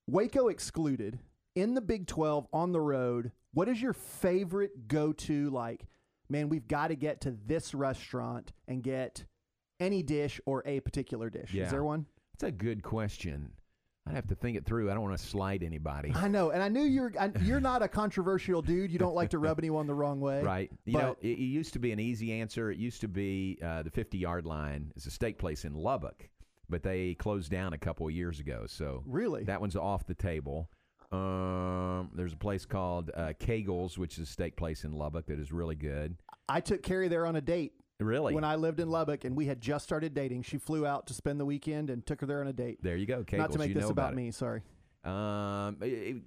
Waco 0.07 0.49
excluded 0.49 1.17
in 1.55 1.73
the 1.73 1.81
Big 1.81 2.05
12 2.05 2.45
on 2.53 2.71
the 2.71 2.81
road, 2.81 3.31
what 3.53 3.67
is 3.67 3.81
your 3.81 3.93
favorite 3.93 4.87
go-to 4.87 5.49
like, 5.49 5.85
man, 6.29 6.49
we've 6.49 6.67
got 6.67 6.87
to 6.87 6.95
get 6.95 7.21
to 7.21 7.31
this 7.45 7.73
restaurant 7.73 8.51
and 8.67 8.83
get 8.83 9.25
any 9.79 10.03
dish 10.03 10.39
or 10.45 10.63
a 10.65 10.79
particular 10.79 11.29
dish. 11.29 11.53
Yeah. 11.53 11.65
Is 11.65 11.71
there 11.71 11.83
one? 11.83 12.05
That's 12.33 12.49
a 12.49 12.51
good 12.51 12.83
question. 12.83 13.51
I'd 14.07 14.15
have 14.15 14.27
to 14.27 14.35
think 14.35 14.57
it 14.57 14.65
through. 14.65 14.89
I 14.89 14.95
don't 14.95 15.03
want 15.03 15.17
to 15.17 15.23
slight 15.23 15.61
anybody. 15.61 16.11
I 16.15 16.27
know, 16.27 16.49
and 16.49 16.63
I 16.63 16.69
knew 16.69 16.81
you're 16.81 17.13
I, 17.19 17.31
you're 17.41 17.59
not 17.61 17.83
a 17.83 17.87
controversial 17.87 18.61
dude. 18.63 18.91
You 18.91 18.97
don't 18.97 19.13
like 19.13 19.29
to 19.29 19.37
rub 19.39 19.59
anyone 19.59 19.85
the 19.85 19.93
wrong 19.93 20.19
way. 20.19 20.41
Right. 20.41 20.71
You 20.85 20.97
know, 20.97 21.17
it, 21.21 21.27
it 21.27 21.39
used 21.39 21.73
to 21.73 21.79
be 21.79 21.91
an 21.91 21.99
easy 21.99 22.33
answer. 22.33 22.71
It 22.71 22.79
used 22.79 23.01
to 23.01 23.07
be 23.07 23.59
uh, 23.63 23.83
the 23.83 23.91
50 23.91 24.17
yard 24.17 24.45
line 24.47 24.91
is 24.95 25.05
a 25.05 25.11
steak 25.11 25.37
place 25.37 25.65
in 25.65 25.75
Lubbock, 25.75 26.29
but 26.67 26.81
they 26.81 27.13
closed 27.13 27.51
down 27.51 27.73
a 27.73 27.77
couple 27.77 28.07
of 28.07 28.13
years 28.13 28.39
ago. 28.39 28.65
So 28.67 29.03
Really? 29.05 29.43
that 29.43 29.61
one's 29.61 29.75
off 29.75 30.07
the 30.07 30.15
table. 30.15 30.71
Um, 31.11 32.09
there's 32.15 32.33
a 32.33 32.37
place 32.37 32.65
called 32.65 33.11
uh, 33.15 33.33
Cagle's, 33.39 33.97
which 33.97 34.17
is 34.17 34.29
a 34.29 34.31
steak 34.31 34.55
place 34.55 34.83
in 34.83 34.93
Lubbock 34.93 35.25
that 35.27 35.39
is 35.39 35.51
really 35.51 35.75
good. 35.75 36.15
I 36.47 36.61
took 36.61 36.83
Carrie 36.83 37.07
there 37.09 37.25
on 37.25 37.35
a 37.35 37.41
date. 37.41 37.73
Really? 37.99 38.33
When 38.33 38.43
I 38.43 38.55
lived 38.55 38.79
in 38.79 38.89
Lubbock 38.89 39.25
and 39.25 39.35
we 39.35 39.45
had 39.45 39.61
just 39.61 39.83
started 39.85 40.13
dating, 40.13 40.41
she 40.43 40.57
flew 40.57 40.85
out 40.87 41.05
to 41.07 41.13
spend 41.13 41.39
the 41.39 41.45
weekend 41.45 41.89
and 41.91 42.03
took 42.05 42.21
her 42.21 42.27
there 42.27 42.41
on 42.41 42.47
a 42.47 42.53
date. 42.53 42.79
There 42.81 42.95
you 42.97 43.05
go. 43.05 43.23
Cagle's. 43.23 43.49
Not 43.49 43.51
to 43.53 43.59
make 43.59 43.67
you 43.69 43.73
this 43.75 43.83
know 43.83 43.89
about 43.89 44.15
me, 44.15 44.31
sorry. 44.31 44.61
Um, 45.03 45.77
it- 45.81 46.23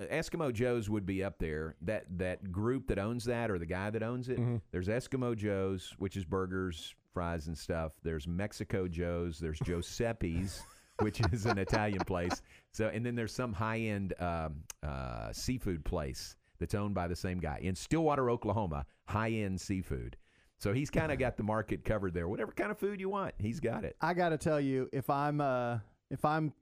Eskimo 0.00 0.52
Joe's 0.52 0.90
would 0.90 1.06
be 1.06 1.22
up 1.22 1.38
there. 1.38 1.76
That 1.82 2.06
that 2.18 2.50
group 2.50 2.88
that 2.88 2.98
owns 2.98 3.24
that 3.26 3.48
or 3.48 3.60
the 3.60 3.66
guy 3.66 3.90
that 3.90 4.02
owns 4.02 4.28
it. 4.28 4.40
There's 4.72 4.88
Eskimo 4.88 5.36
Joe's, 5.36 5.94
which 5.98 6.16
is 6.16 6.24
burgers, 6.24 6.92
fries, 7.12 7.46
and 7.46 7.56
stuff. 7.56 7.92
There's 8.02 8.26
Mexico 8.26 8.88
Joe's. 8.88 9.38
There's 9.38 9.60
Joseppi's, 9.60 10.64
which 11.00 11.20
is 11.32 11.46
an 11.46 11.58
Italian 11.58 12.00
place. 12.00 12.42
So 12.72 12.88
and 12.88 13.04
then 13.04 13.14
there's 13.14 13.34
some 13.34 13.52
high 13.52 13.78
end 13.78 14.14
um, 14.20 14.62
uh, 14.82 15.32
seafood 15.32 15.84
place 15.84 16.36
that's 16.58 16.74
owned 16.74 16.94
by 16.94 17.08
the 17.08 17.16
same 17.16 17.40
guy 17.40 17.58
in 17.62 17.74
Stillwater, 17.74 18.30
Oklahoma. 18.30 18.86
High 19.06 19.30
end 19.30 19.60
seafood. 19.60 20.16
So 20.58 20.72
he's 20.72 20.90
kind 20.90 21.12
of 21.12 21.18
got 21.18 21.36
the 21.36 21.42
market 21.42 21.84
covered 21.84 22.14
there. 22.14 22.28
Whatever 22.28 22.52
kind 22.52 22.70
of 22.70 22.78
food 22.78 23.00
you 23.00 23.08
want, 23.08 23.34
he's 23.38 23.60
got 23.60 23.84
it. 23.84 23.96
I 24.00 24.14
got 24.14 24.30
to 24.30 24.38
tell 24.38 24.60
you, 24.60 24.88
if 24.92 25.10
I'm 25.10 25.40
uh, 25.40 25.78
if 26.10 26.24
I'm 26.24 26.52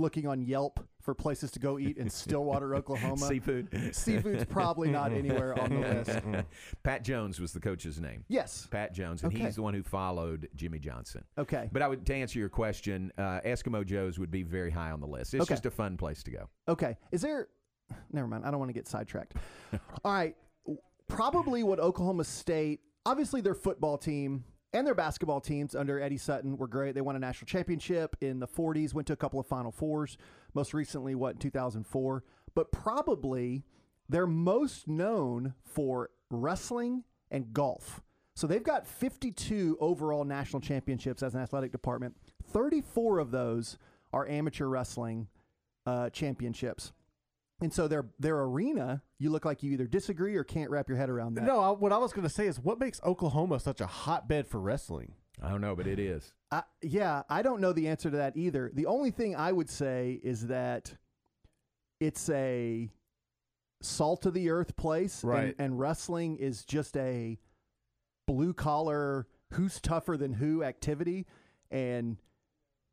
looking 0.00 0.26
on 0.26 0.42
Yelp 0.42 0.80
for 1.00 1.14
places 1.14 1.50
to 1.52 1.58
go 1.58 1.78
eat 1.78 1.96
in 1.98 2.10
Stillwater, 2.10 2.74
Oklahoma, 2.76 3.16
Seafood. 3.18 3.94
seafood's 3.94 4.44
probably 4.44 4.90
not 4.90 5.12
anywhere 5.12 5.58
on 5.58 5.70
the 5.70 5.80
list. 5.80 6.46
Pat 6.82 7.04
Jones 7.04 7.40
was 7.40 7.52
the 7.52 7.60
coach's 7.60 8.00
name. 8.00 8.24
Yes. 8.28 8.66
Pat 8.70 8.92
Jones, 8.92 9.22
and 9.22 9.32
Okay. 9.32 9.44
he's 9.44 9.56
the 9.56 9.62
one 9.62 9.74
who 9.74 9.82
followed 9.82 10.48
Jimmy 10.56 10.78
Johnson. 10.78 11.24
Okay. 11.38 11.68
But 11.72 11.82
I 11.82 11.88
would 11.88 12.04
to 12.06 12.14
answer 12.14 12.38
your 12.38 12.48
question, 12.48 13.12
uh, 13.16 13.40
Eskimo 13.44 13.84
Joe's 13.86 14.18
would 14.18 14.30
be 14.30 14.42
very 14.42 14.70
high 14.70 14.90
on 14.90 15.00
the 15.00 15.06
list. 15.06 15.34
It's 15.34 15.42
Okay. 15.44 15.54
just 15.54 15.66
a 15.66 15.70
fun 15.70 15.96
place 15.96 16.22
to 16.24 16.30
go. 16.30 16.48
Okay. 16.68 16.96
Is 17.12 17.22
there? 17.22 17.48
Never 18.12 18.26
mind. 18.28 18.44
I 18.44 18.50
don't 18.50 18.60
want 18.60 18.68
to 18.68 18.74
get 18.74 18.86
sidetracked. 18.88 19.34
All 20.04 20.12
right. 20.12 20.36
Probably 21.08 21.62
what 21.62 21.80
Oklahoma 21.80 22.24
State. 22.24 22.80
Obviously, 23.06 23.40
their 23.40 23.54
football 23.54 23.98
team 23.98 24.44
and 24.72 24.86
their 24.86 24.94
basketball 24.94 25.40
teams 25.40 25.74
under 25.74 26.00
Eddie 26.00 26.16
Sutton 26.16 26.56
were 26.56 26.68
great. 26.68 26.94
They 26.94 27.00
won 27.00 27.16
a 27.16 27.18
national 27.18 27.46
championship 27.46 28.16
in 28.20 28.38
the 28.38 28.46
40s. 28.46 28.94
Went 28.94 29.06
to 29.08 29.12
a 29.12 29.16
couple 29.16 29.40
of 29.40 29.46
Final 29.46 29.72
Fours. 29.72 30.16
Most 30.54 30.74
recently, 30.74 31.14
what 31.14 31.32
in 31.32 31.38
2004. 31.38 32.24
But 32.54 32.70
probably 32.70 33.64
they're 34.08 34.26
most 34.26 34.88
known 34.88 35.54
for 35.62 36.10
wrestling 36.30 37.04
and 37.30 37.52
golf. 37.52 38.02
So 38.34 38.46
they've 38.46 38.62
got 38.62 38.86
52 38.86 39.76
overall 39.80 40.24
national 40.24 40.60
championships 40.60 41.22
as 41.22 41.34
an 41.34 41.40
athletic 41.40 41.72
department. 41.72 42.16
34 42.52 43.18
of 43.18 43.30
those 43.30 43.76
are 44.12 44.26
amateur 44.28 44.66
wrestling 44.66 45.28
uh, 45.86 46.10
championships. 46.10 46.92
And 47.60 47.72
so 47.72 47.86
their 47.88 48.06
their 48.18 48.40
arena, 48.40 49.02
you 49.18 49.30
look 49.30 49.44
like 49.44 49.62
you 49.62 49.72
either 49.72 49.86
disagree 49.86 50.34
or 50.36 50.44
can't 50.44 50.70
wrap 50.70 50.88
your 50.88 50.96
head 50.96 51.10
around 51.10 51.34
that. 51.34 51.44
No, 51.44 51.60
I, 51.60 51.70
what 51.70 51.92
I 51.92 51.98
was 51.98 52.12
going 52.12 52.26
to 52.26 52.32
say 52.32 52.46
is 52.46 52.58
what 52.58 52.78
makes 52.80 53.00
Oklahoma 53.04 53.60
such 53.60 53.80
a 53.80 53.86
hotbed 53.86 54.46
for 54.46 54.60
wrestling? 54.60 55.12
I 55.42 55.48
don't 55.50 55.60
know, 55.60 55.74
but 55.76 55.86
it 55.86 55.98
is. 55.98 56.32
I, 56.50 56.62
yeah, 56.82 57.22
I 57.28 57.42
don't 57.42 57.60
know 57.60 57.72
the 57.72 57.88
answer 57.88 58.10
to 58.10 58.16
that 58.18 58.36
either. 58.36 58.70
The 58.74 58.86
only 58.86 59.10
thing 59.10 59.36
I 59.36 59.52
would 59.52 59.70
say 59.70 60.20
is 60.22 60.46
that 60.48 60.94
it's 61.98 62.28
a 62.30 62.90
salt 63.82 64.26
of 64.26 64.34
the 64.34 64.50
earth 64.50 64.76
place, 64.76 65.22
and- 65.22 65.30
Right. 65.30 65.54
And, 65.58 65.78
wrestling 65.78 66.36
is 66.36 66.64
just 66.64 66.96
a 66.96 67.38
blue 68.26 68.52
collar, 68.52 69.26
who's 69.54 69.80
tougher 69.80 70.16
than 70.16 70.34
who 70.34 70.62
activity, 70.62 71.26
and 71.70 72.16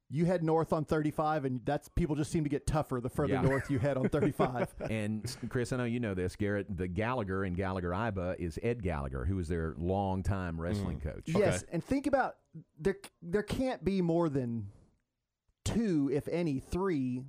you 0.09 0.25
head 0.25 0.43
north 0.43 0.71
on 0.71 0.85
35, 0.85 1.45
and 1.45 1.61
that's 1.65 1.89
people 1.89 2.15
just 2.15 2.31
seem 2.31 2.43
to 2.43 2.49
get 2.49 2.65
tougher 2.65 3.01
the 3.01 3.09
further 3.09 3.33
Yeah. 3.33 3.41
north 3.41 3.69
you 3.69 3.77
head 3.77 3.97
on 3.97 4.07
35. 4.09 4.73
and 4.89 5.35
Chris, 5.49 5.73
I 5.73 5.77
know 5.77 5.83
you 5.83 5.99
know 5.99 6.13
this, 6.13 6.35
Garrett. 6.35 6.77
The 6.77 6.87
Gallagher 6.87 7.43
in 7.43 7.53
Gallagher 7.53 7.89
Iba 7.89 8.39
is 8.39 8.57
Ed 8.63 8.81
Gallagher, 8.81 9.25
who 9.25 9.37
is 9.39 9.47
their 9.47 9.75
longtime 9.77 10.57
mm. 10.57 10.61
wrestling 10.61 10.99
coach. 10.99 11.23
Yes, 11.25 11.65
and 11.71 11.83
think 11.83 12.07
about 12.07 12.35
there. 12.79 12.97
There 13.21 13.43
can't 13.43 13.83
be 13.83 14.01
more 14.01 14.29
than 14.29 14.67
two, 15.65 16.09
if 16.13 16.27
any, 16.29 16.59
three 16.59 17.23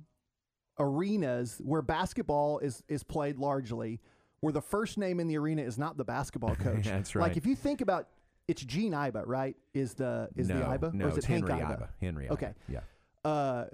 arenas 0.79 1.61
where 1.63 1.81
basketball 1.81 2.59
is 2.59 2.83
is 2.87 3.03
played 3.03 3.37
largely, 3.37 3.99
where 4.39 4.53
the 4.53 4.61
first 4.61 4.97
name 4.97 5.19
in 5.19 5.27
the 5.27 5.37
arena 5.37 5.61
is 5.61 5.77
not 5.77 5.97
the 5.97 6.05
basketball 6.05 6.55
coach. 6.55 6.85
That's 6.85 7.13
right. 7.13 7.23
Like 7.23 7.37
if 7.37 7.45
you 7.45 7.55
think 7.55 7.81
about, 7.81 8.07
it's 8.49 8.63
Gene 8.63 8.91
Iba, 8.93 9.23
right? 9.25 9.55
Is 9.73 9.93
the 9.93 10.29
is 10.35 10.47
the 10.47 10.55
Iba 10.55 10.93
no, 10.93 11.05
or 11.05 11.09
is 11.09 11.17
it's 11.17 11.25
it 11.25 11.29
Hank 11.29 11.47
Henry 11.47 11.63
Iba? 11.65 11.77
Iba. 11.79 11.87
Henry 12.01 12.25
Iba, 12.27 12.31
Okay. 12.31 12.53
yeah. 12.67 12.79
Uh, 13.23 13.65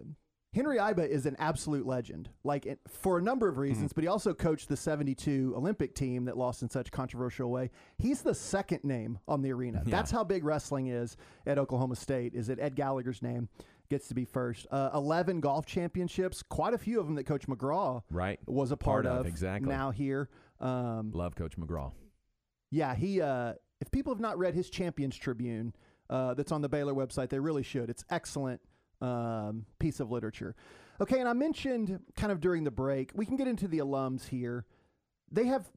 Henry 0.53 0.77
Iba 0.77 1.05
is 1.07 1.25
an 1.25 1.35
absolute 1.37 1.85
legend, 1.85 2.29
like 2.45 2.65
it- 2.65 2.79
for 2.87 3.17
a 3.17 3.21
number 3.21 3.47
of 3.49 3.57
reasons, 3.57 3.91
but 3.91 4.03
he 4.03 4.07
also 4.07 4.33
coached 4.33 4.69
the 4.69 4.77
72 4.77 5.53
Olympic 5.55 5.93
team 5.95 6.23
that 6.25 6.37
lost 6.37 6.61
in 6.63 6.69
such 6.69 6.91
controversial 6.91 7.51
way. 7.51 7.69
He's 7.97 8.21
the 8.21 8.33
second 8.33 8.83
name 8.85 9.19
on 9.27 9.41
the 9.41 9.51
arena. 9.51 9.83
Yeah. 9.85 9.91
That's 9.91 10.11
how 10.11 10.23
big 10.23 10.45
wrestling 10.45 10.87
is 10.87 11.17
at 11.45 11.57
Oklahoma 11.57 11.95
State, 11.97 12.33
is 12.35 12.47
that 12.47 12.59
Ed 12.59 12.75
Gallagher's 12.75 13.21
name 13.21 13.49
gets 13.89 14.07
to 14.07 14.15
be 14.15 14.23
first. 14.23 14.65
Uh, 14.71 14.91
11 14.93 15.41
golf 15.41 15.65
championships, 15.65 16.41
quite 16.41 16.73
a 16.73 16.77
few 16.77 16.99
of 17.01 17.05
them 17.05 17.15
that 17.15 17.25
Coach 17.25 17.47
McGraw 17.47 18.01
Right. 18.09 18.39
was 18.47 18.71
a 18.71 18.77
part, 18.77 19.03
Part 19.03 19.13
of, 19.13 19.19
of. 19.21 19.25
exactly. 19.27 19.69
Now 19.69 19.91
here. 19.91 20.29
Um, 20.61 21.11
Love 21.13 21.35
Coach 21.35 21.57
McGraw. 21.57 21.91
yeah, 22.71 22.95
he. 22.95 23.21
Uh, 23.21 23.55
if 23.81 23.91
people 23.91 24.13
have 24.13 24.21
not 24.21 24.37
read 24.37 24.53
his 24.53 24.69
Champions 24.69 25.15
Tribune, 25.15 25.73
uh, 26.09 26.33
that's 26.33 26.51
on 26.51 26.61
the 26.61 26.69
Baylor 26.69 26.93
website, 26.93 27.29
they 27.29 27.39
really 27.39 27.63
should. 27.63 27.89
It's 27.89 28.05
excellent 28.09 28.61
um, 29.01 29.65
piece 29.79 29.99
of 29.99 30.11
literature. 30.11 30.55
Okay, 31.01 31.19
and 31.19 31.27
I 31.27 31.33
mentioned 31.33 31.99
kind 32.15 32.31
of 32.31 32.39
during 32.39 32.63
the 32.63 32.71
break, 32.71 33.11
we 33.13 33.25
can 33.25 33.35
get 33.35 33.47
into 33.47 33.67
the 33.67 33.79
alums 33.79 34.27
here. 34.27 34.65
They 35.31 35.45
have 35.47 35.67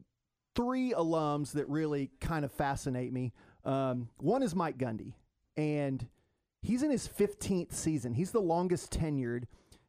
three 0.54 0.92
alums 0.92 1.52
that 1.52 1.68
really 1.68 2.10
kind 2.20 2.44
of 2.44 2.52
fascinate 2.52 3.12
me. 3.12 3.32
Um, 3.64 4.08
one 4.18 4.42
is 4.42 4.54
Mike 4.54 4.78
Gundy, 4.78 5.14
and 5.56 6.06
he's 6.62 6.82
in 6.82 6.90
his 6.90 7.08
15th 7.08 7.72
season. 7.72 8.14
He's 8.14 8.30
the 8.30 8.40
longest 8.40 8.92
tenured 8.92 9.44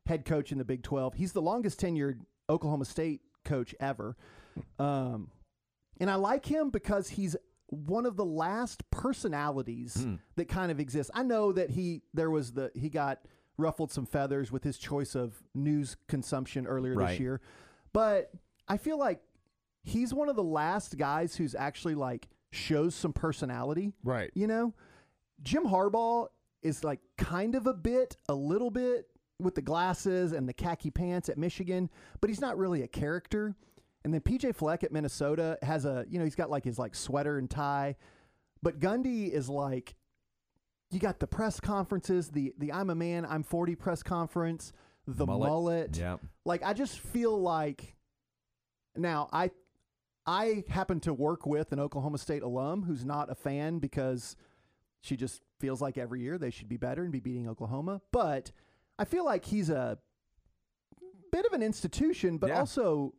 head 0.06 0.26
coach 0.26 0.52
in 0.52 0.58
the 0.58 0.66
Big 0.66 0.82
12. 0.82 1.14
He's 1.14 1.34
the 1.34 1.42
longest 1.42 1.80
tenured 1.80 2.20
Oklahoma 2.50 2.86
State 2.86 3.22
coach 3.46 3.76
ever. 3.80 4.16
Um, 4.80 5.30
and 6.00 6.10
I 6.10 6.16
like 6.16 6.46
him 6.46 6.70
because 6.70 7.10
he's 7.10 7.36
one 7.72 8.06
of 8.06 8.16
the 8.18 8.26
last 8.26 8.90
personalities 8.92 9.96
Hmm. 10.04 10.16
that 10.36 10.48
kind 10.48 10.72
of 10.72 10.80
exists. 10.80 11.12
I 11.14 11.24
know 11.24 11.52
that 11.52 11.72
he 11.72 12.02
there 12.14 12.30
was 12.32 12.54
the 12.54 12.72
he 12.76 12.90
got 12.90 13.20
ruffled 13.58 13.92
some 13.92 14.06
feathers 14.06 14.52
with 14.52 14.64
his 14.64 14.78
choice 14.78 15.16
of 15.16 15.44
news 15.54 15.98
consumption 16.08 16.66
earlier 16.66 16.96
Right. 16.96 17.10
this 17.12 17.20
year. 17.20 17.42
But 17.94 18.32
I 18.68 18.78
feel 18.78 18.98
like 18.98 19.22
he's 19.84 20.14
one 20.14 20.30
of 20.30 20.36
the 20.36 20.44
last 20.44 20.98
guys 20.98 21.36
who's 21.36 21.56
actually 21.56 21.96
like 21.96 22.30
shows 22.52 22.96
some 22.96 23.14
personality. 23.14 23.94
Right. 24.04 24.32
You 24.34 24.48
know? 24.48 24.74
Jim 25.42 25.64
Harbaugh 25.66 26.28
is 26.62 26.84
like 26.84 27.00
kind 27.18 27.56
of 27.56 27.68
a 27.68 27.74
bit, 27.74 28.18
a 28.28 28.34
little 28.34 28.72
bit 28.72 29.08
with 29.40 29.56
the 29.56 29.62
glasses 29.62 30.32
and 30.34 30.48
the 30.50 30.54
khaki 30.54 30.90
pants 30.92 31.30
at 31.30 31.38
Michigan, 31.38 31.90
but 32.20 32.30
he's 32.30 32.42
not 32.42 32.58
really 32.58 32.82
a 32.82 32.88
character. 32.88 33.56
And 34.10 34.14
then 34.16 34.22
PJ 34.22 34.56
Fleck 34.56 34.84
at 34.84 34.92
Minnesota 34.92 35.60
has 35.62 35.86
a, 35.86 36.04
you 36.10 36.18
know, 36.18 36.26
he's 36.26 36.34
got 36.34 36.50
like 36.50 36.64
his 36.64 36.80
like 36.80 36.96
sweater 36.96 37.38
and 37.38 37.48
tie. 37.48 37.96
But 38.64 38.80
Gundy 38.80 39.30
is 39.32 39.48
like 39.50 39.96
you 40.90 41.00
got 41.00 41.20
the 41.20 41.28
press 41.28 41.60
conferences, 41.60 42.30
the 42.30 42.52
the 42.58 42.74
I'm 42.74 42.90
a 42.90 42.96
man, 42.96 43.24
I'm 43.24 43.44
40 43.44 43.76
press 43.76 44.02
conference, 44.02 44.74
the 45.06 45.28
Mullet. 45.28 45.48
mullet. 45.50 45.98
Yeah. 45.98 46.18
Like 46.44 46.64
I 46.64 46.74
just 46.74 46.98
feel 47.00 47.40
like 47.40 47.96
now 48.96 49.30
I 49.32 49.52
I 50.26 50.64
happen 50.70 51.00
to 51.02 51.14
work 51.14 51.46
with 51.46 51.72
an 51.72 51.80
Oklahoma 51.80 52.18
State 52.18 52.42
alum 52.42 52.82
who's 52.82 53.06
not 53.06 53.30
a 53.32 53.36
fan 53.36 53.78
because 53.78 54.36
she 55.02 55.16
just 55.18 55.44
feels 55.60 55.82
like 55.84 56.00
every 56.00 56.22
year 56.22 56.40
they 56.40 56.50
should 56.50 56.68
be 56.68 56.78
better 56.78 57.04
and 57.04 57.12
be 57.12 57.20
beating 57.20 57.48
Oklahoma. 57.48 58.02
But 58.12 58.52
I 58.98 59.06
feel 59.06 59.24
like 59.24 59.46
he's 59.46 59.70
a 59.70 60.00
bit 61.32 61.46
of 61.46 61.54
an 61.54 61.62
institution, 61.62 62.40
but 62.40 62.48
Yeah. 62.50 62.58
also 62.60 63.14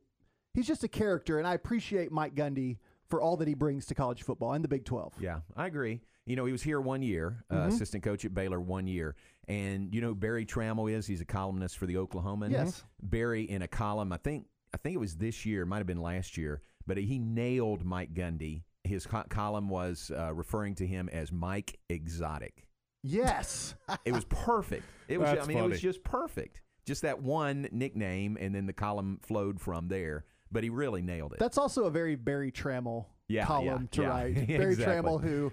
he's 0.55 0.67
just 0.67 0.85
a 0.85 0.89
character, 0.89 1.39
and 1.39 1.47
I 1.47 1.55
appreciate 1.55 2.11
Mike 2.13 2.35
Gundy 2.35 2.79
for 3.09 3.21
all 3.21 3.37
that 3.39 3.49
he 3.49 3.55
brings 3.55 3.87
to 3.87 3.95
college 3.95 4.23
football 4.23 4.53
and 4.53 4.63
the 4.65 4.69
Big 4.69 4.85
Twelve. 4.85 5.15
Yeah, 5.21 5.41
I 5.57 5.67
agree. 5.67 6.01
You 6.27 6.37
know, 6.37 6.45
he 6.45 6.53
was 6.53 6.63
here 6.63 6.81
one 6.81 7.03
year, 7.03 7.45
uh, 7.51 7.55
Mhm. 7.65 7.69
assistant 7.69 8.05
coach 8.05 8.25
at 8.25 8.33
Baylor 8.35 8.61
one 8.61 8.87
year. 8.87 9.17
And 9.49 9.93
you 9.93 10.01
know 10.01 10.09
who 10.09 10.15
Berry 10.15 10.47
Tramel 10.47 10.93
is? 10.93 11.07
He's 11.07 11.21
a 11.21 11.25
columnist 11.25 11.77
for 11.77 11.87
the 11.87 11.95
Oklahoman. 11.95 12.53
Yes. 12.53 12.85
Berry 13.03 13.43
in 13.43 13.63
a 13.63 13.69
column, 13.69 14.13
I 14.13 14.17
think 14.19 14.47
I 14.73 14.77
think 14.77 14.95
it 14.95 14.99
was 14.99 15.17
this 15.17 15.45
year, 15.45 15.67
might 15.67 15.79
have 15.79 15.87
been 15.89 16.01
last 16.01 16.37
year, 16.37 16.63
but 16.87 16.97
he 16.99 17.19
nailed 17.19 17.85
Mike 17.85 18.15
Gundy. 18.15 18.63
His 18.85 19.05
co- 19.07 19.25
column 19.29 19.69
was 19.69 20.13
uh, 20.17 20.33
referring 20.33 20.77
to 20.77 20.87
him 20.87 21.09
as 21.09 21.33
Mike 21.33 21.81
Exotic. 21.89 22.69
Yes. 23.03 23.75
It 24.05 24.13
was 24.13 24.25
perfect. 24.27 24.85
It 25.09 25.19
was 25.19 25.31
That's 25.31 25.45
I 25.45 25.49
mean 25.49 25.59
it 25.59 25.69
was 25.69 25.81
just 25.81 26.05
perfect. 26.05 26.61
Just 26.87 27.03
that 27.03 27.21
one 27.21 27.69
nickname 27.73 28.37
and 28.41 28.55
then 28.55 28.67
the 28.67 28.73
column 28.73 29.19
flowed 29.23 29.61
from 29.61 29.89
there, 29.89 30.25
but 30.53 30.63
he 30.65 30.71
really 30.71 31.03
nailed 31.03 31.33
it. 31.33 31.39
That's 31.39 31.59
also 31.59 31.85
a 31.85 31.91
very 31.91 32.17
Berry 32.17 32.51
Tramel 32.53 33.07
Yeah, 33.29 33.45
column 33.47 33.65
yeah, 33.67 33.79
to 33.93 34.03
yeah. 34.03 34.09
write. 34.09 34.35
Berry 34.49 34.73
Exactly. 34.73 35.11
Tramel, 35.11 35.23
who 35.23 35.53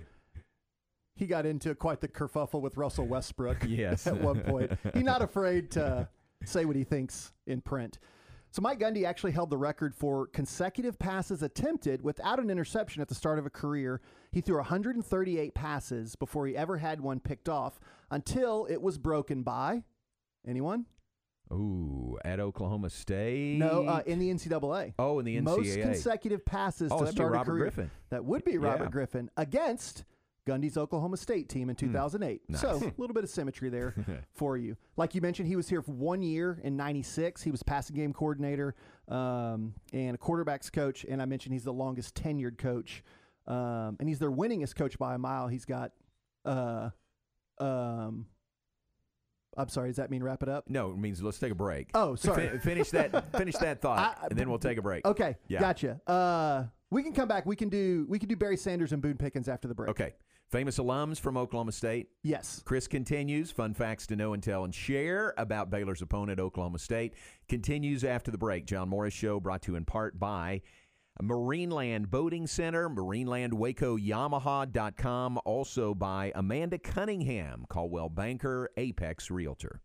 he 1.16 1.26
got 1.26 1.46
into 1.46 1.74
quite 1.76 2.02
the 2.02 2.08
kerfuffle 2.08 2.62
with 2.62 2.78
Russell 2.78 3.08
Westbrook 3.08 3.58
Yes. 3.68 4.08
at 4.08 4.20
one 4.22 4.42
point. 4.42 4.72
He's 4.94 5.04
not 5.04 5.22
afraid 5.22 5.72
to 5.72 6.08
say 6.46 6.66
what 6.66 6.76
he 6.76 6.84
thinks 6.84 7.34
in 7.48 7.62
print. 7.62 7.98
So 8.52 8.62
Mike 8.62 8.80
Gundy 8.80 9.04
actually 9.04 9.34
held 9.34 9.50
the 9.50 9.58
record 9.58 9.94
for 9.94 10.28
consecutive 10.28 10.98
passes 10.98 11.44
attempted 11.44 12.02
without 12.02 12.40
an 12.40 12.50
interception 12.50 13.02
at 13.02 13.08
the 13.08 13.14
start 13.16 13.40
of 13.40 13.46
a 13.46 13.50
career. 13.50 14.00
He 14.32 14.42
threw 14.42 14.56
138 14.58 15.54
passes 15.54 16.16
before 16.16 16.48
he 16.48 16.56
ever 16.56 16.78
had 16.78 17.02
one 17.02 17.20
picked 17.20 17.50
off 17.50 17.80
until 18.10 18.66
it 18.70 18.82
was 18.82 18.98
broken 18.98 19.44
by 19.44 19.84
anyone? 20.48 20.86
Ooh, 21.52 22.18
at 22.26 22.40
Oklahoma 22.40 22.90
State. 22.90 23.58
No, 23.58 23.86
uh, 23.86 24.04
in 24.06 24.20
the 24.20 24.30
NCAA. 24.30 24.94
Oh, 25.00 25.20
in 25.20 25.26
the 25.26 25.38
NCAA. 25.38 25.44
Most 25.44 25.80
consecutive 25.80 26.46
passes 26.46 26.92
Oh, 26.92 27.06
to 27.06 27.12
start 27.12 27.34
a 27.36 27.44
career. 27.44 27.60
Griffin. 27.64 27.92
That 28.10 28.26
would 28.26 28.44
be 28.44 28.58
Robert 28.58 28.86
Yeah. 28.86 28.90
Griffin 28.90 29.30
against 29.38 30.04
Gundy's 30.46 30.78
Oklahoma 30.78 31.18
State 31.18 31.50
team 31.50 31.70
in 31.70 31.76
2008. 31.76 32.42
Hmm. 32.48 32.54
Nice. 32.54 32.62
So 32.62 32.70
a 32.78 32.94
little 32.98 33.14
bit 33.14 33.24
of 33.24 33.30
symmetry 33.30 33.70
there 33.70 33.96
for 34.34 34.58
you. 34.58 34.78
Like 34.96 35.14
you 35.16 35.22
mentioned, 35.22 35.48
he 35.48 35.56
was 35.56 35.68
here 35.70 35.82
for 35.82 35.92
one 35.92 36.22
year 36.22 36.60
in 36.64 36.76
'96. 36.78 37.42
He 37.44 37.52
was 37.52 37.64
passing 37.64 37.96
game 37.96 38.14
coordinator 38.14 38.76
um, 39.10 39.74
and 39.94 40.16
a 40.16 40.18
quarterbacks 40.18 40.72
coach. 40.72 41.06
And 41.08 41.22
I 41.22 41.26
mentioned 41.26 41.54
he's 41.54 41.64
the 41.66 41.74
longest 41.74 42.16
tenured 42.16 42.58
coach, 42.58 43.04
um, 43.46 43.98
and 44.00 44.08
he's 44.08 44.20
their 44.20 44.32
winningest 44.32 44.76
coach 44.76 44.98
by 44.98 45.16
a 45.16 45.18
mile. 45.18 45.48
He's 45.48 45.66
got. 45.66 45.92
Uh, 46.46 46.90
um, 47.60 48.28
I'm 49.58 49.70
sorry. 49.70 49.90
Does 49.90 49.98
that 49.98 50.10
mean 50.12 50.24
wrap 50.24 50.44
it 50.44 50.50
up? 50.50 50.70
No, 50.70 50.92
it 50.92 50.98
means 50.98 51.22
let's 51.22 51.40
take 51.40 51.52
a 51.52 51.56
break. 51.56 51.90
Oh, 51.94 52.16
sorry. 52.16 52.48
Fin- 52.50 52.60
finish 52.60 52.90
that. 52.92 53.32
Finish 53.38 53.56
that 53.58 53.82
thought, 53.82 54.18
I- 54.22 54.28
and 54.30 54.38
then 54.38 54.50
we'll 54.50 54.60
take 54.60 54.78
a 54.78 54.82
break. 54.82 55.06
Okay, 55.06 55.36
Yeah. 55.48 55.60
gotcha. 55.60 56.00
Uh, 56.08 56.66
we 56.92 57.04
can 57.04 57.14
come 57.14 57.28
back. 57.28 57.46
We 57.46 57.56
can 57.56 57.70
do 57.70 58.06
we 58.08 58.20
can 58.20 58.30
do 58.30 58.36
Barry 58.36 58.58
Sanders 58.58 58.94
and 58.94 59.02
Boone 59.02 59.18
Pickens 59.18 59.50
after 59.50 59.68
the 59.68 59.76
break. 59.76 59.90
Okay. 59.90 60.14
Famous 60.50 60.80
alums 60.80 61.20
from 61.20 61.36
Oklahoma 61.36 61.74
State. 61.74 62.08
Yes. 62.24 62.62
Chris 62.64 62.88
continues. 62.88 63.52
Fun 63.52 63.74
facts 63.74 64.08
to 64.08 64.16
know 64.16 64.32
and 64.34 64.42
tell 64.42 64.64
and 64.64 64.74
share 64.74 65.34
about 65.38 65.70
Baylor's 65.70 66.02
opponent, 66.02 66.40
Oklahoma 66.40 66.80
State. 66.80 67.16
Continues 67.50 68.06
after 68.06 68.32
the 68.32 68.38
break. 68.38 68.66
John 68.66 68.88
Morris 68.88 69.14
Show 69.14 69.42
brought 69.42 69.62
to 69.64 69.74
you 69.74 69.76
in 69.76 69.84
part 69.84 70.18
by 70.18 70.62
Marineland 71.22 72.10
Boating 72.10 72.48
Center, 72.48 72.90
MarinelandWacoYamaha.com. 72.90 75.40
Also 75.46 75.94
by 75.94 76.32
Amanda 76.36 76.78
Cunningham, 76.78 77.66
Coldwell 77.70 78.10
Banker, 78.10 78.70
Apex 78.78 79.32
Realtor. 79.32 79.82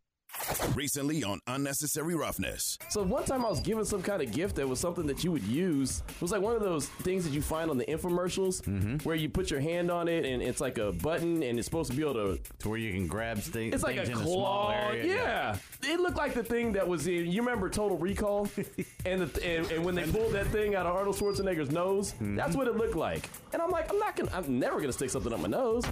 Recently 0.75 1.23
on 1.23 1.41
Unnecessary 1.47 2.15
Roughness. 2.15 2.79
So 2.89 3.03
one 3.03 3.25
time 3.25 3.45
I 3.45 3.49
was 3.49 3.61
given 3.61 3.85
some 3.85 4.03
kind 4.03 4.23
of 4.23 4.33
gift 4.33 4.57
that 4.57 4.69
was 4.69 4.81
something 4.81 5.07
that 5.07 5.23
you 5.23 5.33
would 5.33 5.45
use. 5.45 6.03
It 6.09 6.21
was 6.21 6.33
like 6.33 6.41
one 6.41 6.57
of 6.57 6.63
those 6.63 6.89
things 6.89 7.25
that 7.25 7.33
you 7.33 7.43
find 7.43 7.71
on 7.71 7.79
the 7.79 7.85
infomercials 7.85 8.63
mm-hmm. 8.63 8.97
where 8.99 9.15
you 9.17 9.29
put 9.29 9.51
your 9.51 9.61
hand 9.61 9.91
on 9.91 10.09
it 10.09 10.25
and 10.25 10.43
it's 10.43 10.61
like 10.61 10.79
a 10.79 10.93
button 10.93 11.43
and 11.43 11.59
it's 11.59 11.67
supposed 11.67 11.91
to 11.91 11.97
be 11.97 12.03
able 12.03 12.15
to 12.15 12.39
to 12.61 12.69
where 12.69 12.79
you 12.79 12.93
can 12.93 13.07
grab 13.07 13.41
st- 13.41 13.75
It's 13.75 13.83
like 13.83 13.97
things 13.97 14.09
a 14.09 14.13
in 14.13 14.19
a 14.19 14.23
small 14.23 14.37
claw. 14.37 14.71
area. 14.71 15.07
Yeah. 15.07 15.57
It 15.83 16.01
looked 16.01 16.17
like 16.17 16.35
the 16.35 16.45
thing 16.45 16.73
that 16.73 16.87
was 16.87 17.07
in. 17.07 17.27
You 17.27 17.43
remember 17.43 17.69
Total 17.69 17.97
Recall, 17.97 18.49
and, 19.07 19.23
the, 19.23 19.45
and 19.47 19.71
and 19.71 19.85
when 19.85 19.95
they 19.95 20.05
pulled 20.05 20.33
that 20.33 20.47
thing 20.49 20.75
out 20.75 20.87
of 20.87 20.95
Arnold 20.95 21.17
Schwarzenegger's 21.17 21.71
nose, 21.71 22.13
mm-hmm. 22.13 22.37
that's 22.37 22.57
what 22.57 22.69
it 22.69 22.77
looked 22.77 22.97
like. 22.97 23.29
And 23.53 23.61
I'm 23.61 23.71
like, 23.71 23.91
I'm 23.91 23.99
not 23.99 24.17
gonna. 24.17 24.31
I'm 24.33 24.59
never 24.59 24.81
gonna 24.81 24.93
stick 24.93 25.11
something 25.11 25.33
up 25.33 25.41
my 25.41 25.49
nose. 25.49 25.85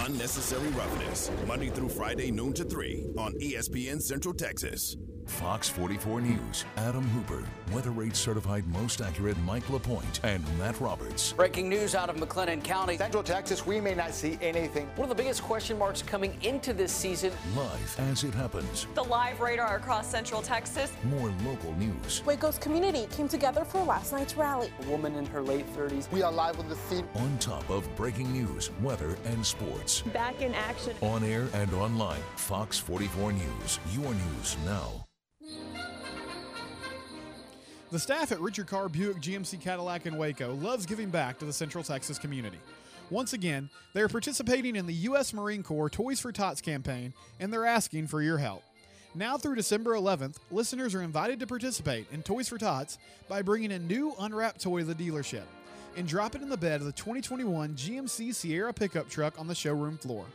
Unnecessary 0.00 0.68
Roughness. 0.68 1.30
Monday 1.46 1.70
through 1.70 1.88
Friday, 1.88 2.30
noon 2.30 2.52
to 2.54 2.64
3 2.64 3.06
on 3.16 3.34
E 3.40 3.56
ESPN 3.88 4.02
Central 4.02 4.34
Texas. 4.34 4.96
Fox 5.28 5.68
44 5.68 6.20
News, 6.22 6.64
Adam 6.78 7.04
Hooper, 7.10 7.44
Weather 7.72 7.90
Rate 7.90 8.16
Certified 8.16 8.66
Most 8.66 9.00
Accurate 9.00 9.38
Mike 9.42 9.68
LaPointe, 9.70 10.20
and 10.24 10.42
Matt 10.58 10.80
Roberts. 10.80 11.32
Breaking 11.34 11.68
news 11.68 11.94
out 11.94 12.10
of 12.10 12.16
McLennan 12.16 12.64
County. 12.64 12.96
Central 12.96 13.22
Texas, 13.22 13.64
we 13.64 13.80
may 13.80 13.94
not 13.94 14.12
see 14.12 14.38
anything. 14.40 14.88
One 14.96 15.08
of 15.10 15.16
the 15.16 15.22
biggest 15.22 15.42
question 15.42 15.78
marks 15.78 16.02
coming 16.02 16.36
into 16.42 16.72
this 16.72 16.90
season. 16.92 17.32
Live 17.54 18.00
as 18.00 18.24
it 18.24 18.34
happens. 18.34 18.86
The 18.94 19.04
live 19.04 19.40
radar 19.40 19.76
across 19.76 20.08
Central 20.10 20.42
Texas. 20.42 20.90
More 21.04 21.32
local 21.44 21.72
news. 21.74 22.22
Waco's 22.24 22.58
community 22.58 23.06
came 23.10 23.28
together 23.28 23.64
for 23.64 23.82
last 23.84 24.12
night's 24.12 24.36
rally. 24.36 24.72
A 24.82 24.90
woman 24.90 25.14
in 25.14 25.26
her 25.26 25.42
late 25.42 25.66
30s. 25.76 26.10
We 26.10 26.22
are 26.22 26.32
live 26.32 26.58
on 26.58 26.68
the 26.68 26.76
scene. 26.76 27.06
On 27.14 27.38
top 27.38 27.68
of 27.70 27.84
breaking 27.96 28.32
news, 28.32 28.70
weather, 28.82 29.16
and 29.26 29.44
sports. 29.44 30.00
Back 30.12 30.40
in 30.40 30.54
action. 30.54 30.96
On 31.02 31.22
air 31.22 31.46
and 31.54 31.72
online. 31.74 32.22
Fox 32.36 32.78
44 32.78 33.32
News. 33.32 33.78
Your 33.92 34.12
news 34.14 34.56
now. 34.64 35.04
The 37.90 37.98
staff 37.98 38.32
at 38.32 38.40
Richard 38.40 38.66
Carr 38.66 38.90
Buick 38.90 39.16
GMC 39.16 39.62
Cadillac 39.62 40.04
in 40.04 40.18
Waco 40.18 40.54
loves 40.56 40.84
giving 40.84 41.08
back 41.08 41.38
to 41.38 41.46
the 41.46 41.52
Central 41.54 41.82
Texas 41.82 42.18
community. 42.18 42.58
Once 43.08 43.32
again, 43.32 43.70
they 43.94 44.02
are 44.02 44.08
participating 44.08 44.76
in 44.76 44.84
the 44.84 44.92
U.S. 44.92 45.32
Marine 45.32 45.62
Corps 45.62 45.88
Toys 45.88 46.20
for 46.20 46.30
Tots 46.30 46.60
campaign 46.60 47.14
and 47.40 47.50
they're 47.50 47.64
asking 47.64 48.06
for 48.06 48.20
your 48.20 48.36
help. 48.36 48.62
Now 49.14 49.38
through 49.38 49.54
December 49.54 49.94
11th, 49.94 50.36
listeners 50.50 50.94
are 50.94 51.00
invited 51.00 51.40
to 51.40 51.46
participate 51.46 52.06
in 52.12 52.22
Toys 52.22 52.46
for 52.46 52.58
Tots 52.58 52.98
by 53.26 53.40
bringing 53.40 53.72
a 53.72 53.78
new 53.78 54.14
unwrapped 54.20 54.60
toy 54.60 54.80
to 54.80 54.84
the 54.84 54.94
dealership 54.94 55.46
and 55.96 56.06
drop 56.06 56.34
it 56.34 56.42
in 56.42 56.50
the 56.50 56.58
bed 56.58 56.82
of 56.82 56.86
the 56.86 56.92
2021 56.92 57.74
GMC 57.74 58.34
Sierra 58.34 58.74
pickup 58.74 59.08
truck 59.08 59.38
on 59.40 59.46
the 59.46 59.54
showroom 59.54 59.96
floor. 59.96 60.26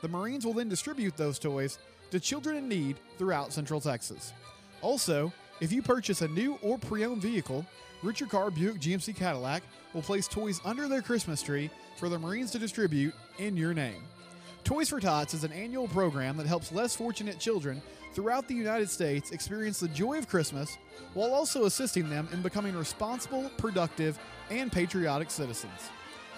The 0.00 0.08
Marines 0.08 0.46
will 0.46 0.54
then 0.54 0.68
distribute 0.68 1.16
those 1.16 1.40
toys 1.40 1.80
to 2.12 2.20
children 2.20 2.56
in 2.56 2.68
need 2.68 2.98
throughout 3.18 3.52
Central 3.52 3.80
Texas. 3.80 4.32
Also, 4.80 5.32
if 5.60 5.70
you 5.72 5.82
purchase 5.82 6.22
a 6.22 6.28
new 6.28 6.58
or 6.62 6.78
pre 6.78 7.04
owned 7.04 7.22
vehicle, 7.22 7.64
Richard 8.02 8.30
Carr 8.30 8.50
Buick 8.50 8.80
GMC 8.80 9.14
Cadillac 9.14 9.62
will 9.92 10.02
place 10.02 10.26
toys 10.26 10.60
under 10.64 10.88
their 10.88 11.02
Christmas 11.02 11.42
tree 11.42 11.70
for 11.96 12.08
the 12.08 12.18
Marines 12.18 12.50
to 12.52 12.58
distribute 12.58 13.14
in 13.38 13.56
your 13.56 13.74
name. 13.74 14.02
Toys 14.64 14.88
for 14.88 15.00
Tots 15.00 15.34
is 15.34 15.44
an 15.44 15.52
annual 15.52 15.88
program 15.88 16.36
that 16.36 16.46
helps 16.46 16.72
less 16.72 16.94
fortunate 16.94 17.38
children 17.38 17.82
throughout 18.14 18.48
the 18.48 18.54
United 18.54 18.90
States 18.90 19.30
experience 19.30 19.80
the 19.80 19.88
joy 19.88 20.18
of 20.18 20.28
Christmas 20.28 20.76
while 21.14 21.32
also 21.32 21.64
assisting 21.64 22.08
them 22.08 22.28
in 22.32 22.42
becoming 22.42 22.76
responsible, 22.76 23.50
productive, 23.56 24.18
and 24.50 24.72
patriotic 24.72 25.30
citizens. 25.30 25.90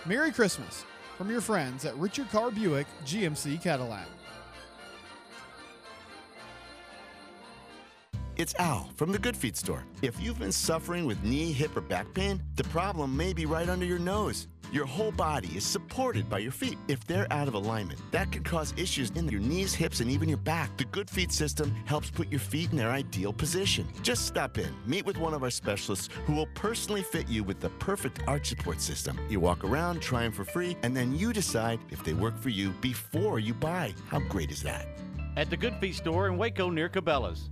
Merry 0.04 0.32
Christmas 0.32 0.84
from 1.16 1.30
your 1.30 1.40
friends 1.40 1.84
at 1.84 1.96
Richard 1.96 2.28
Carr 2.30 2.50
Buick 2.50 2.86
GMC 3.04 3.62
Cadillac. 3.62 4.06
It's 8.38 8.54
Al 8.58 8.88
from 8.96 9.12
the 9.12 9.18
Good 9.18 9.36
Feet 9.36 9.58
store. 9.58 9.84
If 10.00 10.18
you've 10.18 10.38
been 10.38 10.52
suffering 10.52 11.04
with 11.04 11.22
knee, 11.22 11.52
hip, 11.52 11.76
or 11.76 11.82
back 11.82 12.12
pain, 12.14 12.42
the 12.56 12.64
problem 12.64 13.14
may 13.14 13.34
be 13.34 13.44
right 13.44 13.68
under 13.68 13.84
your 13.84 13.98
nose. 13.98 14.48
Your 14.72 14.86
whole 14.86 15.12
body 15.12 15.48
is 15.48 15.66
supported 15.66 16.30
by 16.30 16.38
your 16.38 16.50
feet. 16.50 16.78
If 16.88 17.06
they're 17.06 17.30
out 17.30 17.46
of 17.46 17.52
alignment, 17.52 18.00
that 18.10 18.32
could 18.32 18.42
cause 18.42 18.72
issues 18.78 19.10
in 19.10 19.28
your 19.28 19.42
knees, 19.42 19.74
hips, 19.74 20.00
and 20.00 20.10
even 20.10 20.30
your 20.30 20.38
back. 20.38 20.74
The 20.78 20.86
Good 20.86 21.10
Feet 21.10 21.30
system 21.30 21.74
helps 21.84 22.10
put 22.10 22.30
your 22.30 22.40
feet 22.40 22.70
in 22.70 22.78
their 22.78 22.90
ideal 22.90 23.34
position. 23.34 23.86
Just 24.02 24.24
stop 24.24 24.56
in, 24.56 24.74
meet 24.86 25.04
with 25.04 25.18
one 25.18 25.34
of 25.34 25.42
our 25.42 25.50
specialists 25.50 26.08
who 26.24 26.32
will 26.32 26.48
personally 26.54 27.02
fit 27.02 27.28
you 27.28 27.44
with 27.44 27.60
the 27.60 27.68
perfect 27.68 28.22
arch 28.26 28.48
support 28.48 28.80
system. 28.80 29.20
You 29.28 29.40
walk 29.40 29.62
around, 29.62 30.00
try 30.00 30.22
them 30.22 30.32
for 30.32 30.46
free, 30.46 30.74
and 30.82 30.96
then 30.96 31.14
you 31.14 31.34
decide 31.34 31.80
if 31.90 32.02
they 32.02 32.14
work 32.14 32.38
for 32.38 32.48
you 32.48 32.70
before 32.80 33.40
you 33.40 33.52
buy. 33.52 33.94
How 34.08 34.20
great 34.20 34.50
is 34.50 34.62
that? 34.62 34.88
At 35.36 35.50
the 35.50 35.56
Good 35.58 35.76
Feet 35.76 35.96
store 35.96 36.28
in 36.28 36.38
Waco 36.38 36.70
near 36.70 36.88
Cabela's. 36.88 37.50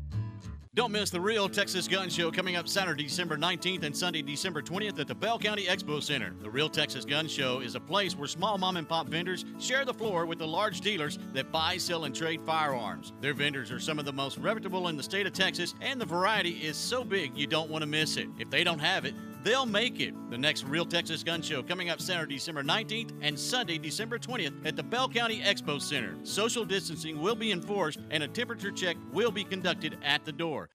Don't 0.73 0.93
miss 0.93 1.11
the 1.11 1.21
Real 1.21 1.49
Texas 1.49 1.89
Gun 1.89 2.09
Show 2.09 2.31
coming 2.31 2.55
up 2.55 2.69
Saturday, 2.69 3.03
December 3.03 3.37
19th 3.37 3.83
and 3.83 3.97
Sunday, 3.97 4.23
December 4.23 4.63
20th 4.63 5.01
at 5.01 5.09
the 5.09 5.15
Bell 5.17 5.37
County 5.37 5.65
Expo 5.65 6.01
Center. 6.01 6.33
The 6.41 6.49
Real 6.49 6.69
Texas 6.69 7.05
Gun 7.05 7.27
Show 7.27 7.59
is 7.59 7.75
a 7.75 7.81
place 7.81 8.17
where 8.17 8.29
small 8.29 8.57
mom 8.57 8.77
and 8.77 8.89
pop 8.89 9.09
vendors 9.09 9.45
share 9.59 9.85
the 9.85 9.93
floor 9.93 10.27
with 10.27 10.39
the 10.39 10.47
large 10.47 10.81
dealers 10.81 11.19
that 11.33 11.51
buy, 11.51 11.77
sell, 11.77 12.05
and 12.05 12.15
trade 12.15 12.41
firearms. 12.47 13.13
Their 13.21 13.35
vendors 13.35 13.73
are 13.73 13.81
some 13.81 13.99
of 13.99 14.05
the 14.05 14.13
most 14.13 14.39
reputable 14.39 14.87
in 14.87 14.97
the 14.97 15.03
state 15.03 15.27
of 15.27 15.33
Texas, 15.33 15.75
and 15.81 16.01
the 16.01 16.07
variety 16.07 16.51
is 16.51 16.77
so 16.77 17.03
big 17.03 17.37
you 17.37 17.49
don't 17.49 17.69
want 17.69 17.83
to 17.83 17.89
miss 17.89 18.17
it. 18.17 18.29
If 18.39 18.49
they 18.49 18.63
don't 18.63 18.79
have 18.79 19.05
it, 19.05 19.15
They'll 19.43 19.67
make 19.67 20.01
it. 20.01 20.15
The 20.31 20.37
next 20.37 20.65
Real 20.65 20.85
Texas 20.85 21.23
Gun 21.23 21.41
Show 21.41 21.63
coming 21.63 21.89
up 21.89 22.01
Saturday, 22.01 22.35
December 22.35 22.63
19th 22.63 23.13
and 23.23 23.39
Sunday, 23.39 23.79
December 23.79 24.19
20th 24.19 24.67
at 24.67 24.77
the 24.77 24.83
Bell 24.83 25.09
County 25.09 25.41
Expo 25.41 25.81
Center. 25.81 26.15
Social 26.25 26.65
distancing 26.65 27.21
will 27.21 27.35
be 27.35 27.53
enforced 27.53 28.01
and 28.11 28.23
a 28.23 28.29
temperature 28.29 28.71
check 28.71 28.97
will 29.13 29.31
be 29.31 29.45
conducted 29.45 29.97
at 30.05 30.25
the 30.25 30.33
door. 30.33 30.69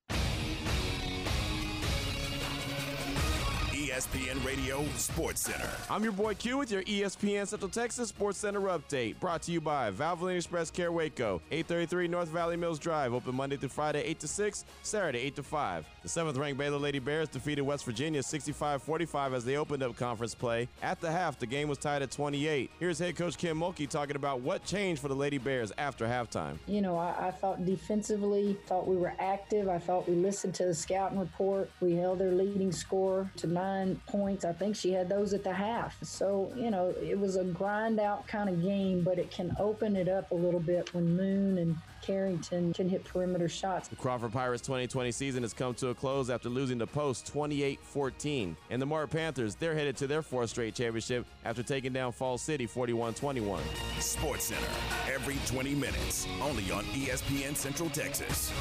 ESPN 3.95 4.43
Radio 4.45 4.83
Sports 4.97 5.39
Center. 5.39 5.69
I'm 5.89 6.03
your 6.03 6.11
boy 6.11 6.33
Q 6.33 6.57
with 6.57 6.69
your 6.69 6.83
ESPN 6.83 7.47
Central 7.47 7.69
Texas 7.69 8.09
Sports 8.09 8.39
Center 8.39 8.59
update. 8.61 9.17
Brought 9.21 9.43
to 9.43 9.53
you 9.53 9.61
by 9.61 9.89
Valvoline 9.89 10.35
Express 10.35 10.69
Care 10.69 10.91
Waco, 10.91 11.41
833 11.49 12.09
North 12.09 12.27
Valley 12.27 12.57
Mills 12.57 12.77
Drive. 12.77 13.13
Open 13.13 13.33
Monday 13.33 13.55
through 13.55 13.69
Friday, 13.69 14.03
8 14.03 14.19
to 14.19 14.27
6, 14.27 14.65
Saturday, 14.81 15.19
8 15.19 15.35
to 15.37 15.43
5. 15.43 15.85
The 16.05 16.09
seventh 16.09 16.37
ranked 16.37 16.59
Baylor 16.59 16.77
Lady 16.77 16.99
Bears 16.99 17.29
defeated 17.29 17.63
West 17.63 17.83
Virginia 17.83 18.21
65 18.21 18.83
45 18.83 19.33
as 19.33 19.43
they 19.43 19.57
opened 19.57 19.81
up 19.81 19.95
conference 19.95 20.35
play. 20.35 20.69
At 20.83 21.01
the 21.01 21.11
half, 21.11 21.39
the 21.39 21.47
game 21.47 21.67
was 21.67 21.79
tied 21.79 22.03
at 22.03 22.11
28. 22.11 22.69
Here's 22.79 22.99
head 22.99 23.15
coach 23.15 23.39
Kim 23.39 23.59
Mulkey 23.59 23.89
talking 23.89 24.15
about 24.15 24.41
what 24.41 24.63
changed 24.63 25.01
for 25.01 25.07
the 25.07 25.15
Lady 25.15 25.39
Bears 25.39 25.71
after 25.79 26.05
halftime. 26.05 26.59
You 26.67 26.83
know, 26.83 26.95
I, 26.95 27.29
I 27.29 27.31
thought 27.31 27.65
defensively, 27.65 28.55
thought 28.67 28.85
we 28.87 28.97
were 28.97 29.15
active. 29.17 29.67
I 29.67 29.79
thought 29.79 30.07
we 30.07 30.13
listened 30.13 30.53
to 30.53 30.65
the 30.65 30.75
scouting 30.75 31.17
report. 31.17 31.71
We 31.81 31.95
held 31.95 32.19
their 32.19 32.33
leading 32.33 32.71
score 32.71 33.31
to 33.37 33.47
nine 33.47 33.99
points. 34.05 34.45
I 34.45 34.53
think 34.53 34.75
she 34.75 34.91
had 34.91 35.09
those 35.09 35.33
at 35.33 35.43
the 35.43 35.53
half. 35.53 35.97
So, 36.03 36.53
you 36.55 36.69
know, 36.69 36.93
it 37.01 37.19
was 37.19 37.35
a 37.35 37.45
grind 37.45 37.99
out 37.99 38.27
kind 38.27 38.47
of 38.47 38.61
game, 38.61 39.01
but 39.01 39.17
it 39.17 39.31
can 39.31 39.55
open 39.57 39.95
it 39.95 40.07
up 40.07 40.29
a 40.29 40.35
little 40.35 40.59
bit 40.59 40.93
when 40.93 41.17
Moon 41.17 41.57
and 41.57 41.75
Carrington 42.05 42.73
can 42.73 42.87
hit 42.87 43.03
perimeter 43.03 43.49
shots. 43.49 43.87
The 43.87 43.95
Crawford 43.95 44.31
Pirates 44.31 44.61
2020 44.61 45.11
season 45.11 45.41
has 45.41 45.53
come 45.53 45.73
to 45.75 45.87
a 45.87 45.94
close 45.95 46.29
after 46.29 46.49
losing 46.49 46.79
to 46.79 46.87
Post 46.87 47.27
28 47.27 47.79
14. 47.81 48.57
And 48.69 48.81
the 48.81 48.85
Mart 48.85 49.09
Panthers, 49.09 49.55
they're 49.55 49.73
headed 49.73 49.97
to 49.97 50.07
their 50.07 50.21
fourth 50.21 50.49
straight 50.49 50.75
championship 50.75 51.25
after 51.43 51.63
taking 51.63 51.93
down 51.93 52.11
Fall 52.11 52.37
City 52.37 52.65
41 52.65 53.13
21. 53.13 53.63
Sports 53.99 54.45
Center, 54.45 54.67
every 55.11 55.37
20 55.47 55.75
minutes, 55.75 56.27
only 56.41 56.71
on 56.71 56.83
ESPN 56.85 57.55
Central 57.55 57.89
Texas. 57.89 58.51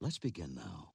Let's 0.00 0.18
begin 0.18 0.54
now. 0.54 0.92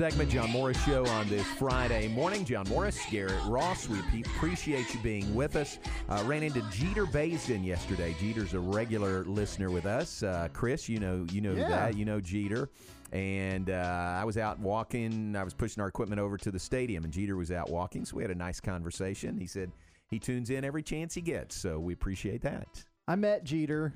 Segment, 0.00 0.30
John 0.30 0.50
Morris 0.50 0.82
Show 0.86 1.04
on 1.08 1.28
this 1.28 1.46
Friday 1.58 2.08
morning. 2.08 2.42
John 2.46 2.66
Morris, 2.70 2.98
Garrett 3.10 3.34
Ross, 3.44 3.86
we 3.86 3.98
appreciate 4.22 4.94
you 4.94 5.00
being 5.00 5.34
with 5.34 5.56
us. 5.56 5.78
Uh, 6.08 6.22
ran 6.26 6.42
into 6.42 6.62
Jeter 6.70 7.04
Baisden 7.04 7.62
yesterday. 7.62 8.16
Jeter's 8.18 8.54
a 8.54 8.58
regular 8.60 9.24
listener 9.24 9.70
with 9.70 9.84
us. 9.84 10.22
Uh, 10.22 10.48
Chris, 10.54 10.88
you 10.88 11.00
know, 11.00 11.26
you 11.30 11.42
know 11.42 11.52
Yeah. 11.52 11.68
that. 11.68 11.98
You 11.98 12.06
know 12.06 12.18
Jeter. 12.18 12.70
And 13.12 13.68
uh, 13.68 14.16
I 14.18 14.24
was 14.24 14.38
out 14.38 14.58
walking. 14.58 15.36
I 15.36 15.44
was 15.44 15.52
pushing 15.52 15.82
our 15.82 15.88
equipment 15.88 16.18
over 16.18 16.38
to 16.38 16.50
the 16.50 16.58
stadium, 16.58 17.04
and 17.04 17.12
Jeter 17.12 17.36
was 17.36 17.50
out 17.52 17.68
walking. 17.68 18.06
So 18.06 18.16
we 18.16 18.22
had 18.22 18.30
a 18.30 18.34
nice 18.34 18.58
conversation. 18.58 19.36
He 19.36 19.46
said 19.46 19.70
he 20.08 20.18
tunes 20.18 20.48
in 20.48 20.64
every 20.64 20.82
chance 20.82 21.12
he 21.12 21.20
gets. 21.20 21.54
So 21.56 21.78
we 21.78 21.92
appreciate 21.92 22.40
that. 22.40 22.68
I 23.06 23.16
met 23.16 23.44
Jeter 23.44 23.92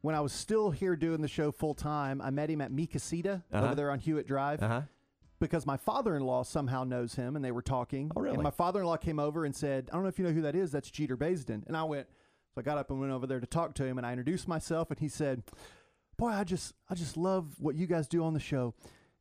when 0.00 0.14
I 0.14 0.20
was 0.22 0.32
still 0.32 0.70
here 0.70 0.96
doing 0.96 1.20
the 1.20 1.28
show 1.28 1.52
full 1.52 1.74
time. 1.74 2.22
I 2.22 2.30
met 2.30 2.48
him 2.48 2.62
at 2.62 2.72
Mi 2.72 2.86
Casita 2.86 3.42
Uh-huh. 3.52 3.66
over 3.66 3.74
there 3.74 3.90
on 3.90 3.98
Hewitt 3.98 4.26
Drive. 4.26 4.62
Uh-huh. 4.62 4.80
Because 5.40 5.66
my 5.66 5.76
father 5.76 6.16
in 6.16 6.22
law 6.22 6.42
somehow 6.42 6.84
knows 6.84 7.16
him 7.16 7.36
and 7.36 7.44
they 7.44 7.50
were 7.52 7.62
talking. 7.62 8.10
Oh, 8.16 8.20
really? 8.20 8.34
And 8.34 8.42
my 8.42 8.50
father 8.50 8.80
in 8.80 8.86
law 8.86 8.96
came 8.96 9.18
over 9.18 9.44
and 9.44 9.54
said, 9.54 9.88
I 9.90 9.94
don't 9.94 10.02
know 10.02 10.08
if 10.08 10.18
you 10.18 10.24
know 10.24 10.32
who 10.32 10.42
that 10.42 10.54
is. 10.54 10.70
That's 10.70 10.90
Jeter 10.90 11.16
Baisden. 11.16 11.66
And 11.66 11.76
I 11.76 11.84
went, 11.84 12.06
so 12.54 12.60
I 12.60 12.62
got 12.62 12.78
up 12.78 12.90
and 12.90 13.00
went 13.00 13.12
over 13.12 13.26
there 13.26 13.40
to 13.40 13.46
talk 13.46 13.74
to 13.74 13.84
him 13.84 13.98
and 13.98 14.06
I 14.06 14.12
introduced 14.12 14.46
myself 14.46 14.90
and 14.90 15.00
he 15.00 15.08
said, 15.08 15.42
Boy, 16.16 16.28
I 16.28 16.44
just 16.44 16.74
I 16.88 16.94
just 16.94 17.16
love 17.16 17.56
what 17.58 17.74
you 17.74 17.86
guys 17.86 18.06
do 18.06 18.22
on 18.22 18.34
the 18.34 18.40
show. 18.40 18.74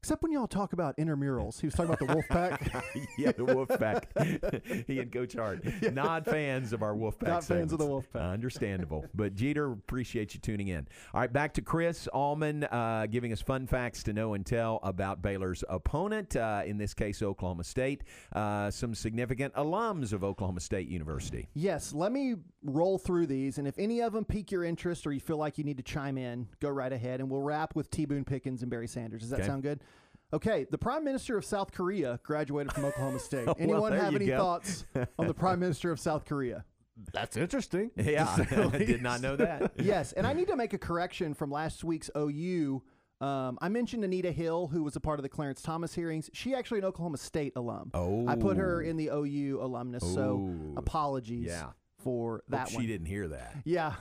Except 0.03 0.21
when 0.21 0.33
y'all 0.33 0.47
talk 0.47 0.73
about 0.73 0.97
intramurals. 0.97 1.61
He 1.61 1.65
was 1.67 1.75
talking 1.75 1.93
about 1.93 1.99
the 1.99 2.13
Wolfpack. 2.13 2.83
yeah, 3.17 3.31
the 3.31 3.45
Wolfpack. 3.45 4.85
he 4.85 4.99
and 4.99 5.09
Coach 5.09 5.31
Hart. 5.31 5.63
Not 5.93 6.25
fans 6.25 6.73
of 6.73 6.83
our 6.83 6.93
Wolfpack. 6.93 7.27
Not 7.27 7.45
fans 7.45 7.71
of 7.71 7.79
the 7.79 7.85
segments. 7.85 8.09
Uh, 8.13 8.19
understandable. 8.19 9.05
But 9.15 9.33
Jeter, 9.33 9.71
appreciate 9.71 10.33
you 10.33 10.41
tuning 10.41 10.67
in. 10.67 10.89
All 11.13 11.21
right, 11.21 11.31
back 11.31 11.53
to 11.53 11.61
Chris 11.61 12.07
Allman 12.07 12.65
uh, 12.65 13.07
giving 13.09 13.31
us 13.31 13.41
fun 13.41 13.65
facts 13.65 14.03
to 14.03 14.11
know 14.11 14.33
and 14.33 14.45
tell 14.45 14.81
about 14.83 15.21
Baylor's 15.21 15.63
opponent, 15.69 16.35
uh, 16.35 16.63
in 16.65 16.77
this 16.77 16.93
case, 16.93 17.21
Oklahoma 17.21 17.63
State. 17.63 18.03
Uh, 18.33 18.69
some 18.69 18.93
significant 18.93 19.53
alums 19.53 20.11
of 20.11 20.21
Oklahoma 20.21 20.59
State 20.59 20.89
University. 20.89 21.47
Yes, 21.53 21.93
let 21.93 22.11
me 22.11 22.35
roll 22.63 22.97
through 22.97 23.27
these, 23.27 23.57
and 23.57 23.67
if 23.67 23.77
any 23.77 24.01
of 24.01 24.13
them 24.13 24.25
pique 24.25 24.51
your 24.51 24.63
interest 24.63 25.05
or 25.05 25.11
you 25.11 25.19
feel 25.19 25.37
like 25.37 25.57
you 25.57 25.63
need 25.63 25.77
to 25.77 25.83
chime 25.83 26.17
in, 26.17 26.47
go 26.59 26.69
right 26.69 26.91
ahead, 26.93 27.19
and 27.19 27.29
we'll 27.29 27.41
wrap 27.41 27.75
with 27.75 27.89
T. 27.89 28.05
Boone 28.05 28.23
Pickens 28.25 28.61
and 28.61 28.71
Barry 28.71 28.87
Sanders. 28.87 29.21
Does 29.21 29.29
that 29.31 29.39
Okay. 29.41 29.47
sound 29.47 29.63
good? 29.63 29.81
Okay, 30.31 30.65
the 30.71 30.77
Prime 30.77 31.03
Minister 31.03 31.37
of 31.37 31.45
South 31.45 31.71
Korea 31.71 32.19
graduated 32.23 32.73
from 32.73 32.85
Oklahoma 32.85 33.19
State. 33.19 33.47
Anyone 33.59 33.91
have 33.91 34.15
any 34.15 34.25
go. 34.27 34.37
thoughts 34.37 34.85
on 35.19 35.27
the 35.27 35.33
Prime 35.33 35.59
Minister 35.59 35.91
of 35.91 35.99
South 35.99 36.25
Korea? 36.25 36.65
That's 37.13 37.37
interesting. 37.37 37.91
Yeah, 37.97 38.25
to 38.35 38.45
say 38.47 38.55
the 38.55 38.63
I 38.73 38.77
did 38.85 39.01
not 39.01 39.21
know 39.21 39.35
that. 39.35 39.73
yes, 39.79 40.11
and 40.13 40.25
I 40.25 40.33
need 40.33 40.47
to 40.47 40.55
make 40.55 40.73
a 40.73 40.77
correction 40.77 41.33
from 41.33 41.51
last 41.51 41.83
week's 41.83 42.09
OU. 42.17 42.81
Um, 43.21 43.57
I 43.61 43.69
mentioned 43.69 44.03
Anita 44.03 44.31
Hill, 44.31 44.67
who 44.67 44.83
was 44.83 44.95
a 44.95 44.99
part 44.99 45.17
of 45.19 45.23
the 45.23 45.29
Clarence 45.29 45.61
Thomas 45.61 45.93
hearings. 45.93 46.29
She 46.33 46.53
actually 46.53 46.79
an 46.79 46.85
Oklahoma 46.85 47.17
State 47.17 47.53
alum. 47.55 47.91
Oh. 47.93 48.27
I 48.27 48.35
put 48.35 48.57
her 48.57 48.81
in 48.81 48.97
the 48.97 49.09
OU 49.13 49.59
alumnus, 49.61 50.03
so 50.03 50.49
Oh. 50.51 50.73
apologies 50.77 51.45
Yeah. 51.47 51.69
For 52.03 52.33
Hope 52.33 52.43
that 52.49 52.69
she 52.69 52.85
didn't 52.87 53.07
hear 53.07 53.27
that. 53.29 53.55
Yeah. 53.65 53.93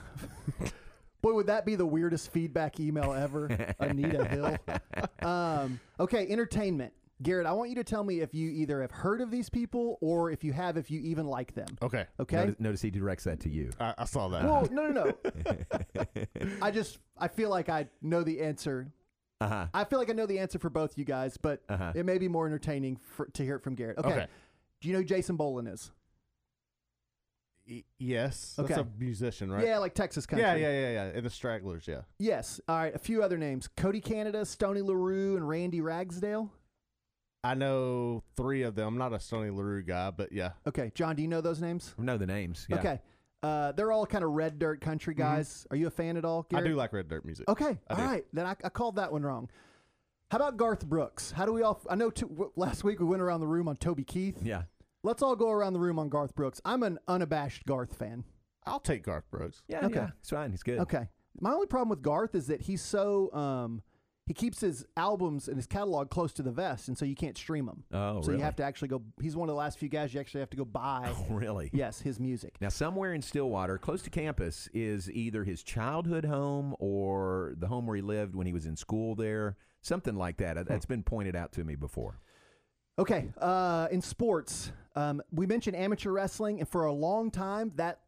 Boy, 1.21 1.33
would 1.33 1.47
that 1.47 1.65
be 1.65 1.75
the 1.75 1.85
weirdest 1.85 2.31
feedback 2.33 2.79
email 2.81 3.13
ever, 3.13 3.45
Anita 3.79 4.25
Hill. 4.25 4.57
Um, 5.21 5.79
okay, 5.99 6.27
entertainment. 6.29 6.91
Garrett, 7.21 7.47
I 7.47 7.53
want 7.53 7.69
you 7.69 7.75
to 7.77 7.83
tell 7.85 8.03
me 8.03 8.19
if 8.19 8.33
you 8.33 8.49
either 8.49 8.81
have 8.81 8.91
heard 8.91 9.21
of 9.21 9.31
these 9.31 9.49
people 9.49 9.97
or 10.01 10.31
if 10.31 10.43
you 10.43 10.51
have, 10.51 10.75
if 10.75 10.91
you 10.91 10.99
even 10.99 11.25
like 11.27 11.53
them. 11.55 11.67
Okay. 11.81 12.05
Okay. 12.19 12.35
Notice, 12.35 12.55
notice 12.59 12.81
he 12.81 12.89
directs 12.91 13.23
that 13.23 13.39
to 13.41 13.49
you. 13.49 13.69
I, 13.79 13.93
I 13.99 14.03
saw 14.03 14.27
that. 14.29 14.43
Well, 14.43 14.67
no, 14.69 14.89
no, 14.89 15.13
no. 15.15 16.55
I 16.61 16.71
just 16.71 16.99
I 17.17 17.29
feel 17.29 17.49
like 17.49 17.69
I 17.69 17.87
know 18.01 18.23
the 18.23 18.41
answer. 18.41 18.91
Uh-huh. 19.39 19.67
I 19.73 19.85
feel 19.85 19.99
like 19.99 20.09
I 20.09 20.13
know 20.13 20.25
the 20.25 20.39
answer 20.39 20.59
for 20.59 20.69
both 20.69 20.97
you 20.97 21.05
guys, 21.05 21.37
but 21.37 21.61
Uh-huh. 21.69 21.93
it 21.95 22.05
may 22.05 22.17
be 22.17 22.27
more 22.27 22.45
entertaining 22.45 22.97
for, 22.97 23.27
to 23.27 23.43
hear 23.43 23.55
it 23.55 23.63
from 23.63 23.75
Garrett. 23.75 23.97
Okay. 23.99 24.09
Okay. 24.09 24.27
Do 24.81 24.87
you 24.89 24.93
know 24.93 24.99
who 24.99 25.05
Jason 25.05 25.37
Boland 25.37 25.69
is? 25.69 25.91
Y- 27.67 27.83
yes. 27.97 28.55
That's 28.57 28.77
a 28.77 28.87
musician, 28.99 29.51
right? 29.51 29.65
Yeah, 29.65 29.77
like 29.77 29.93
Texas 29.93 30.25
country. 30.25 30.43
Yeah, 30.43 30.55
yeah, 30.55 30.71
yeah, 30.71 30.91
yeah. 30.91 31.03
And 31.15 31.25
the 31.25 31.29
Stragglers, 31.29 31.87
yeah. 31.87 32.01
Yes. 32.19 32.59
All 32.67 32.77
right. 32.77 32.93
A 32.93 32.99
few 32.99 33.23
other 33.23 33.37
names: 33.37 33.69
Cody 33.77 34.01
Canada, 34.01 34.45
Stoney 34.45 34.81
LaRue, 34.81 35.37
and 35.37 35.47
Randy 35.47 35.81
Ragsdale. 35.81 36.51
I 37.43 37.55
know 37.55 38.23
three 38.37 38.61
of 38.63 38.75
them. 38.75 38.87
I'm 38.87 38.97
not 38.97 39.13
a 39.13 39.19
Stoney 39.19 39.49
LaRue 39.49 39.83
guy, 39.83 40.11
but 40.11 40.31
yeah. 40.31 40.51
Okay, 40.65 40.91
John, 40.95 41.15
do 41.15 41.21
you 41.21 41.27
know 41.27 41.41
those 41.41 41.61
names? 41.61 41.93
know 41.97 42.17
the 42.17 42.25
names. 42.25 42.65
Yeah. 42.69 42.77
Okay. 42.79 43.01
Uh, 43.41 43.73
they're 43.73 43.91
all 43.91 44.05
kind 44.05 44.23
of 44.23 44.31
red 44.31 44.57
dirt 44.57 44.79
country 44.79 45.13
guys. 45.13 45.67
Are 45.69 45.75
you 45.75 45.87
a 45.87 45.91
fan 45.91 46.15
at 46.15 46.23
all? 46.23 46.43
Mm-hmm. 46.43 46.55
I 46.55 46.61
do 46.61 46.75
like 46.75 46.93
red 46.93 47.09
dirt 47.09 47.25
music. 47.25 47.49
Okay. 47.49 47.77
I 47.89 47.93
all 47.93 47.97
do. 47.97 48.03
right. 48.03 48.25
Then 48.31 48.45
I, 48.45 48.55
I 48.63 48.69
called 48.69 48.95
that 48.95 49.11
one 49.11 49.23
wrong. 49.23 49.49
How 50.31 50.37
about 50.37 50.55
Garth 50.55 50.85
Brooks? 50.85 51.31
How 51.31 51.45
do 51.45 51.51
we 51.51 51.61
all? 51.61 51.81
I 51.89 51.95
know 51.95 52.09
two, 52.09 52.27
w- 52.27 52.51
last 52.55 52.85
week 52.85 52.99
we 53.01 53.05
went 53.05 53.21
around 53.21 53.41
the 53.41 53.47
room 53.47 53.67
on 53.67 53.75
Toby 53.75 54.05
Keith. 54.05 54.37
Yeah. 54.41 54.63
Let's 55.03 55.21
all 55.21 55.35
go 55.35 55.49
around 55.51 55.73
the 55.73 55.79
room 55.79 55.99
on 55.99 56.09
Garth 56.09 56.33
Brooks. 56.35 56.61
I'm 56.65 56.81
an 56.83 56.97
unabashed 57.07 57.65
Garth 57.65 57.95
fan. 57.97 58.23
I'll 58.65 58.79
take 58.79 59.03
Garth 59.03 59.29
Brooks. 59.29 59.61
Yeah, 59.67 59.85
Okay. 59.85 59.95
yeah. 59.95 60.09
It's 60.19 60.29
fine. 60.29 60.51
He's 60.51 60.63
good. 60.63 60.79
Okay. 60.79 61.07
My 61.41 61.51
only 61.51 61.67
problem 61.67 61.89
with 61.89 62.01
Garth 62.01 62.35
is 62.35 62.47
that 62.47 62.61
he's 62.61 62.81
so 62.81 63.33
um, 63.33 63.81
he 64.25 64.33
keeps 64.33 64.61
his 64.61 64.85
albums 64.95 65.49
and 65.49 65.57
his 65.57 65.67
catalog 65.67 66.09
close 66.09 66.31
to 66.33 66.43
the 66.43 66.51
vest, 66.51 66.87
and 66.87 66.97
so 66.97 67.03
you 67.03 67.15
can't 67.15 67.37
stream 67.37 67.65
them. 67.65 67.83
Oh, 67.91 68.21
so 68.21 68.27
really? 68.27 68.37
you 68.39 68.45
have 68.45 68.55
to 68.57 68.63
actually 68.63 68.87
go. 68.87 69.01
He's 69.21 69.35
one 69.35 69.49
of 69.49 69.53
the 69.53 69.57
last 69.57 69.77
few 69.79 69.89
guys 69.89 70.13
you 70.13 70.21
actually 70.21 70.39
have 70.39 70.51
to 70.51 70.57
go 70.57 70.63
buy. 70.63 71.11
Oh, 71.29 71.33
really? 71.33 71.69
Yes, 71.73 71.99
his 71.99 72.19
music. 72.21 72.55
Now, 72.61 72.69
somewhere 72.69 73.13
in 73.13 73.21
Stillwater, 73.21 73.77
close 73.77 74.01
to 74.03 74.09
campus, 74.09 74.69
is 74.73 75.11
either 75.11 75.43
his 75.43 75.61
childhood 75.63 76.23
home 76.23 76.73
or 76.79 77.55
the 77.57 77.67
home 77.67 77.85
where 77.87 77.97
he 77.97 78.01
lived 78.01 78.35
when 78.35 78.47
he 78.47 78.53
was 78.53 78.65
in 78.65 78.77
school 78.77 79.15
there. 79.15 79.57
Something 79.81 80.15
like 80.15 80.37
that. 80.37 80.57
Uh, 80.57 80.63
That's 80.63 80.85
been 80.85 81.03
pointed 81.03 81.35
out 81.35 81.51
to 81.53 81.65
me 81.65 81.75
before. 81.75 82.21
Okay, 82.97 83.33
uh, 83.41 83.87
in 83.91 84.01
sports, 84.01 84.71
um, 84.95 85.21
we 85.31 85.45
mentioned 85.45 85.75
amateur 85.75 86.11
wrestling, 86.11 86.59
and 86.59 86.67
for 86.67 86.85
a 86.85 86.93
long 86.93 87.31
time 87.31 87.71
that 87.75 87.99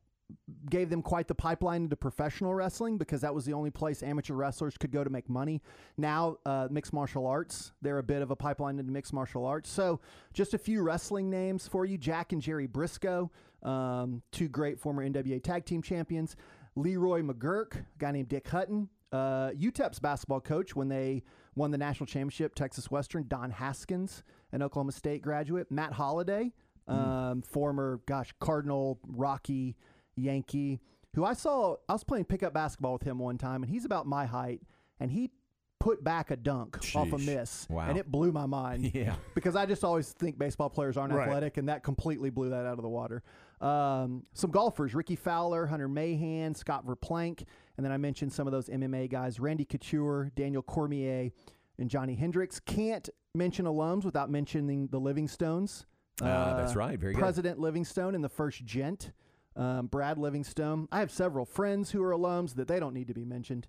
gave 0.69 0.89
them 0.89 1.01
quite 1.01 1.27
the 1.27 1.35
pipeline 1.35 1.83
into 1.83 1.95
professional 1.95 2.53
wrestling 2.53 2.97
because 2.97 3.21
that 3.21 3.33
was 3.33 3.45
the 3.45 3.53
only 3.53 3.69
place 3.69 4.01
amateur 4.01 4.33
wrestlers 4.33 4.77
could 4.77 4.91
go 4.91 5.03
to 5.03 5.09
make 5.09 5.29
money. 5.29 5.61
Now, 5.97 6.37
uh, 6.45 6.67
mixed 6.71 6.93
martial 6.93 7.27
arts, 7.27 7.73
they're 7.81 7.99
a 7.99 8.03
bit 8.03 8.21
of 8.21 8.31
a 8.31 8.35
pipeline 8.35 8.79
into 8.79 8.91
mixed 8.91 9.13
martial 9.13 9.45
arts. 9.45 9.69
So, 9.69 9.99
just 10.33 10.53
a 10.53 10.57
few 10.57 10.81
wrestling 10.81 11.29
names 11.29 11.67
for 11.67 11.85
you 11.85 11.97
Jack 11.97 12.33
and 12.33 12.41
Jerry 12.41 12.67
Brisco, 12.67 13.29
um, 13.63 14.21
two 14.31 14.47
great 14.47 14.79
former 14.79 15.07
NWA 15.07 15.41
tag 15.41 15.65
team 15.65 15.81
champions. 15.81 16.35
Leroy 16.75 17.21
McGuirk, 17.21 17.75
a 17.75 17.85
guy 17.99 18.11
named 18.11 18.27
Dick 18.27 18.47
Hutton, 18.49 18.89
uh, 19.11 19.51
UTEP's 19.51 19.99
basketball 19.99 20.41
coach 20.41 20.75
when 20.75 20.89
they 20.89 21.23
won 21.55 21.71
the 21.71 21.77
national 21.77 22.05
championship, 22.05 22.53
Texas 22.53 22.91
Western, 22.91 23.25
Don 23.27 23.51
Haskins, 23.51 24.23
an 24.51 24.61
Oklahoma 24.61 24.91
State 24.91 25.21
graduate. 25.21 25.71
Matt 25.71 25.93
Holliday, 25.93 26.51
um, 26.87 27.41
former, 27.41 28.01
gosh, 28.05 28.33
Cardinal, 28.39 28.99
Rocky, 29.07 29.75
Yankee, 30.15 30.79
who 31.15 31.23
I 31.25 31.33
saw, 31.33 31.75
I 31.89 31.93
was 31.93 32.03
playing 32.03 32.25
pickup 32.25 32.53
basketball 32.53 32.93
with 32.93 33.03
him 33.03 33.19
one 33.19 33.37
time, 33.37 33.63
and 33.63 33.71
he's 33.71 33.85
about 33.85 34.05
my 34.05 34.25
height, 34.25 34.61
and 34.99 35.09
he 35.11 35.31
put 35.79 36.03
back 36.03 36.31
a 36.31 36.35
dunk 36.35 36.77
off 36.95 37.13
a 37.13 37.17
miss. 37.17 37.67
Wow. 37.69 37.87
And 37.89 37.97
it 37.97 38.11
blew 38.11 38.31
my 38.31 38.45
mind. 38.47 38.91
Yeah. 38.95 39.15
Because 39.35 39.55
I 39.55 39.65
just 39.65 39.83
always 39.83 40.13
think 40.13 40.37
baseball 40.37 40.69
players 40.69 40.97
aren't 40.97 41.13
Right. 41.13 41.27
athletic, 41.27 41.57
and 41.57 41.69
that 41.69 41.83
completely 41.83 42.29
blew 42.29 42.49
that 42.49 42.65
out 42.65 42.77
of 42.77 42.81
the 42.81 42.89
water. 42.89 43.21
Um, 43.61 44.23
some 44.33 44.51
golfers 44.51 44.93
Rickie 44.95 45.15
Fowler, 45.15 45.65
Hunter 45.67 45.87
Mahan, 45.87 46.55
Scott 46.55 46.85
Verplank, 46.85 47.43
and 47.77 47.85
then 47.85 47.91
I 47.91 47.97
mentioned 47.97 48.33
some 48.33 48.47
of 48.47 48.51
those 48.51 48.67
MMA 48.67 49.09
guys 49.09 49.39
Randy 49.39 49.65
Couture, 49.65 50.31
Daniel 50.35 50.61
Cormier, 50.63 51.31
and 51.77 51.89
Johny 51.89 52.15
Hendricks. 52.15 52.59
Can't 52.59 53.09
mention 53.33 53.65
alums 53.65 54.05
without 54.05 54.29
mentioning 54.29 54.87
the 54.87 54.99
Livingstones. 54.99 55.85
Ah, 56.21 56.55
that's 56.55 56.75
right. 56.75 56.97
Very 56.97 57.13
good. 57.13 57.19
President 57.19 57.59
Livingstone 57.59 58.15
and 58.15 58.23
the 58.23 58.29
first 58.29 58.63
gent, 58.65 59.11
um, 59.55 59.87
Brad 59.87 60.17
Livingstone. 60.17 60.87
I 60.91 60.99
have 60.99 61.11
several 61.11 61.45
friends 61.45 61.91
who 61.91 62.01
are 62.03 62.11
alums 62.11 62.55
that 62.55 62.67
they 62.67 62.79
don't 62.79 62.93
need 62.93 63.07
to 63.07 63.13
be 63.13 63.25
mentioned. 63.25 63.67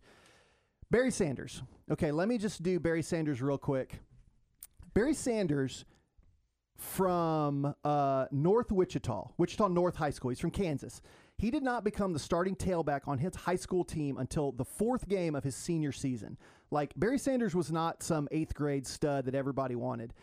Barry 0.91 1.11
Sanders. 1.11 1.63
Okay, 1.91 2.13
let 2.13 2.29
me 2.29 2.39
just 2.39 2.63
do 2.63 2.79
Barry 2.79 3.03
Sanders 3.03 3.43
real 3.43 3.59
quick. 3.59 4.01
Barry 4.95 5.15
Sanders 5.15 5.85
from 6.77 7.75
uh, 7.85 8.27
North 8.31 8.71
Wichita, 8.71 9.31
Wichita 9.39 9.69
North 9.69 9.97
High 9.97 10.11
School. 10.11 10.31
He's 10.31 10.41
from 10.41 10.51
Kansas. 10.51 11.01
He 11.39 11.51
did 11.51 11.63
not 11.63 11.85
become 11.85 12.13
the 12.13 12.19
starting 12.19 12.55
tailback 12.55 13.09
on 13.09 13.19
his 13.19 13.35
high 13.35 13.57
school 13.57 13.85
team 13.85 14.17
until 14.19 14.53
the 14.53 14.65
fourth 14.65 15.09
game 15.09 15.35
of 15.35 15.45
his 15.45 15.55
senior 15.55 15.93
season. 15.93 16.39
Like, 16.71 16.93
Barry 16.97 17.19
Sanders 17.19 17.55
was 17.55 17.71
not 17.71 18.03
some 18.03 18.29
eighth 18.31 18.55
grade 18.55 18.87
stud 18.87 19.27
that 19.27 19.35
everybody 19.35 19.75
wanted. 19.75 20.15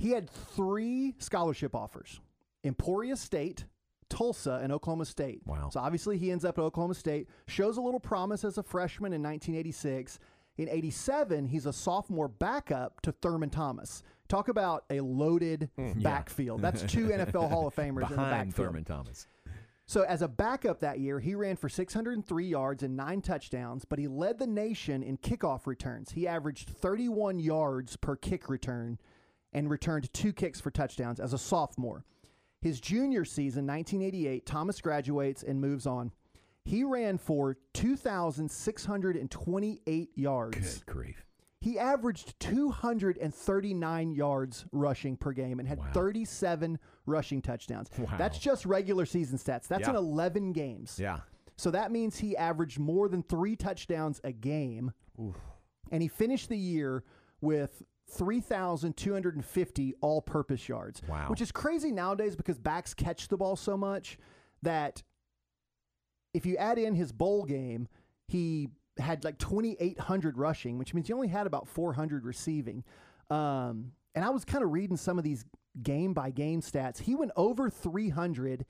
He 0.00 0.12
had 0.12 0.30
three 0.30 1.14
scholarship 1.18 1.74
offers 1.74 2.20
Emporia 2.64 3.16
State, 3.16 3.66
Tulsa, 4.08 4.58
and 4.62 4.72
Oklahoma 4.72 5.04
State. 5.04 5.42
Wow. 5.44 5.68
So 5.70 5.78
obviously 5.78 6.16
he 6.16 6.30
ends 6.30 6.42
up 6.42 6.58
at 6.58 6.62
Oklahoma 6.62 6.94
State, 6.94 7.28
shows 7.46 7.76
a 7.76 7.82
little 7.82 8.00
promise 8.00 8.42
as 8.42 8.56
a 8.56 8.62
freshman 8.62 9.12
in 9.12 9.22
1986. 9.22 10.18
In 10.56 10.70
87, 10.70 11.46
he's 11.46 11.66
a 11.66 11.72
sophomore 11.72 12.28
backup 12.28 13.02
to 13.02 13.12
Thurman 13.12 13.50
Thomas. 13.50 14.02
Talk 14.28 14.48
about 14.48 14.84
a 14.88 15.00
loaded 15.00 15.68
hmm. 15.76 16.00
backfield. 16.00 16.62
That's 16.62 16.82
two 16.82 17.08
NFL 17.08 17.50
Hall 17.50 17.66
of 17.66 17.74
Famers 17.74 18.04
in 18.04 18.08
the 18.10 18.16
Behind 18.16 18.48
backfield. 18.48 18.68
Thurman 18.68 18.84
Thomas. 18.84 19.26
So, 19.84 20.02
as 20.02 20.22
a 20.22 20.28
backup 20.28 20.80
that 20.80 21.00
year, 21.00 21.18
he 21.18 21.34
ran 21.34 21.56
for 21.56 21.68
603 21.68 22.46
yards 22.46 22.84
and 22.84 22.96
nine 22.96 23.20
touchdowns, 23.20 23.84
but 23.84 23.98
he 23.98 24.06
led 24.06 24.38
the 24.38 24.46
nation 24.46 25.02
in 25.02 25.18
kickoff 25.18 25.66
returns. 25.66 26.12
He 26.12 26.28
averaged 26.28 26.70
31 26.70 27.40
yards 27.40 27.96
per 27.96 28.16
kick 28.16 28.48
return 28.48 28.98
and 29.52 29.70
returned 29.70 30.12
two 30.12 30.32
kicks 30.32 30.60
for 30.60 30.70
touchdowns 30.70 31.18
as 31.20 31.32
a 31.32 31.38
sophomore. 31.38 32.04
His 32.60 32.80
junior 32.80 33.24
season, 33.24 33.66
1988, 33.66 34.46
Thomas 34.46 34.80
graduates 34.80 35.42
and 35.42 35.60
moves 35.60 35.86
on. 35.86 36.12
He 36.64 36.84
ran 36.84 37.18
for 37.18 37.56
2,628 37.74 40.10
yards. 40.14 40.78
Good 40.78 40.86
grief. 40.86 41.26
He 41.62 41.78
averaged 41.78 42.40
239 42.40 44.12
yards 44.12 44.64
rushing 44.72 45.16
per 45.16 45.32
game 45.32 45.58
and 45.58 45.68
had 45.68 45.78
37 45.92 46.78
rushing 47.04 47.42
touchdowns. 47.42 47.90
Wow. 47.98 48.14
That's 48.16 48.38
just 48.38 48.64
regular 48.64 49.04
season 49.04 49.36
stats. 49.38 49.68
That's 49.68 49.86
in 49.88 49.96
11 49.96 50.52
games. 50.52 50.98
Yeah. 50.98 51.18
So 51.56 51.70
that 51.72 51.92
means 51.92 52.18
he 52.18 52.34
averaged 52.36 52.78
more 52.78 53.08
than 53.08 53.22
three 53.22 53.56
touchdowns 53.56 54.20
a 54.24 54.32
game. 54.32 54.92
And 55.90 56.02
he 56.02 56.08
finished 56.08 56.48
the 56.48 56.56
year 56.56 57.04
with 57.42 57.82
3,250 58.10 59.94
all 60.00 60.22
purpose 60.22 60.68
yards. 60.68 61.02
Wow. 61.08 61.26
Which 61.28 61.40
is 61.40 61.52
crazy 61.52 61.92
nowadays 61.92 62.36
because 62.36 62.58
backs 62.58 62.94
catch 62.94 63.28
the 63.28 63.36
ball 63.36 63.56
so 63.56 63.76
much 63.76 64.18
that 64.62 65.02
if 66.34 66.46
you 66.46 66.56
add 66.56 66.78
in 66.78 66.94
his 66.94 67.12
bowl 67.12 67.44
game, 67.44 67.88
he 68.28 68.68
had 68.98 69.24
like 69.24 69.38
2,800 69.38 70.36
rushing, 70.38 70.78
which 70.78 70.94
means 70.94 71.06
he 71.06 71.12
only 71.12 71.28
had 71.28 71.46
about 71.46 71.66
400 71.68 72.24
receiving. 72.24 72.84
Um, 73.30 73.92
and 74.14 74.24
I 74.24 74.30
was 74.30 74.44
kind 74.44 74.64
of 74.64 74.70
reading 74.70 74.96
some 74.96 75.18
of 75.18 75.24
these 75.24 75.44
game 75.82 76.12
by 76.12 76.30
game 76.30 76.60
stats. 76.60 76.98
He 76.98 77.14
went 77.14 77.32
over 77.36 77.70
300 77.70 78.66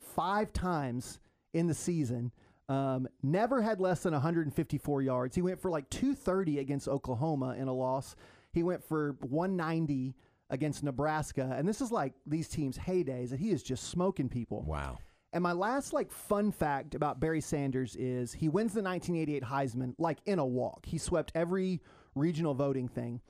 five 0.00 0.52
times 0.52 1.18
in 1.52 1.66
the 1.66 1.74
season. 1.74 2.32
Um, 2.68 3.06
never 3.22 3.62
had 3.62 3.80
less 3.80 4.02
than 4.02 4.12
154 4.12 5.02
yards. 5.02 5.36
He 5.36 5.42
went 5.42 5.60
for 5.60 5.70
like 5.70 5.88
230 5.90 6.58
against 6.58 6.88
Oklahoma 6.88 7.54
in 7.56 7.68
a 7.68 7.72
loss. 7.72 8.16
He 8.56 8.62
went 8.62 8.82
for 8.82 9.16
190 9.20 10.14
against 10.48 10.82
Nebraska. 10.82 11.54
And 11.56 11.68
this 11.68 11.82
is 11.82 11.92
like 11.92 12.14
these 12.26 12.48
teams' 12.48 12.78
heydays, 12.78 13.30
and 13.30 13.38
he 13.38 13.50
is 13.50 13.62
just 13.62 13.90
smoking 13.90 14.30
people. 14.30 14.64
Wow. 14.66 14.96
And 15.32 15.42
my 15.42 15.52
last 15.52 15.92
like 15.92 16.10
fun 16.10 16.50
fact 16.50 16.94
about 16.94 17.20
Barry 17.20 17.42
Sanders 17.42 17.96
is 17.96 18.32
he 18.32 18.48
wins 18.48 18.72
the 18.72 18.82
1988 18.82 19.42
Heisman 19.42 19.94
like 19.98 20.18
in 20.24 20.38
a 20.38 20.46
walk. 20.46 20.86
He 20.86 20.96
swept 20.96 21.32
every 21.34 21.82
regional 22.14 22.54
voting 22.54 22.88
thing. 22.88 23.20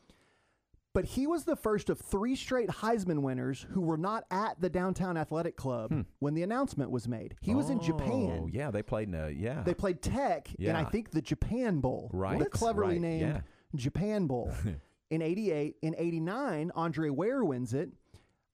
But 0.95 1.05
he 1.05 1.27
was 1.27 1.45
the 1.45 1.57
first 1.57 1.91
of 1.91 1.99
three 1.99 2.37
straight 2.37 2.70
Heisman 2.70 3.20
winners 3.20 3.66
who 3.70 3.81
were 3.81 3.99
not 3.99 4.24
at 4.31 4.61
the 4.61 4.70
downtown 4.70 5.16
athletic 5.16 5.57
club 5.57 5.91
hmm. 5.91 6.03
when 6.20 6.35
the 6.35 6.45
announcement 6.45 6.91
was 6.91 7.09
made. 7.09 7.35
He 7.41 7.55
was 7.55 7.68
in 7.68 7.81
Japan. 7.81 8.43
Oh, 8.45 8.49
yeah, 8.51 8.70
they 8.70 8.83
played 8.83 9.09
in 9.09 9.14
a 9.14 9.29
yeah. 9.29 9.62
They 9.62 9.74
played 9.74 10.01
Tech 10.01 10.55
in 10.59 10.74
I 10.77 10.85
think 10.85 11.11
the 11.11 11.20
Japan 11.20 11.81
Bowl. 11.81 12.11
Right, 12.14 12.39
What 12.39 12.47
a 12.47 12.51
cleverly 12.51 12.95
right, 12.95 13.01
named 13.01 13.20
yeah. 13.20 13.41
Japan 13.74 14.27
Bowl. 14.27 14.55
in 15.11 15.23
88, 15.23 15.77
in 15.83 15.95
89, 15.97 16.73
Andre 16.75 17.11
Ware 17.11 17.45
wins 17.45 17.75
it. 17.75 17.91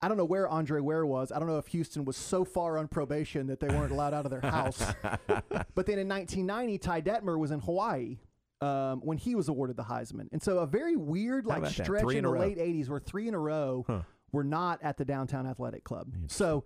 I 0.01 0.09
don't 0.09 0.17
know 0.17 0.25
where 0.25 0.49
Andre 0.49 0.81
Ware 0.81 1.07
was. 1.07 1.31
I 1.31 1.39
don't 1.39 1.47
know 1.47 1.59
if 1.59 1.69
Houston 1.69 2.05
was 2.05 2.17
so 2.17 2.45
far 2.45 2.77
on 2.77 2.89
probation 2.89 3.47
that 3.47 3.61
they 3.61 3.69
weren't 3.69 3.93
allowed 3.93 4.13
out 4.15 4.25
of 4.25 4.33
their 4.33 4.41
house. 4.41 4.79
but 5.05 5.87
then 5.87 5.99
in 5.99 6.09
1990, 6.09 6.79
Ty 6.79 7.03
Detmer 7.03 7.39
was 7.39 7.53
in 7.53 7.61
Hawaii 7.61 8.19
um, 8.61 9.01
when 9.05 9.17
he 9.17 9.37
was 9.37 9.49
awarded 9.49 9.77
the 9.77 9.85
Heisman. 9.85 10.27
And 10.33 10.43
so 10.43 10.59
a 10.59 10.67
very 10.67 10.97
weird 10.97 11.47
like 11.47 11.67
stretch 11.67 12.03
in 12.03 12.19
in 12.19 12.25
the 12.25 12.31
row. 12.31 12.41
late 12.41 12.59
80s 12.59 12.89
where 12.89 12.99
three 12.99 13.29
in 13.29 13.35
a 13.35 13.39
row 13.39 13.85
Huh. 13.87 14.01
were 14.33 14.45
not 14.45 14.81
at 14.83 14.97
the 14.97 15.05
Downtown 15.05 15.47
Athletic 15.47 15.85
Club. 15.85 16.13
So 16.27 16.65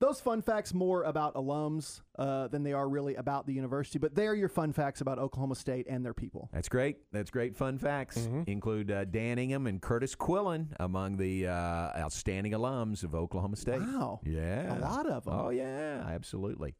those 0.00 0.20
fun 0.20 0.42
facts 0.42 0.72
more 0.72 1.02
about 1.02 1.34
alums 1.34 2.02
uh, 2.18 2.48
than 2.48 2.62
they 2.62 2.72
are 2.72 2.88
really 2.88 3.16
about 3.16 3.46
the 3.46 3.52
university. 3.52 3.98
But 3.98 4.14
they 4.14 4.26
are 4.26 4.34
your 4.34 4.48
fun 4.48 4.72
facts 4.72 5.00
about 5.00 5.18
Oklahoma 5.18 5.54
State 5.56 5.86
and 5.88 6.04
their 6.04 6.14
people. 6.14 6.48
That's 6.52 6.68
great. 6.68 6.98
That's 7.12 7.30
great 7.30 7.56
fun 7.56 7.78
facts. 7.78 8.28
Include 8.46 8.90
uh, 8.90 9.04
Dan 9.04 9.38
Ingham 9.38 9.66
and 9.66 9.80
Curtis 9.82 10.14
Quillen 10.14 10.68
among 10.78 11.16
the 11.16 11.48
uh, 11.48 11.52
outstanding 11.98 12.52
alums 12.52 13.02
of 13.02 13.14
Oklahoma 13.14 13.56
State. 13.56 13.80
Wow. 13.80 14.20
Yeah. 14.24 14.78
A 14.78 14.80
lot 14.80 15.06
of 15.06 15.24
them. 15.24 15.34
Oh, 15.34 15.50
yeah. 15.50 16.04
Absolutely. 16.08 16.74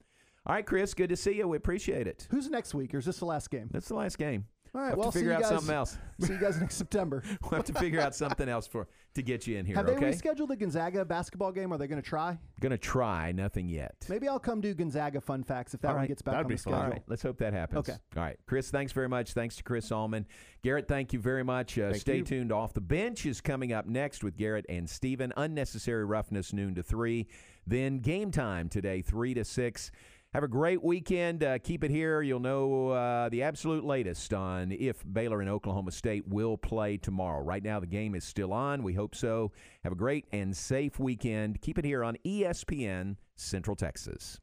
All 0.47 0.55
right, 0.55 0.65
Chris, 0.65 0.95
good 0.95 1.11
to 1.11 1.17
see 1.17 1.33
you. 1.33 1.47
We 1.47 1.57
appreciate 1.57 2.07
it. 2.07 2.27
Who's 2.31 2.49
next 2.49 2.73
week, 2.73 2.95
or 2.95 2.99
is 2.99 3.05
this 3.05 3.19
the 3.19 3.27
last 3.27 3.51
game? 3.51 3.69
That's 3.71 3.89
the 3.89 3.95
last 3.97 4.17
game. 4.17 4.47
All 4.75 4.81
right, 4.81 4.89
We'll 4.89 4.91
have 4.91 4.99
well, 4.99 5.13
to 5.13 5.19
figure 5.19 5.33
out 5.33 5.43
guys, 5.43 5.51
something 5.51 5.75
else. 5.75 5.99
See 6.21 6.33
you 6.33 6.39
guys 6.39 6.61
next 6.61 6.77
September. 6.77 7.23
We'll 7.43 7.59
have 7.59 7.65
to 7.67 7.75
figure 7.75 8.01
out 8.01 8.15
something 8.15 8.49
else 8.49 8.67
for 8.67 8.89
to 9.19 9.23
get 9.23 9.47
you 9.47 9.59
in 9.59 9.67
here, 9.67 9.77
Have 9.77 9.87
they 9.87 9.93
okay? 9.95 10.11
rescheduled 10.11 10.49
the 10.49 10.57
Gonzaga 10.57 11.05
basketball 11.05 11.53
game? 11.53 11.73
Are 11.73 11.79
they 11.79 11.87
going 11.87 12.01
to 12.01 12.09
try? 12.09 12.39
Going 12.61 12.71
to 12.71 12.79
try, 12.79 13.33
nothing 13.33 13.69
yet. 13.69 14.07
Maybe 14.09 14.29
I'll 14.29 14.39
come 14.39 14.61
do 14.61 14.73
Gonzaga 14.75 15.21
fun 15.21 15.43
facts 15.43 15.75
if 15.75 15.81
that 15.83 15.89
All 15.89 15.95
one 15.95 16.03
right. 16.03 16.09
gets 16.09 16.23
back 16.23 16.33
That'd 16.35 16.47
on 16.47 16.49
be 16.49 16.55
the 16.55 16.63
fun. 16.63 16.73
schedule. 16.73 16.85
All 16.85 16.91
right, 16.91 17.03
let's 17.09 17.23
hope 17.23 17.39
that 17.39 17.53
happens. 17.53 17.89
Okay. 17.89 17.99
All 18.17 18.23
right, 18.23 18.39
Chris, 18.47 18.71
thanks 18.71 18.93
very 18.93 19.09
much. 19.09 19.33
Thanks 19.33 19.57
to 19.57 19.63
Chris 19.63 19.91
Allman. 19.93 20.27
Garrett, 20.63 20.89
thank 20.89 21.13
you 21.13 21.19
very 21.21 21.45
much. 21.45 21.79
Uh, 21.79 21.93
stay 21.95 22.19
you. 22.19 22.25
tuned. 22.25 22.53
Off 22.53 22.73
the 22.75 22.81
bench 22.81 23.27
is 23.27 23.41
coming 23.41 23.73
up 23.73 23.87
next 23.87 24.25
with 24.25 24.37
Garrett 24.37 24.67
and 24.69 24.89
Steven. 24.89 25.33
Unnecessary 25.37 26.05
roughness, 26.05 26.53
noon 26.53 26.75
to 26.77 26.83
three. 26.83 27.27
Then 27.67 27.99
game 27.99 28.31
time 28.31 28.69
today, 28.69 29.03
three 29.03 29.35
to 29.35 29.45
six. 29.45 29.91
Have 30.35 30.45
a 30.45 30.49
great 30.49 30.85
weekend. 30.85 31.43
Uh, 31.43 31.59
keep 31.59 31.83
it 31.83 31.91
here. 31.91 32.21
You'll 32.21 32.39
know 32.39 32.91
uh, 32.91 33.31
the 33.31 33.43
absolute 33.43 33.83
latest 33.83 34.35
on 34.35 34.73
if 34.73 35.03
Baylor 35.11 35.41
and 35.41 35.49
Oklahoma 35.49 35.91
State 35.91 36.29
will 36.29 36.59
play 36.59 36.99
tomorrow. 36.99 37.43
Right 37.43 37.63
now, 37.63 37.81
the 37.81 37.87
game 37.87 38.15
is 38.15 38.25
still 38.25 38.53
on. 38.53 38.83
We 38.83 38.93
hope 38.93 39.15
so. 39.15 39.53
Have 39.85 39.93
a 39.93 39.97
great 39.97 40.27
and 40.31 40.55
safe 40.55 40.99
weekend. 40.99 41.63
Keep 41.63 41.79
it 41.79 41.87
here 41.87 42.05
on 42.05 42.19
ESPN 42.27 43.17
Central 43.37 43.75
Texas. 43.75 44.39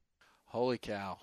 Holy 0.46 0.80
cow. 0.80 1.18